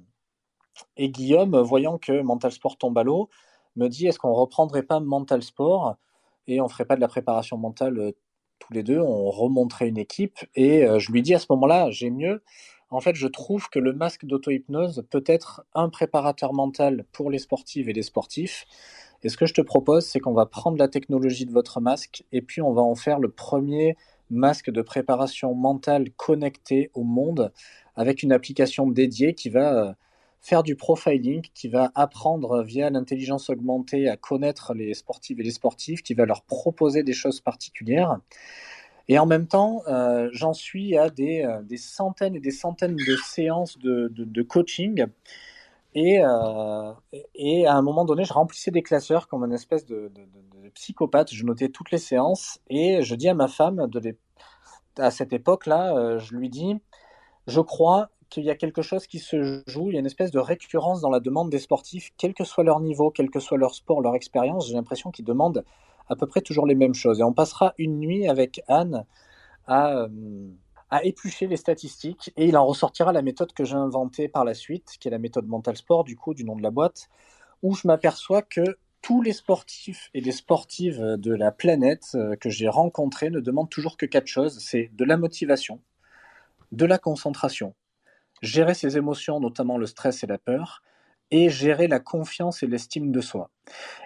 Et 0.96 1.10
Guillaume, 1.10 1.58
voyant 1.58 1.98
que 1.98 2.22
Mental 2.22 2.52
Sport 2.52 2.78
tombe 2.78 2.96
à 2.98 3.02
l'eau, 3.02 3.28
me 3.76 3.88
dit 3.88 4.06
est-ce 4.06 4.18
qu'on 4.18 4.32
reprendrait 4.32 4.82
pas 4.82 5.00
Mental 5.00 5.42
Sport? 5.42 5.96
Et 6.46 6.60
on 6.60 6.68
ferait 6.68 6.84
pas 6.84 6.96
de 6.96 7.00
la 7.00 7.08
préparation 7.08 7.56
mentale 7.56 7.98
euh, 7.98 8.12
tous 8.58 8.72
les 8.72 8.82
deux, 8.82 9.00
on 9.00 9.30
remonterait 9.30 9.88
une 9.88 9.98
équipe 9.98 10.38
et 10.54 10.84
euh, 10.84 10.98
je 10.98 11.10
lui 11.12 11.22
dis 11.22 11.34
à 11.34 11.38
ce 11.38 11.46
moment-là, 11.50 11.90
j'ai 11.90 12.10
mieux. 12.10 12.42
En 12.90 13.00
fait, 13.00 13.14
je 13.14 13.28
trouve 13.28 13.68
que 13.68 13.78
le 13.78 13.92
masque 13.92 14.24
d'auto-hypnose 14.24 15.04
peut 15.10 15.22
être 15.26 15.64
un 15.74 15.88
préparateur 15.88 16.52
mental 16.52 17.04
pour 17.12 17.30
les 17.30 17.38
sportives 17.38 17.88
et 17.88 17.92
les 17.92 18.02
sportifs. 18.02 18.66
Et 19.22 19.28
ce 19.28 19.36
que 19.36 19.46
je 19.46 19.54
te 19.54 19.60
propose, 19.60 20.06
c'est 20.06 20.18
qu'on 20.18 20.32
va 20.32 20.46
prendre 20.46 20.78
la 20.78 20.88
technologie 20.88 21.46
de 21.46 21.52
votre 21.52 21.80
masque 21.80 22.24
et 22.32 22.42
puis 22.42 22.62
on 22.62 22.72
va 22.72 22.82
en 22.82 22.96
faire 22.96 23.20
le 23.20 23.30
premier 23.30 23.96
masque 24.30 24.70
de 24.70 24.82
préparation 24.82 25.54
mentale 25.54 26.10
connecté 26.16 26.90
au 26.94 27.04
monde 27.04 27.52
avec 27.96 28.22
une 28.22 28.32
application 28.32 28.88
dédiée 28.88 29.34
qui 29.34 29.50
va 29.50 29.88
euh, 29.88 29.92
faire 30.40 30.62
du 30.62 30.74
profiling, 30.74 31.42
qui 31.54 31.68
va 31.68 31.92
apprendre 31.94 32.62
via 32.62 32.90
l'intelligence 32.90 33.50
augmentée 33.50 34.08
à 34.08 34.16
connaître 34.16 34.74
les 34.74 34.94
sportives 34.94 35.38
et 35.40 35.42
les 35.42 35.50
sportifs, 35.50 36.02
qui 36.02 36.14
va 36.14 36.24
leur 36.24 36.42
proposer 36.42 37.02
des 37.02 37.12
choses 37.12 37.40
particulières. 37.40 38.18
Et 39.10 39.18
en 39.18 39.26
même 39.26 39.48
temps, 39.48 39.82
euh, 39.88 40.28
j'en 40.32 40.52
suis 40.52 40.96
à 40.96 41.10
des, 41.10 41.42
euh, 41.42 41.62
des, 41.62 41.78
centaines 41.78 42.36
et 42.36 42.40
des 42.40 42.52
centaines 42.52 42.94
de 42.94 43.16
séances 43.16 43.76
de, 43.76 44.42
coaching. 44.42 45.04
Et, 45.96 46.20
euh, 46.22 46.92
et 47.34 47.66
à 47.66 47.74
un 47.74 47.82
moment 47.82 48.04
donné, 48.04 48.24
je 48.24 48.32
remplissais 48.32 48.70
des 48.70 48.84
classeurs 48.84 49.26
comme 49.26 49.42
une 49.42 49.52
espèce 49.52 49.84
de, 49.84 50.12
psychopathe. 50.74 51.34
Je 51.34 51.44
notais 51.44 51.70
toutes 51.70 51.90
les 51.90 51.98
séances 51.98 52.60
et 52.68 53.02
je 53.02 53.16
dis 53.16 53.28
à 53.28 53.34
ma 53.34 53.48
femme, 53.48 53.90
à 54.96 55.10
cette 55.10 55.32
époque-là, 55.32 56.18
je 56.18 56.36
lui 56.36 56.48
dis, 56.48 56.76
je 57.48 57.60
crois 57.60 58.10
qu'il 58.28 58.44
y 58.44 58.50
a 58.50 58.54
quelque 58.54 58.80
chose 58.80 59.08
qui 59.08 59.18
se 59.18 59.64
joue, 59.66 59.90
il 59.90 59.94
y 59.94 59.96
a 59.96 60.00
une 60.00 60.06
espèce 60.06 60.30
de 60.30 60.38
récurrence 60.38 61.00
dans 61.00 61.10
la 61.10 61.18
demande 61.18 61.50
des 61.50 61.58
sportifs, 61.58 62.12
quel 62.16 62.32
que 62.32 62.44
soit 62.44 62.62
leur 62.62 62.78
niveau, 62.78 63.10
quel 63.10 63.28
que 63.28 63.40
soit 63.40 63.58
leur 63.58 63.74
sport, 63.74 64.02
leur 64.02 64.14
expérience, 64.14 64.68
j'ai 64.68 64.74
l'impression 64.74 65.10
qu'ils 65.10 65.24
demandent 65.24 65.64
à 66.10 66.16
peu 66.16 66.26
près 66.26 66.42
toujours 66.42 66.66
les 66.66 66.74
mêmes 66.74 66.94
choses. 66.94 67.20
Et 67.20 67.22
on 67.22 67.32
passera 67.32 67.72
une 67.78 67.98
nuit 67.98 68.28
avec 68.28 68.60
Anne 68.68 69.06
à, 69.66 69.96
euh, 69.96 70.08
à 70.90 71.04
éplucher 71.04 71.46
les 71.46 71.56
statistiques 71.56 72.32
et 72.36 72.46
il 72.46 72.56
en 72.56 72.66
ressortira 72.66 73.12
la 73.12 73.22
méthode 73.22 73.52
que 73.52 73.64
j'ai 73.64 73.76
inventée 73.76 74.28
par 74.28 74.44
la 74.44 74.54
suite, 74.54 74.96
qui 75.00 75.08
est 75.08 75.10
la 75.10 75.18
méthode 75.18 75.46
Mental 75.46 75.76
Sport, 75.76 76.04
du 76.04 76.16
coup, 76.16 76.34
du 76.34 76.44
nom 76.44 76.56
de 76.56 76.62
la 76.62 76.70
boîte, 76.70 77.08
où 77.62 77.74
je 77.74 77.86
m'aperçois 77.86 78.42
que 78.42 78.76
tous 79.00 79.22
les 79.22 79.32
sportifs 79.32 80.10
et 80.12 80.20
les 80.20 80.32
sportives 80.32 81.00
de 81.00 81.32
la 81.32 81.52
planète 81.52 82.08
euh, 82.16 82.36
que 82.36 82.50
j'ai 82.50 82.68
rencontrés 82.68 83.30
ne 83.30 83.40
demandent 83.40 83.70
toujours 83.70 83.96
que 83.96 84.04
quatre 84.04 84.26
choses. 84.26 84.58
C'est 84.58 84.90
de 84.92 85.04
la 85.04 85.16
motivation, 85.16 85.80
de 86.72 86.84
la 86.84 86.98
concentration, 86.98 87.74
gérer 88.42 88.74
ses 88.74 88.96
émotions, 88.96 89.40
notamment 89.40 89.78
le 89.78 89.86
stress 89.86 90.24
et 90.24 90.26
la 90.26 90.38
peur, 90.38 90.82
et 91.30 91.48
gérer 91.48 91.86
la 91.86 92.00
confiance 92.00 92.62
et 92.62 92.66
l'estime 92.66 93.12
de 93.12 93.20
soi. 93.20 93.50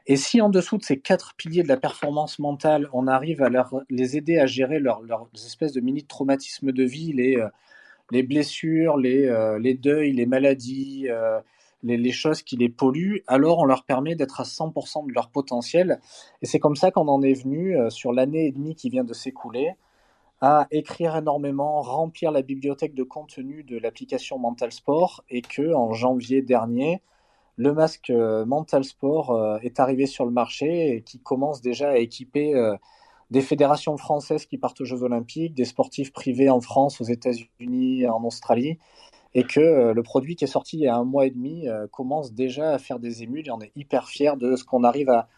Et 0.06 0.16
si 0.16 0.40
en 0.40 0.50
dessous 0.50 0.76
de 0.76 0.82
ces 0.82 1.00
quatre 1.00 1.34
piliers 1.36 1.62
de 1.62 1.68
la 1.68 1.76
performance 1.76 2.38
mentale, 2.38 2.88
on 2.92 3.06
arrive 3.06 3.42
à 3.42 3.48
les 3.88 4.16
aider 4.16 4.38
à 4.38 4.46
gérer 4.46 4.78
leurs 4.78 5.02
espèces 5.34 5.72
de 5.72 5.80
mini-traumatismes 5.80 6.72
de 6.72 6.84
vie, 6.84 7.12
les, 7.12 7.36
euh, 7.36 7.48
les 8.10 8.22
blessures, 8.22 8.98
les, 8.98 9.26
euh, 9.26 9.58
les 9.58 9.74
deuils, 9.74 10.12
les 10.12 10.26
maladies, 10.26 11.06
euh, 11.08 11.40
les, 11.82 11.96
les, 11.96 12.12
choses 12.12 12.42
qui 12.42 12.56
les 12.56 12.68
polluent, 12.68 13.22
alors 13.26 13.58
on 13.58 13.64
leur 13.64 13.84
permet 13.84 14.14
d'être 14.14 14.40
à 14.40 14.44
100% 14.44 15.06
de 15.06 15.12
leur 15.12 15.30
potentiel. 15.30 16.00
Et 16.42 16.46
c'est 16.46 16.58
comme 16.58 16.76
ça 16.76 16.90
qu'on 16.90 17.08
en 17.08 17.22
est 17.22 17.34
venu 17.34 17.76
sur 17.90 18.12
l'année 18.12 18.46
et 18.46 18.52
demie 18.52 18.74
qui 18.74 18.90
vient 18.90 19.04
de 19.04 19.14
s'écouler 19.14 19.74
à 20.40 20.66
écrire 20.70 21.16
énormément, 21.16 21.80
remplir 21.80 22.30
la 22.30 22.42
bibliothèque 22.42 22.94
de 22.94 23.02
contenu 23.02 23.62
de 23.62 23.78
l'application 23.78 24.38
Mental 24.38 24.72
Sport 24.72 25.24
et 25.30 25.40
que 25.40 25.72
en 25.72 25.94
janvier 25.94 26.42
dernier, 26.42 27.00
le 27.56 27.72
masque 27.72 28.10
euh, 28.10 28.44
Mental 28.44 28.84
Sport 28.84 29.30
euh, 29.30 29.58
est 29.62 29.80
arrivé 29.80 30.06
sur 30.06 30.24
le 30.24 30.32
marché 30.32 30.96
et 30.96 31.02
qui 31.02 31.20
commence 31.20 31.60
déjà 31.60 31.90
à 31.90 31.96
équiper 31.96 32.54
euh, 32.54 32.76
des 33.30 33.40
fédérations 33.40 33.96
françaises 33.96 34.46
qui 34.46 34.58
partent 34.58 34.80
aux 34.80 34.84
Jeux 34.84 35.02
Olympiques, 35.02 35.54
des 35.54 35.64
sportifs 35.64 36.12
privés 36.12 36.50
en 36.50 36.60
France, 36.60 37.00
aux 37.00 37.04
États-Unis, 37.04 38.06
en 38.06 38.22
Australie, 38.24 38.78
et 39.34 39.44
que 39.44 39.92
le 39.92 40.02
produit 40.02 40.36
qui 40.36 40.44
est 40.44 40.48
sorti 40.48 40.76
il 40.76 40.82
y 40.82 40.86
a 40.86 40.94
un 40.94 41.04
mois 41.04 41.26
et 41.26 41.30
demi 41.30 41.66
commence 41.90 42.32
déjà 42.32 42.74
à 42.74 42.78
faire 42.78 43.00
des 43.00 43.24
émules 43.24 43.48
et 43.48 43.50
on 43.50 43.60
est 43.60 43.72
hyper 43.74 44.08
fiers 44.08 44.36
de 44.36 44.54
ce 44.54 44.62
qu'on 44.62 44.84
arrive 44.84 45.10
à, 45.10 45.28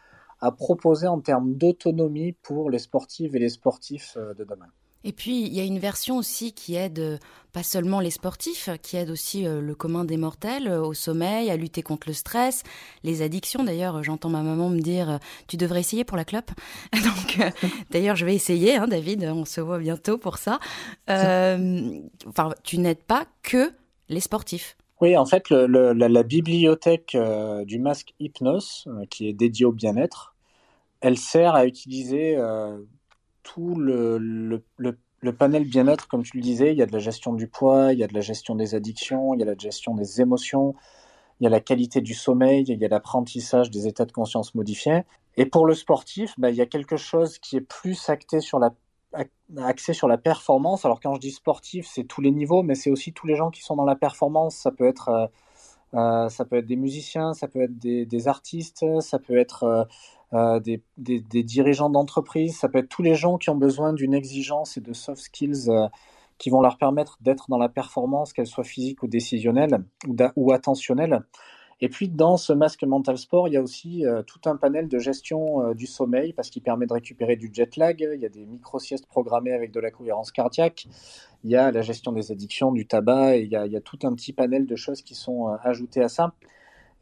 à 0.41 0.51
proposer 0.51 1.07
en 1.07 1.21
termes 1.21 1.55
d'autonomie 1.55 2.33
pour 2.33 2.69
les 2.69 2.81
sportives 2.81 3.35
et 3.37 3.39
les 3.39 3.49
sportifs 3.49 4.19
de 4.19 4.45
demain. 4.45 4.67
Et 5.05 5.13
puis, 5.13 5.43
il 5.43 5.55
y 5.55 5.61
a 5.61 5.65
une 5.65 5.79
version 5.79 6.17
aussi 6.17 6.53
qui 6.53 6.75
aide 6.75 7.21
pas 7.57 7.63
seulement 7.63 8.01
les 8.01 8.11
sportifs, 8.11 8.69
qui 8.83 8.99
aide 8.99 9.09
aussi 9.09 9.47
euh, 9.47 9.63
le 9.63 9.75
commun 9.75 10.05
des 10.05 10.19
mortels 10.19 10.69
euh, 10.69 10.83
au 10.83 10.93
sommeil, 10.93 11.51
à 11.51 11.57
lutter 11.57 11.81
contre 11.81 12.07
le 12.07 12.13
stress, 12.13 12.63
les 13.03 13.23
addictions. 13.23 13.65
D'ailleurs, 13.65 14.03
j'entends 14.03 14.29
ma 14.29 14.43
maman 14.43 14.69
me 14.69 14.81
dire 14.81 15.19
Tu 15.47 15.57
devrais 15.57 15.81
essayer 15.81 16.05
pour 16.05 16.19
la 16.19 16.27
clope. 16.27 16.51
Donc, 16.93 17.39
d'ailleurs, 17.91 18.15
je 18.15 18.27
vais 18.27 18.35
essayer, 18.35 18.77
hein, 18.77 18.87
David, 18.87 19.25
on 19.35 19.47
se 19.47 19.63
voit 19.63 19.79
bientôt 19.79 20.19
pour 20.19 20.37
ça. 20.37 20.59
enfin, 21.09 22.51
tu 22.63 22.77
n'aides 22.77 23.03
pas 23.03 23.25
que 23.43 23.73
les 24.11 24.21
sportifs. 24.21 24.77
Oui, 25.01 25.17
en 25.17 25.25
fait, 25.25 25.49
le, 25.49 25.95
la, 25.95 26.23
bibliothèque 26.23 27.17
du 27.65 27.79
masque 27.79 28.13
Hypnos, 28.21 28.87
qui 29.09 29.29
est 29.29 29.33
dédiée 29.33 29.65
au 29.65 29.73
bien-être, 29.73 30.35
elle 31.01 31.17
sert 31.17 31.55
à 31.55 31.65
utiliser 31.65 32.37
tout 33.43 33.77
le, 33.77 34.19
le, 34.19 34.63
le, 34.77 34.99
panel 35.33 35.65
bien-être, 35.65 36.09
comme 36.09 36.23
tu 36.23 36.37
le 36.37 36.43
disais, 36.43 36.73
il 36.73 36.79
y 36.79 36.83
a 36.83 36.87
de 36.87 36.93
la 36.93 36.99
gestion 36.99 37.35
du 37.35 37.49
poids, 37.49 37.93
il 37.93 37.99
y 37.99 38.05
a 38.05 38.07
de 38.07 38.15
la 38.15 38.21
gestion 38.21 38.55
des 38.55 38.75
addictions, 38.75 39.35
il 39.35 39.41
y 39.41 39.43
a 39.43 39.47
la 39.47 39.57
gestion 39.57 39.95
des 39.95 40.21
émotions, 40.21 40.75
il 41.41 41.45
y 41.45 41.47
a 41.47 41.51
la 41.51 41.61
qualité 41.61 42.01
du 42.01 42.15
sommeil, 42.15 42.65
il 42.69 42.79
y 42.79 42.85
a 42.85 42.89
l'apprentissage 42.89 43.71
des 43.71 43.87
états 43.87 44.05
de 44.05 44.13
conscience 44.13 44.55
modifiés. 44.55 45.03
Et 45.37 45.47
pour 45.47 45.67
le 45.67 45.75
sportif, 45.75 46.35
bah, 46.39 46.51
il 46.51 46.57
y 46.57 46.63
a 46.63 46.67
quelque 46.67 46.97
chose 46.97 47.39
qui 47.39 47.57
est 47.57 47.61
plus 47.61 48.09
axé 48.09 48.41
sur 48.41 48.59
la 50.09 50.19
performance. 50.19 50.85
Alors 50.85 51.01
quand 51.01 51.15
je 51.15 51.21
dis 51.21 51.33
sportif, 51.33 51.87
c'est 51.87 52.05
tous 52.05 52.21
les 52.21 52.31
niveaux, 52.31 52.63
mais 52.63 52.75
c'est 52.75 52.91
aussi 52.91 53.13
tous 53.13 53.27
les 53.27 53.37
gens 53.37 53.51
qui 53.51 53.63
sont 53.63 53.77
dans 53.77 53.85
la 53.85 53.97
performance. 53.97 54.57
Ça 54.57 54.71
peut 54.71 54.87
être 54.87 55.09
euh, 55.09 55.27
euh, 55.95 56.29
ça 56.29 56.45
peut 56.45 56.57
être 56.57 56.67
des 56.67 56.77
musiciens, 56.77 57.33
ça 57.33 57.49
peut 57.49 57.63
être 57.63 57.79
des, 57.79 58.07
des 58.07 58.29
artistes, 58.29 58.85
ça 59.01 59.19
peut 59.19 59.37
être 59.37 59.65
euh, 59.65 59.85
euh, 60.33 60.59
des, 60.59 60.83
des, 60.97 61.43
dirigeants 61.45 61.89
d'entreprise, 61.89 62.59
ça 62.59 62.69
peut 62.69 62.79
être 62.79 62.89
tous 62.89 63.03
les 63.03 63.15
gens 63.15 63.39
qui 63.39 63.49
ont 63.49 63.57
besoin 63.57 63.93
d'une 63.93 64.13
exigence 64.13 64.77
et 64.77 64.81
de 64.81 64.93
soft 64.93 65.23
skills 65.23 65.69
euh, 65.69 65.87
qui 66.39 66.51
vont 66.51 66.61
leur 66.61 66.79
permettre 66.79 67.17
d'être 67.21 67.47
dans 67.49 67.59
la 67.59 67.69
performance, 67.69 68.33
qu'elle 68.33 68.47
soit 68.47 68.65
physique 68.65 69.05
ou 69.05 69.07
décisionnelle 69.07 69.85
ou, 70.35 70.53
attentionnelle. 70.53 71.23
Et 71.81 71.89
puis 71.89 72.09
dans 72.09 72.37
ce 72.37 72.53
masque 72.53 72.83
mental 72.83 73.19
sport, 73.19 73.47
il 73.47 73.55
y 73.55 73.57
a 73.57 73.63
aussi 73.63 74.05
euh, 74.05 74.23
tout 74.23 74.41
un 74.47 74.57
panel 74.57 74.89
de 74.89 74.99
gestion 74.99 75.73
du 75.75 75.87
sommeil 75.87 76.33
parce 76.33 76.51
qu'il 76.51 76.63
permet 76.63 76.87
de 76.87 76.93
récupérer 76.93 77.37
du 77.37 77.49
jet 77.53 77.77
lag. 77.77 78.01
Il 78.01 78.21
y 78.21 78.27
a 78.27 78.29
des 78.29 78.47
micro-siestes 78.47 79.07
programmées 79.07 79.53
avec 79.53 79.71
de 79.71 79.79
la 79.79 79.93
cohérence 79.93 80.33
cardiaque. 80.33 80.89
Il 81.45 81.51
y 81.51 81.57
a 81.57 81.71
la 81.71 81.83
gestion 81.83 82.11
des 82.11 82.33
addictions, 82.33 82.73
du 82.73 82.87
tabac. 82.87 83.37
Et 83.37 83.43
il 83.43 83.51
y 83.51 83.77
a 83.77 83.81
tout 83.81 83.99
un 84.03 84.13
petit 84.15 84.33
panel 84.33 84.67
de 84.67 84.77
choses 84.77 85.03
qui 85.03 85.15
sont 85.15 85.47
ajoutées 85.63 86.03
à 86.03 86.09
ça. 86.09 86.33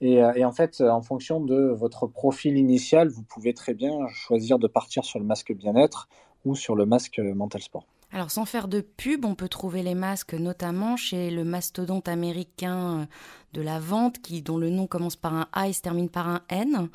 Euh, 0.03 0.33
et, 0.35 0.45
en 0.45 0.53
fait, 0.53 0.81
en 0.81 1.03
fonction 1.03 1.41
de 1.41 1.71
votre 1.71 2.07
profil 2.07 2.57
initial, 2.57 3.09
vous 3.09 3.23
pouvez 3.23 3.55
très 3.55 3.75
bien 3.75 3.93
choisir 4.09 4.59
de 4.59 4.67
partir 4.67 5.05
sur 5.05 5.19
le 5.19 5.25
masque 5.25 5.53
bien-être 5.53 6.09
ou 6.45 6.55
sur 6.55 6.75
le 6.77 6.85
masque 6.85 7.19
mental 7.19 7.63
sport. 7.63 7.87
Alors 8.15 8.31
sans 8.31 8.45
faire 8.45 8.69
de 8.69 8.81
pub, 8.81 9.25
on 9.25 9.35
peut 9.35 9.49
trouver 9.49 9.83
les 9.83 9.97
masques 9.97 10.35
notamment 10.35 10.97
chez 10.97 11.33
le 11.33 11.43
mastodonte 11.43 12.07
américain 12.07 13.01
euh, 13.01 13.07
de 13.55 13.61
la 13.61 13.81
vente 13.81 14.21
qui 14.21 14.41
dont 14.41 14.57
le 14.57 14.71
nom 14.71 14.87
commence 14.87 15.17
par 15.17 15.35
un 15.35 15.49
A 15.53 15.67
et 15.67 15.73
se 15.73 15.83
termine 15.83 16.09
par 16.09 16.29
un 16.29 16.43
N 16.49 16.89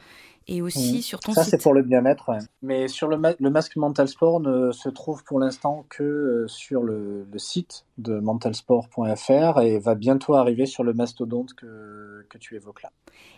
et 0.49 0.63
aussi 0.63 0.97
mmh. 0.97 1.01
sur 1.01 1.19
ton 1.19 1.33
Ça, 1.33 1.43
c'est 1.43 1.61
pour 1.61 1.73
le 1.73 1.83
bien-être. 1.83 2.31
Mais 2.63 2.87
sur 2.87 3.07
le, 3.07 3.17
le, 3.39 3.49
masque 3.49 3.75
Mental 3.75 4.07
Sport 4.07 4.39
ne 4.39 4.71
se 4.71 4.89
trouve 4.89 5.23
pour 5.23 5.39
l'instant 5.39 5.85
que 5.89 6.03
euh, 6.03 6.47
sur 6.47 6.81
le, 6.81 7.27
le, 7.31 7.39
site 7.39 7.85
de 7.99 8.19
mentalsport.fr 8.19 9.59
et 9.61 9.77
va 9.77 9.95
bientôt 9.95 10.33
arriver 10.33 10.65
sur 10.65 10.83
le 10.83 10.93
mastodonte 10.93 11.53
que, 11.53 12.25
que 12.29 12.37
tu 12.39 12.55
évoques 12.55 12.81
là. 12.81 12.91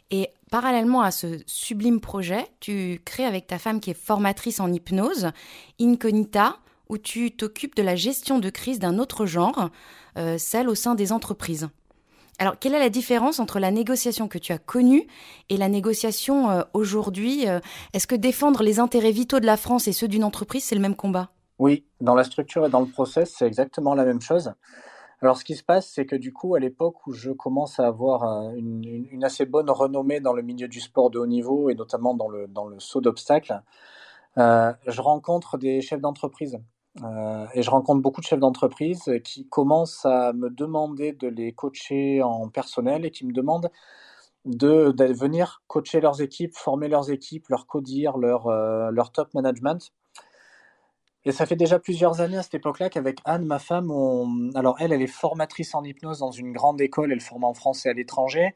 Et 0.10 0.30
parallèlement 0.50 1.02
à 1.02 1.12
ce 1.12 1.40
sublime 1.46 2.00
projet, 2.00 2.46
tu 2.62 3.02
crées 3.04 3.26
avec 3.26 3.46
ta 3.46 3.60
femme 3.60 3.82
qui 3.82 3.92
est 3.92 4.00
formatrice 4.00 4.62
en 4.62 4.72
hypnose, 4.72 5.32
Incognita, 5.82 6.56
où 6.88 6.98
tu 6.98 7.32
t'occupes 7.32 7.76
de 7.76 7.84
la 7.84 7.96
gestion 7.96 8.40
de 8.40 8.50
crise 8.50 8.80
d'un 8.80 9.00
autre 9.00 9.26
genre, 9.26 9.70
euh, 10.18 10.38
celle 10.38 10.70
au 10.70 10.76
sein 10.76 10.96
des 10.96 11.12
entreprises. 11.12 11.70
Alors, 12.42 12.58
quelle 12.58 12.74
est 12.74 12.80
la 12.80 12.90
différence 12.90 13.40
entre 13.40 13.60
la 13.60 13.70
négociation 13.70 14.28
que 14.28 14.40
tu 14.40 14.52
as 14.52 14.58
connue 14.58 15.06
et 15.50 15.58
la 15.58 15.70
négociation 15.70 16.50
euh, 16.50 16.64
aujourd'hui 16.74 17.48
euh, 17.48 17.60
Est-ce 17.94 18.08
que 18.08 18.16
défendre 18.16 18.64
les 18.64 18.80
intérêts 18.80 19.12
vitaux 19.12 19.40
de 19.40 19.46
la 19.46 19.58
France 19.58 19.88
et 19.88 19.92
ceux 19.92 20.08
d'une 20.08 20.24
entreprise, 20.24 20.64
c'est 20.64 20.74
le 20.74 20.82
même 20.82 20.96
combat? 20.96 21.30
Oui, 21.60 21.86
dans 22.00 22.16
la 22.16 22.24
structure 22.24 22.66
et 22.66 22.72
dans 22.72 22.80
le 22.80 22.88
process, 22.88 23.36
c'est 23.38 23.46
exactement 23.46 23.94
la 23.94 24.06
même 24.06 24.22
chose. 24.22 24.54
Alors, 25.22 25.38
ce 25.38 25.46
qui 25.46 25.54
se 25.54 25.64
passe, 25.64 25.88
c'est 25.88 26.08
que 26.08 26.16
du 26.16 26.34
coup, 26.34 26.56
à 26.56 26.60
l'époque 26.60 27.06
où 27.06 27.14
je 27.14 27.30
commence 27.30 27.80
à 27.80 27.86
avoir 27.86 28.24
une, 28.56 29.06
une, 29.12 29.24
assez 29.24 29.46
bonne 29.46 29.70
renommée 29.70 30.20
dans 30.20 30.34
le 30.34 30.42
milieu 30.42 30.68
du 30.68 30.80
sport 30.80 31.12
de 31.12 31.20
haut 31.20 31.28
niveau 31.28 31.70
et 31.70 31.76
notamment 31.76 32.16
dans 32.16 32.28
le, 32.28 32.48
dans 32.48 32.66
le 32.66 32.80
saut 32.80 33.02
d'obstacles, 33.02 33.62
euh, 34.40 34.74
je 34.88 35.00
rencontre 35.00 35.60
des 35.60 35.80
chefs 35.82 36.02
d'entreprise 36.02 36.58
euh, 37.04 37.46
et 37.54 37.64
je 37.64 37.70
rencontre 37.70 38.02
beaucoup 38.02 38.22
de 38.22 38.26
chefs 38.26 38.40
d'entreprise 38.40 39.10
qui 39.24 39.48
commencent 39.48 40.06
à 40.06 40.34
me 40.34 40.50
demander 40.50 41.14
de 41.14 41.28
les 41.28 41.54
coacher 41.54 42.22
en 42.22 42.50
personnel 42.50 43.06
et 43.06 43.12
qui 43.12 43.26
me 43.26 43.32
demandent 43.32 43.72
de, 44.46 44.94
venir 45.14 45.62
coacher 45.68 46.02
leurs 46.02 46.22
équipes, 46.22 46.56
former 46.56 46.88
leurs 46.90 47.12
équipes, 47.12 47.48
leur 47.50 47.68
codir, 47.68 48.18
leur, 48.18 48.48
euh, 48.48 48.92
leur 48.92 49.12
top 49.12 49.34
management. 49.34 49.94
Et 51.24 51.32
ça 51.32 51.46
fait 51.46 51.56
déjà 51.56 51.78
plusieurs 51.80 52.20
années 52.20 52.38
à 52.38 52.44
cette 52.44 52.56
époque-là 52.56 52.90
qu'avec 52.90 53.20
Anne, 53.26 53.46
ma 53.46 53.60
femme, 53.60 53.92
alors 54.56 54.78
elle, 54.80 54.92
elle 54.92 55.04
est 55.04 55.08
formatrice 55.08 55.76
en 55.76 55.84
hypnose 55.84 56.20
dans 56.20 56.32
une 56.32 56.52
grande 56.52 56.82
école, 56.82 57.12
elle 57.12 57.22
forme 57.22 57.44
en 57.44 57.54
France 57.54 57.86
et 57.86 57.90
à 57.90 57.94
l'étranger. 57.94 58.56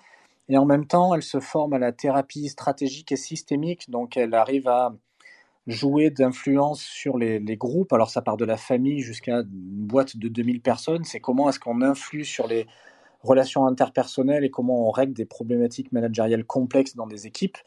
Et 0.49 0.57
en 0.57 0.65
même 0.65 0.87
temps, 0.87 1.13
elle 1.13 1.23
se 1.23 1.39
forme 1.39 1.73
à 1.73 1.79
la 1.79 1.91
thérapie 1.91 2.49
stratégique 2.49 3.11
et 3.11 3.15
systémique, 3.15 3.89
donc 3.89 4.17
elle 4.17 4.33
arrive 4.33 4.67
à 4.67 4.93
jouer 5.67 6.09
d'influence 6.09 6.81
sur 6.81 7.17
les, 7.17 7.39
groupes. 7.57 7.93
Alors 7.93 8.09
ça 8.09 8.21
part 8.21 8.37
de 8.37 8.45
la 8.45 8.57
famille 8.57 8.99
jusqu'à 8.99 9.39
une 9.39 9.87
boîte 9.87 10.17
de 10.17 10.27
2000 10.27 10.61
personnes. 10.61 11.03
C'est 11.03 11.19
comment 11.19 11.49
est-ce 11.49 11.59
qu'on 11.59 11.81
influe 11.81 12.25
sur 12.25 12.47
les 12.47 12.67
relations 13.23 13.65
interpersonnelles 13.65 14.43
et 14.43 14.51
comment 14.51 14.87
on 14.87 14.91
règle 14.91 15.13
des 15.13 15.25
problématiques 15.25 15.91
managériales 15.91 16.45
complexes 16.45 16.95
dans 16.95 17.07
des 17.07 17.25
équipes. 17.25 17.57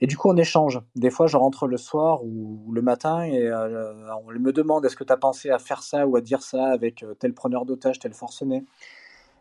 Et 0.00 0.06
du 0.06 0.16
coup, 0.16 0.28
on 0.28 0.36
échange. 0.36 0.80
Des 0.96 1.10
fois, 1.10 1.26
je 1.26 1.36
rentre 1.36 1.66
le 1.66 1.76
soir 1.76 2.24
ou 2.24 2.72
le 2.72 2.82
matin 2.82 3.22
et 3.22 3.46
euh, 3.46 3.92
on 4.26 4.32
me 4.32 4.52
demande 4.52 4.84
est-ce 4.84 4.96
que 4.96 5.04
tu 5.04 5.12
as 5.12 5.16
pensé 5.16 5.50
à 5.50 5.58
faire 5.58 5.82
ça 5.82 6.06
ou 6.06 6.16
à 6.16 6.20
dire 6.20 6.42
ça 6.42 6.66
avec 6.66 7.02
euh, 7.02 7.14
tel 7.14 7.34
preneur 7.34 7.64
d'otage, 7.64 7.98
tel 7.98 8.12
forcené? 8.12 8.64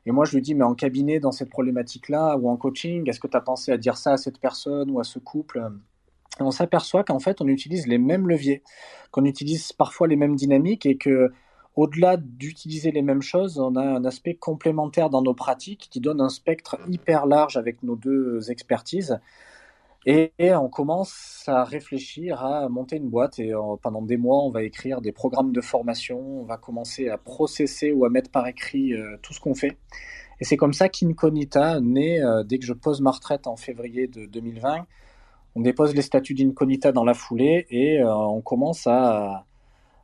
Et 0.05 0.11
moi, 0.11 0.25
je 0.25 0.35
lui 0.35 0.41
dis, 0.41 0.53
mais 0.53 0.65
en 0.65 0.75
cabinet, 0.75 1.19
dans 1.19 1.31
cette 1.31 1.49
problématique-là, 1.49 2.37
ou 2.37 2.49
en 2.49 2.57
coaching, 2.57 3.09
est-ce 3.09 3.21
que 3.21 3.27
tu 3.27 3.37
as 3.37 3.41
pensé 3.41 3.71
à 3.71 3.77
dire 3.77 3.95
ça 3.95 4.13
à 4.13 4.17
cette 4.17 4.37
personne 4.37 4.91
ou 4.91 4.99
à 4.99 5.05
ce 5.05 5.17
couple? 5.17 5.65
On 6.39 6.51
s'aperçoit 6.51 7.03
qu'en 7.03 7.19
fait, 7.19 7.41
on 7.41 7.47
utilise 7.47 7.87
les 7.87 7.97
mêmes 7.97 8.27
leviers, 8.27 8.63
qu'on 9.11 9.25
utilise 9.25 9.71
parfois 9.73 10.07
les 10.07 10.15
mêmes 10.15 10.35
dynamiques 10.35 10.85
et 10.85 10.97
que, 10.97 11.31
au-delà 11.75 12.17
d'utiliser 12.17 12.91
les 12.91 13.01
mêmes 13.01 13.21
choses, 13.21 13.59
on 13.59 13.75
a 13.75 13.83
un 13.83 14.05
aspect 14.05 14.35
complémentaire 14.35 15.09
dans 15.09 15.21
nos 15.21 15.33
pratiques 15.33 15.87
qui 15.91 15.99
donne 15.99 16.21
un 16.21 16.29
spectre 16.29 16.77
hyper 16.87 17.25
large 17.25 17.57
avec 17.57 17.81
nos 17.83 17.95
deux 17.95 18.51
expertises. 18.51 19.19
Et, 20.05 20.31
on 20.39 20.67
commence 20.67 21.45
à 21.47 21.63
réfléchir 21.63 22.43
à 22.43 22.67
monter 22.67 22.97
une 22.97 23.09
boîte 23.09 23.39
et 23.39 23.53
euh, 23.53 23.77
pendant 23.81 24.01
des 24.01 24.17
mois, 24.17 24.43
on 24.43 24.49
va 24.49 24.63
écrire 24.63 24.99
des 24.99 25.13
programmes 25.13 25.53
de 25.53 25.61
formation, 25.61 26.41
on 26.41 26.43
va 26.43 26.57
commencer 26.57 27.07
à 27.07 27.17
processer 27.17 27.93
ou 27.93 28.03
à 28.03 28.09
mettre 28.09 28.29
par 28.29 28.45
écrit 28.47 28.93
euh, 28.93 29.17
tout 29.21 29.33
ce 29.33 29.39
qu'on 29.39 29.55
fait. 29.55 29.77
Et 30.41 30.43
c'est 30.43 30.57
comme 30.57 30.73
ça 30.73 30.89
qu'Incognita 30.89 31.79
naît 31.79 32.21
euh, 32.21 32.43
dès 32.43 32.59
que 32.59 32.65
je 32.65 32.73
pose 32.73 32.99
ma 32.99 33.11
retraite 33.11 33.47
en 33.47 33.55
février 33.55 34.07
de 34.07 34.25
2020. 34.25 34.85
On 35.55 35.61
dépose 35.61 35.95
les 35.95 36.01
statuts 36.01 36.33
d'Incognita 36.33 36.91
dans 36.91 37.03
la 37.03 37.13
foulée 37.13 37.67
et 37.69 38.03
on 38.03 38.41
commence 38.41 38.87
à, 38.87 39.45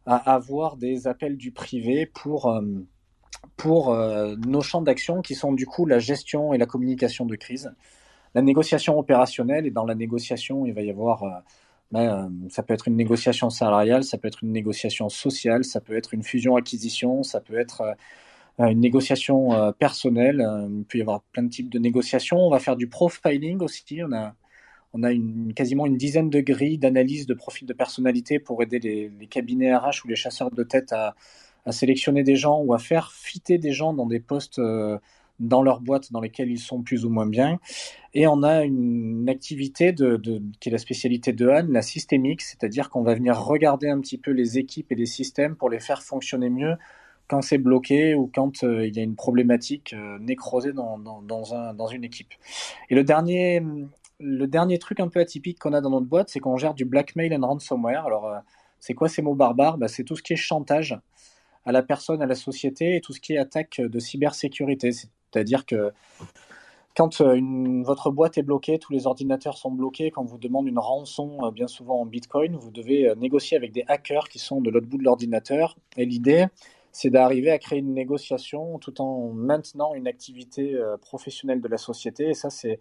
avoir 0.06 0.78
des 0.78 1.08
appels 1.08 1.38
du 1.38 1.52
privé 1.52 2.06
pour, 2.06 2.62
pour 3.58 3.96
nos 3.96 4.62
champs 4.62 4.82
d'action 4.82 5.22
qui 5.22 5.36
sont 5.36 5.54
du 5.54 5.66
coup 5.66 5.86
la 5.86 6.00
gestion 6.00 6.54
et 6.54 6.58
la 6.58 6.66
communication 6.66 7.26
de 7.26 7.36
crise 7.36 7.72
la 8.36 8.42
négociation 8.42 8.98
opérationnelle 8.98 9.66
et 9.66 9.72
dans 9.72 9.86
la 9.86 9.96
négociation, 9.96 10.66
il 10.66 10.74
va 10.74 10.82
y 10.82 10.90
avoir 10.90 11.24
euh, 11.24 11.30
ben, 11.92 12.00
euh, 12.02 12.50
ça 12.50 12.64
peut 12.64 12.74
être 12.74 12.88
une 12.88 12.96
négociation 12.96 13.50
salariale, 13.50 14.04
ça 14.04 14.18
peut 14.18 14.28
être 14.28 14.44
une 14.44 14.52
négociation 14.52 15.10
sociale, 15.10 15.64
ça 15.64 15.82
peut 15.82 15.96
être 15.98 16.14
une 16.14 16.24
fusion-acquisition, 16.24 17.24
ça 17.24 17.40
peut 17.40 17.58
être 17.58 17.82
euh, 17.82 18.68
une 18.68 18.82
négociation 18.82 19.74
personnelle. 19.80 20.46
il 20.70 20.84
peut 20.84 20.98
y 20.98 21.02
avoir 21.02 21.22
plein 21.32 21.44
de 21.44 21.50
types 21.50 21.70
de 21.70 21.80
négociations. 21.80 22.38
On 22.38 22.50
va 22.50 22.60
faire 22.60 22.76
du 22.76 22.88
profiling 22.88 23.62
aussi. 23.62 24.02
On 24.04 24.12
a, 24.12 24.36
on 24.94 25.04
a 25.04 25.12
quasiment 25.56 25.86
une 25.86 25.98
dizaine 25.98 26.30
de 26.30 26.40
grilles 26.40 26.78
d'analyse 26.78 27.26
de 27.26 27.34
profil 27.34 27.68
de 27.68 27.74
personnalité 27.74 28.40
pour 28.40 28.62
aider 28.64 28.80
les, 28.80 29.28
cabinets 29.28 29.76
RH 29.76 30.06
ou 30.06 30.08
les 30.08 30.16
chasseurs 30.16 30.52
de 30.52 30.64
tête 30.64 30.94
à, 30.94 31.16
sélectionner 31.72 32.24
des 32.24 32.36
gens 32.36 32.62
ou 32.62 32.74
à 32.74 32.80
faire 32.80 33.12
fitter 33.12 33.60
des 33.60 33.74
gens 33.74 33.94
dans 33.94 34.08
des 34.08 34.20
postes 34.20 34.60
dans 35.40 35.62
leurs 35.62 35.82
boîtes 35.82 36.12
dans 36.12 36.22
lesquelles 36.22 36.52
ils 36.52 36.60
sont 36.60 36.82
plus 36.82 37.06
ou 37.06 37.10
moins 37.10 37.26
bien. 37.26 37.60
Et 38.14 38.28
on 38.28 38.44
a 38.44 38.64
une 38.64 39.30
activité 39.30 39.94
qui 39.94 40.70
est 40.70 40.72
la 40.72 40.78
spécialité 40.78 41.34
de 41.34 41.48
Anne, 41.48 41.72
la 41.72 41.82
systémique, 41.82 42.42
c'est-à-dire 42.42 42.90
qu'on 42.90 43.04
va 43.04 43.14
venir 43.14 43.40
regarder 43.40 43.90
un 43.90 44.00
petit 44.00 44.18
peu 44.18 44.32
les 44.32 44.58
équipes 44.58 44.92
et 44.92 44.96
les 44.96 45.06
systèmes 45.06 45.56
pour 45.56 45.70
les 45.70 45.80
faire 45.80 46.02
fonctionner 46.02 46.50
mieux 46.50 46.76
quand 47.28 47.44
c'est 47.44 47.60
bloqué 47.60 48.16
ou 48.16 48.30
quand 48.34 48.64
euh, 48.64 48.88
il 48.88 48.98
y 48.98 49.00
a 49.00 49.04
une 49.04 49.16
problématique 49.16 49.94
euh, 49.94 50.18
nécrosée 50.18 50.74
dans, 50.74 50.98
dans 50.98 51.88
une 51.88 52.04
équipe. 52.04 52.34
Et 52.90 52.96
le 52.96 53.04
dernier, 53.04 53.62
le 54.20 54.48
dernier 54.48 54.80
truc 54.80 55.00
un 55.00 55.08
peu 55.08 55.20
atypique 55.20 55.60
qu'on 55.60 55.74
a 55.74 55.82
dans 55.82 55.90
notre 55.90 56.06
boîte, 56.06 56.30
c'est 56.30 56.40
qu'on 56.40 56.58
gère 56.58 56.74
du 56.74 56.86
blackmail 56.86 57.34
and 57.36 57.46
ransomware. 57.46 58.06
Alors, 58.06 58.28
euh, 58.28 58.40
c'est 58.80 58.94
quoi 58.94 59.08
ces 59.08 59.22
mots 59.22 59.36
barbares? 59.36 59.78
Bah, 59.78 59.88
C'est 59.88 60.04
tout 60.04 60.16
ce 60.16 60.24
qui 60.24 60.34
est 60.34 60.38
chantage 60.38 61.00
à 61.66 61.72
la 61.72 61.84
personne, 61.84 62.22
à 62.22 62.26
la 62.26 62.36
société 62.36 62.96
et 62.96 63.02
tout 63.02 63.14
ce 63.14 63.20
qui 63.20 63.34
est 63.34 63.38
attaque 63.38 63.80
de 63.82 64.00
cybersécurité. 64.00 64.92
C'est-à-dire 64.92 65.66
que 65.66 65.92
quand 66.96 67.22
euh, 67.22 67.40
votre 67.84 68.12
boîte 68.12 68.38
est 68.38 68.44
bloquée, 68.44 68.78
tous 68.78 68.92
les 68.92 69.08
ordinateurs 69.08 69.58
sont 69.58 69.72
bloqués, 69.72 70.12
quand 70.12 70.24
vous 70.26 70.38
demande 70.38 70.68
une 70.68 70.80
rançon, 70.80 71.38
euh, 71.44 71.52
bien 71.52 71.68
souvent 71.68 72.02
en 72.02 72.06
Bitcoin, 72.06 72.58
vous 72.58 72.72
devez 72.72 73.14
négocier 73.16 73.56
avec 73.56 73.72
des 73.72 73.86
hackers 73.88 74.28
qui 74.28 74.40
sont 74.40 74.60
de 74.60 74.70
l'autre 74.70 74.88
bout 74.88 74.98
de 74.98 75.04
l'ordinateur. 75.04 75.78
Et 75.96 76.06
l'idée, 76.06 76.48
c'est 76.92 77.10
d'arriver 77.10 77.52
à 77.52 77.60
créer 77.60 77.80
une 77.80 77.94
négociation 77.94 78.80
tout 78.80 79.00
en 79.00 79.30
maintenant 79.30 79.94
une 79.94 80.08
activité 80.08 80.78
professionnelle 81.02 81.62
de 81.62 81.68
la 81.68 81.78
société. 81.78 82.30
Et 82.30 82.34
ça, 82.34 82.50
c'est 82.50 82.80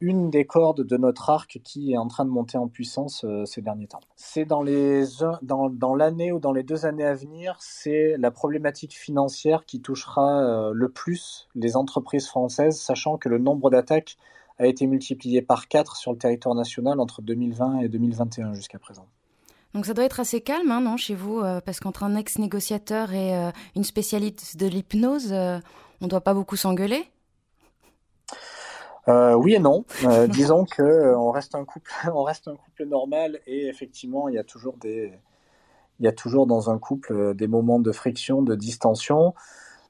une 0.00 0.30
des 0.30 0.44
cordes 0.44 0.82
de 0.82 0.96
notre 0.96 1.30
arc 1.30 1.60
qui 1.64 1.92
est 1.92 1.96
en 1.96 2.06
train 2.06 2.24
de 2.24 2.30
monter 2.30 2.56
en 2.56 2.68
puissance 2.68 3.24
euh, 3.24 3.44
ces 3.44 3.62
derniers 3.62 3.88
temps. 3.88 4.00
C'est 4.16 4.44
dans 4.44 4.62
les 4.62 5.04
dans, 5.42 5.70
dans 5.70 5.94
l'année 5.94 6.30
ou 6.32 6.38
dans 6.38 6.52
les 6.52 6.62
deux 6.62 6.86
années 6.86 7.04
à 7.04 7.14
venir, 7.14 7.56
c'est 7.60 8.16
la 8.16 8.30
problématique 8.30 8.96
financière 8.96 9.64
qui 9.64 9.80
touchera 9.80 10.42
euh, 10.42 10.72
le 10.72 10.88
plus 10.88 11.48
les 11.54 11.76
entreprises 11.76 12.28
françaises, 12.28 12.80
sachant 12.80 13.18
que 13.18 13.28
le 13.28 13.38
nombre 13.38 13.70
d'attaques 13.70 14.16
a 14.58 14.66
été 14.66 14.86
multiplié 14.86 15.42
par 15.42 15.68
4 15.68 15.96
sur 15.96 16.12
le 16.12 16.18
territoire 16.18 16.54
national 16.54 17.00
entre 17.00 17.22
2020 17.22 17.80
et 17.80 17.88
2021 17.88 18.54
jusqu'à 18.54 18.78
présent. 18.78 19.06
Donc 19.74 19.86
ça 19.86 19.94
doit 19.94 20.04
être 20.04 20.20
assez 20.20 20.40
calme, 20.40 20.70
hein, 20.70 20.80
non, 20.80 20.96
chez 20.96 21.14
vous 21.14 21.40
euh, 21.40 21.60
Parce 21.60 21.78
qu'entre 21.80 22.02
un 22.02 22.16
ex-négociateur 22.16 23.12
et 23.12 23.50
une 23.76 23.84
spécialiste 23.84 24.56
de 24.56 24.66
l'hypnose, 24.66 25.32
on 25.32 26.04
ne 26.04 26.08
doit 26.08 26.22
pas 26.22 26.34
beaucoup 26.34 26.56
s'engueuler? 26.56 27.04
Euh, 29.08 29.34
oui 29.34 29.54
et 29.54 29.58
non. 29.58 29.84
Euh, 30.04 30.26
disons 30.28 30.64
que 30.64 30.82
euh, 30.82 31.18
on 31.18 31.30
reste 31.30 31.54
un 31.54 31.64
couple, 31.64 31.90
on 32.14 32.22
reste 32.22 32.48
un 32.48 32.56
couple 32.56 32.84
normal 32.84 33.40
et 33.46 33.66
effectivement 33.68 34.28
il 34.28 34.34
y 34.34 34.38
a 34.38 34.44
toujours 34.44 34.76
des, 34.76 35.12
il 36.00 36.04
y 36.04 36.08
a 36.08 36.12
toujours 36.12 36.46
dans 36.46 36.70
un 36.70 36.78
couple 36.78 37.34
des 37.34 37.48
moments 37.48 37.80
de 37.80 37.92
friction, 37.92 38.42
de 38.42 38.54
distension. 38.54 39.34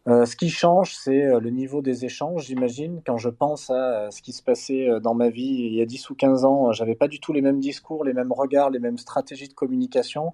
ce 0.06 0.36
qui 0.36 0.48
change, 0.48 0.94
c'est 0.94 1.38
le 1.38 1.50
niveau 1.50 1.82
des 1.82 2.06
échanges, 2.06 2.46
j'imagine. 2.46 3.02
Quand 3.04 3.18
je 3.18 3.28
pense 3.28 3.68
à 3.70 4.10
ce 4.10 4.22
qui 4.22 4.32
se 4.32 4.42
passait 4.42 4.88
dans 5.02 5.14
ma 5.14 5.28
vie 5.28 5.68
il 5.70 5.74
y 5.74 5.82
a 5.82 5.84
10 5.84 6.08
ou 6.10 6.14
15 6.14 6.44
ans, 6.46 6.72
j'avais 6.72 6.94
pas 6.94 7.08
du 7.08 7.20
tout 7.20 7.34
les 7.34 7.42
mêmes 7.42 7.60
discours, 7.60 8.04
les 8.04 8.14
mêmes 8.14 8.32
regards, 8.32 8.70
les 8.70 8.78
mêmes 8.78 8.96
stratégies 8.98 9.48
de 9.48 9.54
communication. 9.54 10.32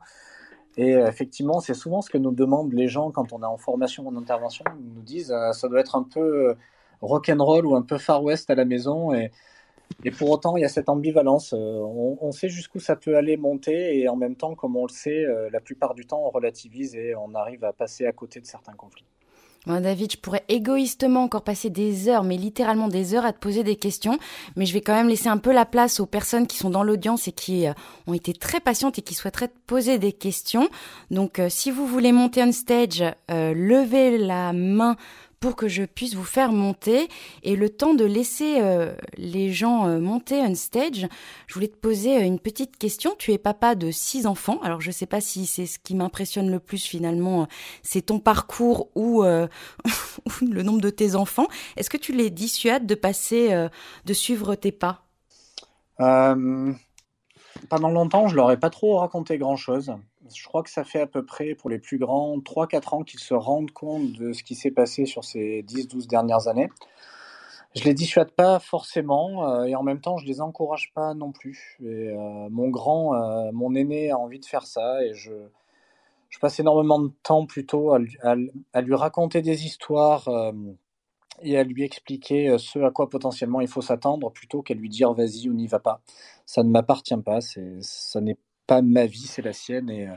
Et 0.76 0.90
effectivement, 0.90 1.60
c'est 1.60 1.74
souvent 1.74 2.02
ce 2.02 2.10
que 2.10 2.18
nous 2.18 2.32
demandent 2.32 2.72
les 2.72 2.88
gens 2.88 3.10
quand 3.10 3.32
on 3.32 3.42
est 3.42 3.46
en 3.46 3.56
formation, 3.56 4.06
en 4.06 4.16
intervention. 4.16 4.64
Ils 4.78 4.94
nous 4.94 5.02
disent, 5.02 5.34
ça 5.52 5.68
doit 5.68 5.80
être 5.80 5.96
un 5.96 6.04
peu 6.04 6.54
rock'n'roll 7.04 7.66
ou 7.66 7.76
un 7.76 7.82
peu 7.82 7.98
Far 7.98 8.22
West 8.22 8.50
à 8.50 8.54
la 8.54 8.64
maison. 8.64 9.12
Et, 9.14 9.30
pour 10.18 10.30
autant, 10.30 10.56
il 10.56 10.62
y 10.62 10.64
a 10.64 10.68
cette 10.68 10.88
ambivalence. 10.88 11.52
Euh, 11.52 11.56
on, 12.20 12.32
sait 12.32 12.48
jusqu'où 12.48 12.80
ça 12.80 12.96
peut 12.96 13.16
aller 13.16 13.36
monter 13.36 13.98
et 13.98 14.08
en 14.08 14.16
même 14.16 14.34
temps, 14.34 14.54
comme 14.54 14.76
on 14.76 14.86
le 14.86 14.92
sait, 14.92 15.24
euh, 15.24 15.48
la 15.52 15.60
plupart 15.60 15.94
du 15.94 16.06
temps, 16.06 16.22
on 16.24 16.30
relativise 16.30 16.94
et 16.94 17.14
on 17.14 17.34
arrive 17.34 17.64
à 17.64 17.72
passer 17.72 18.06
à 18.06 18.12
côté 18.12 18.40
de 18.40 18.46
certains 18.46 18.74
conflits. 18.74 19.04
David, 19.66 20.12
je 20.12 20.18
pourrais 20.18 20.44
égoïstement 20.50 21.22
encore 21.22 21.42
passer 21.42 21.70
des 21.70 22.10
heures, 22.10 22.22
mais 22.22 22.36
littéralement 22.36 22.88
des 22.88 23.14
heures 23.14 23.24
à 23.24 23.32
te 23.32 23.38
poser 23.38 23.62
des 23.62 23.76
questions, 23.76 24.18
mais 24.56 24.66
je 24.66 24.74
vais 24.74 24.82
quand 24.82 24.92
même 24.92 25.08
laisser 25.08 25.28
un 25.28 25.38
peu 25.38 25.54
la 25.54 25.64
place 25.64 26.00
aux 26.00 26.06
personnes 26.06 26.46
qui 26.46 26.58
sont 26.58 26.68
dans 26.68 26.82
l'audience 26.82 27.28
et 27.28 27.32
qui 27.32 27.66
euh, 27.66 27.72
ont 28.06 28.12
été 28.12 28.34
très 28.34 28.60
patientes 28.60 28.98
et 28.98 29.02
qui 29.02 29.14
souhaiteraient 29.14 29.48
te 29.48 29.58
poser 29.66 29.98
des 29.98 30.12
questions. 30.12 30.68
Donc, 31.10 31.40
si 31.48 31.70
vous 31.70 31.86
voulez 31.86 32.12
monter 32.12 32.42
un 32.42 32.52
stage, 32.52 33.02
levez 33.30 34.18
la 34.18 34.52
main 34.52 34.96
pour 35.44 35.56
que 35.56 35.68
je 35.68 35.82
puisse 35.82 36.14
vous 36.14 36.24
faire 36.24 36.52
monter. 36.52 37.06
Et 37.42 37.54
le 37.54 37.68
temps 37.68 37.92
de 37.92 38.06
laisser 38.06 38.62
euh, 38.62 38.94
les 39.18 39.52
gens 39.52 39.86
euh, 39.86 40.00
monter 40.00 40.40
on 40.40 40.54
stage, 40.54 41.06
je 41.46 41.54
voulais 41.54 41.68
te 41.68 41.76
poser 41.76 42.16
euh, 42.16 42.24
une 42.24 42.38
petite 42.38 42.78
question. 42.78 43.14
Tu 43.18 43.30
es 43.30 43.36
papa 43.36 43.74
de 43.74 43.90
six 43.90 44.26
enfants. 44.26 44.58
Alors 44.62 44.80
je 44.80 44.88
ne 44.88 44.94
sais 44.94 45.04
pas 45.04 45.20
si 45.20 45.44
c'est 45.44 45.66
ce 45.66 45.78
qui 45.78 45.94
m'impressionne 45.94 46.50
le 46.50 46.60
plus 46.60 46.82
finalement, 46.82 47.46
c'est 47.82 48.06
ton 48.06 48.20
parcours 48.20 48.88
ou, 48.94 49.22
le 49.22 50.62
nombre 50.62 50.80
de 50.80 50.88
tes 50.88 51.14
enfants. 51.14 51.48
Est-ce 51.76 51.90
que 51.90 51.98
tu 51.98 52.14
les 52.14 52.30
dissuades 52.30 52.86
de 52.86 52.94
passer, 52.94 53.68
de 54.06 54.12
suivre 54.14 54.54
tes 54.54 54.72
pas? 54.72 55.02
Pendant 55.98 57.90
longtemps, 57.90 58.28
je 58.28 58.36
leur 58.36 58.50
ai 58.50 58.56
pas 58.56 58.70
trop 58.70 58.96
raconté 58.96 59.36
grand-chose 59.36 59.94
je 60.32 60.44
crois 60.44 60.62
que 60.62 60.70
ça 60.70 60.84
fait 60.84 61.00
à 61.00 61.06
peu 61.06 61.24
près 61.24 61.54
pour 61.54 61.70
les 61.70 61.78
plus 61.78 61.98
grands 61.98 62.38
3-4 62.38 62.94
ans 62.94 63.02
qu'ils 63.02 63.20
se 63.20 63.34
rendent 63.34 63.70
compte 63.70 64.12
de 64.12 64.32
ce 64.32 64.42
qui 64.42 64.54
s'est 64.54 64.70
passé 64.70 65.06
sur 65.06 65.24
ces 65.24 65.62
10-12 65.62 66.06
dernières 66.06 66.48
années. 66.48 66.70
Je 67.74 67.82
les 67.84 67.94
dissuade 67.94 68.30
pas 68.30 68.60
forcément 68.60 69.48
euh, 69.48 69.64
et 69.64 69.74
en 69.74 69.82
même 69.82 70.00
temps 70.00 70.16
je 70.16 70.26
les 70.26 70.40
encourage 70.40 70.92
pas 70.94 71.14
non 71.14 71.32
plus. 71.32 71.76
Euh, 71.82 72.48
mon 72.50 72.68
grand, 72.68 73.14
euh, 73.14 73.50
mon 73.52 73.74
aîné 73.74 74.10
a 74.10 74.18
envie 74.18 74.38
de 74.38 74.46
faire 74.46 74.66
ça 74.66 75.04
et 75.04 75.12
je, 75.14 75.32
passe 76.40 76.58
énormément 76.60 76.98
de 77.00 77.12
temps 77.22 77.46
plutôt 77.46 77.94
à, 77.94 78.00
à 78.72 78.80
lui 78.80 78.94
raconter 78.94 79.40
des 79.40 79.64
histoires 79.66 80.28
et 81.42 81.56
à 81.56 81.62
lui 81.62 81.84
expliquer 81.84 82.58
ce 82.58 82.80
à 82.80 82.90
quoi 82.90 83.08
potentiellement 83.08 83.60
il 83.60 83.68
faut 83.68 83.80
s'attendre 83.80 84.30
plutôt 84.32 84.60
qu'à 84.60 84.74
lui 84.74 84.88
dire 84.88 85.12
vas-y 85.12 85.48
ou 85.48 85.52
n'y 85.52 85.68
va 85.68 85.78
pas. 85.78 86.00
Ça 86.44 86.64
ne 86.64 86.70
m'appartient 86.70 87.16
pas, 87.24 87.40
ça 87.40 88.20
n'est 88.20 88.36
pas 88.66 88.82
ma 88.82 89.06
vie, 89.06 89.26
c'est 89.26 89.42
la 89.42 89.52
sienne. 89.52 89.90
Et 89.90 90.06
euh, 90.06 90.14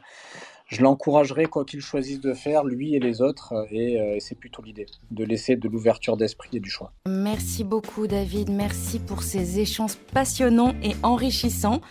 je 0.68 0.82
l'encouragerai, 0.82 1.46
quoi 1.46 1.64
qu'il 1.64 1.80
choisisse 1.80 2.20
de 2.20 2.34
faire, 2.34 2.66
lui 2.66 2.94
et 2.94 3.00
les 3.00 3.22
autres. 3.22 3.54
Euh, 3.54 3.66
et, 3.72 4.20
c'est 4.20 4.36
plutôt 4.36 4.62
l'idée, 4.62 4.86
de 5.12 5.24
laisser 5.24 5.56
de 5.56 5.70
l'ouverture 5.70 6.18
d'esprit 6.18 6.50
et 6.54 6.60
du 6.60 6.70
choix. 6.70 6.92
Merci 7.08 7.64
beaucoup, 7.64 8.08
David. 8.08 8.50
Merci 8.50 9.00
pour 9.00 9.24
ces 9.24 9.60
échanges 9.60 9.96
passionnants 10.14 10.74
et 10.84 10.96
enrichissants. 11.04 11.82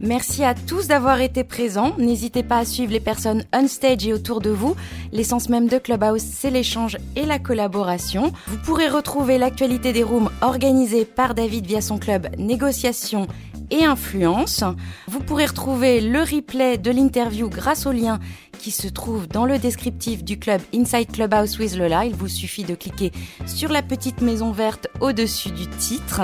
Merci 0.00 0.44
à 0.44 0.54
tous 0.54 0.88
d'avoir 0.88 1.20
été 1.20 1.44
présents. 1.44 1.96
N'hésitez 1.98 2.42
pas 2.42 2.58
à 2.58 2.64
suivre 2.64 2.92
les 2.92 3.00
personnes 3.00 3.44
on 3.54 3.68
stage 3.68 4.06
et 4.06 4.12
autour 4.12 4.40
de 4.40 4.50
vous. 4.50 4.74
L'essence 5.12 5.48
même 5.48 5.68
de 5.68 5.78
Clubhouse, 5.78 6.20
c'est 6.20 6.50
l'échange 6.50 6.98
et 7.14 7.24
la 7.24 7.38
collaboration. 7.38 8.32
Vous 8.46 8.58
pourrez 8.58 8.88
retrouver 8.88 9.38
l'actualité 9.38 9.92
des 9.92 10.02
rooms 10.02 10.30
organisés 10.42 11.04
par 11.04 11.34
David 11.34 11.66
via 11.66 11.80
son 11.80 11.98
club 11.98 12.28
Négociation 12.36 13.26
et 13.70 13.84
influence. 13.84 14.64
Vous 15.08 15.20
pourrez 15.20 15.46
retrouver 15.46 16.00
le 16.00 16.20
replay 16.20 16.78
de 16.78 16.90
l'interview 16.90 17.48
grâce 17.48 17.86
au 17.86 17.92
lien 17.92 18.18
qui 18.56 18.70
se 18.70 18.88
trouve 18.88 19.28
dans 19.28 19.44
le 19.44 19.58
descriptif 19.58 20.24
du 20.24 20.38
club 20.38 20.60
Inside 20.74 21.12
Clubhouse 21.12 21.58
with 21.58 21.76
Lola. 21.76 22.04
Il 22.04 22.14
vous 22.14 22.28
suffit 22.28 22.64
de 22.64 22.74
cliquer 22.74 23.12
sur 23.46 23.70
la 23.70 23.82
petite 23.82 24.22
maison 24.22 24.52
verte 24.52 24.88
au-dessus 25.00 25.50
du 25.50 25.66
titre. 25.66 26.22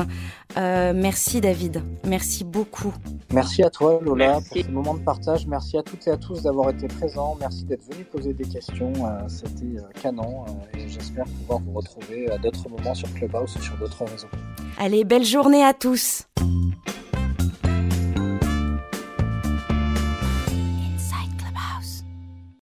Euh, 0.57 0.93
merci 0.95 1.41
David, 1.41 1.83
merci 2.05 2.45
beaucoup. 2.45 2.93
Merci 3.33 3.63
à 3.63 3.71
toi 3.71 3.99
Lola 4.03 4.35
pour 4.35 4.63
ce 4.63 4.71
moment 4.71 4.95
de 4.95 5.01
partage. 5.01 5.47
Merci 5.47 5.79
à 5.79 5.83
toutes 5.83 6.07
et 6.07 6.11
à 6.11 6.17
tous 6.17 6.43
d'avoir 6.43 6.71
été 6.71 6.89
présents. 6.89 7.37
Merci 7.41 7.65
d'être 7.65 7.85
venus 7.91 8.07
poser 8.11 8.35
des 8.35 8.45
questions. 8.45 8.93
Euh, 9.07 9.29
c'était 9.29 9.79
euh, 9.79 10.01
canon 10.03 10.45
et 10.75 10.89
j'espère 10.89 11.25
pouvoir 11.25 11.61
vous 11.61 11.73
retrouver 11.73 12.31
à 12.31 12.39
d'autres 12.39 12.69
moments 12.69 12.95
sur 12.95 13.13
Clubhouse 13.15 13.57
ou 13.57 13.63
sur 13.63 13.77
d'autres 13.79 14.05
réseaux. 14.05 14.29
Allez, 14.79 15.05
belle 15.05 15.25
journée 15.25 15.65
à 15.65 15.73
tous. 15.73 16.27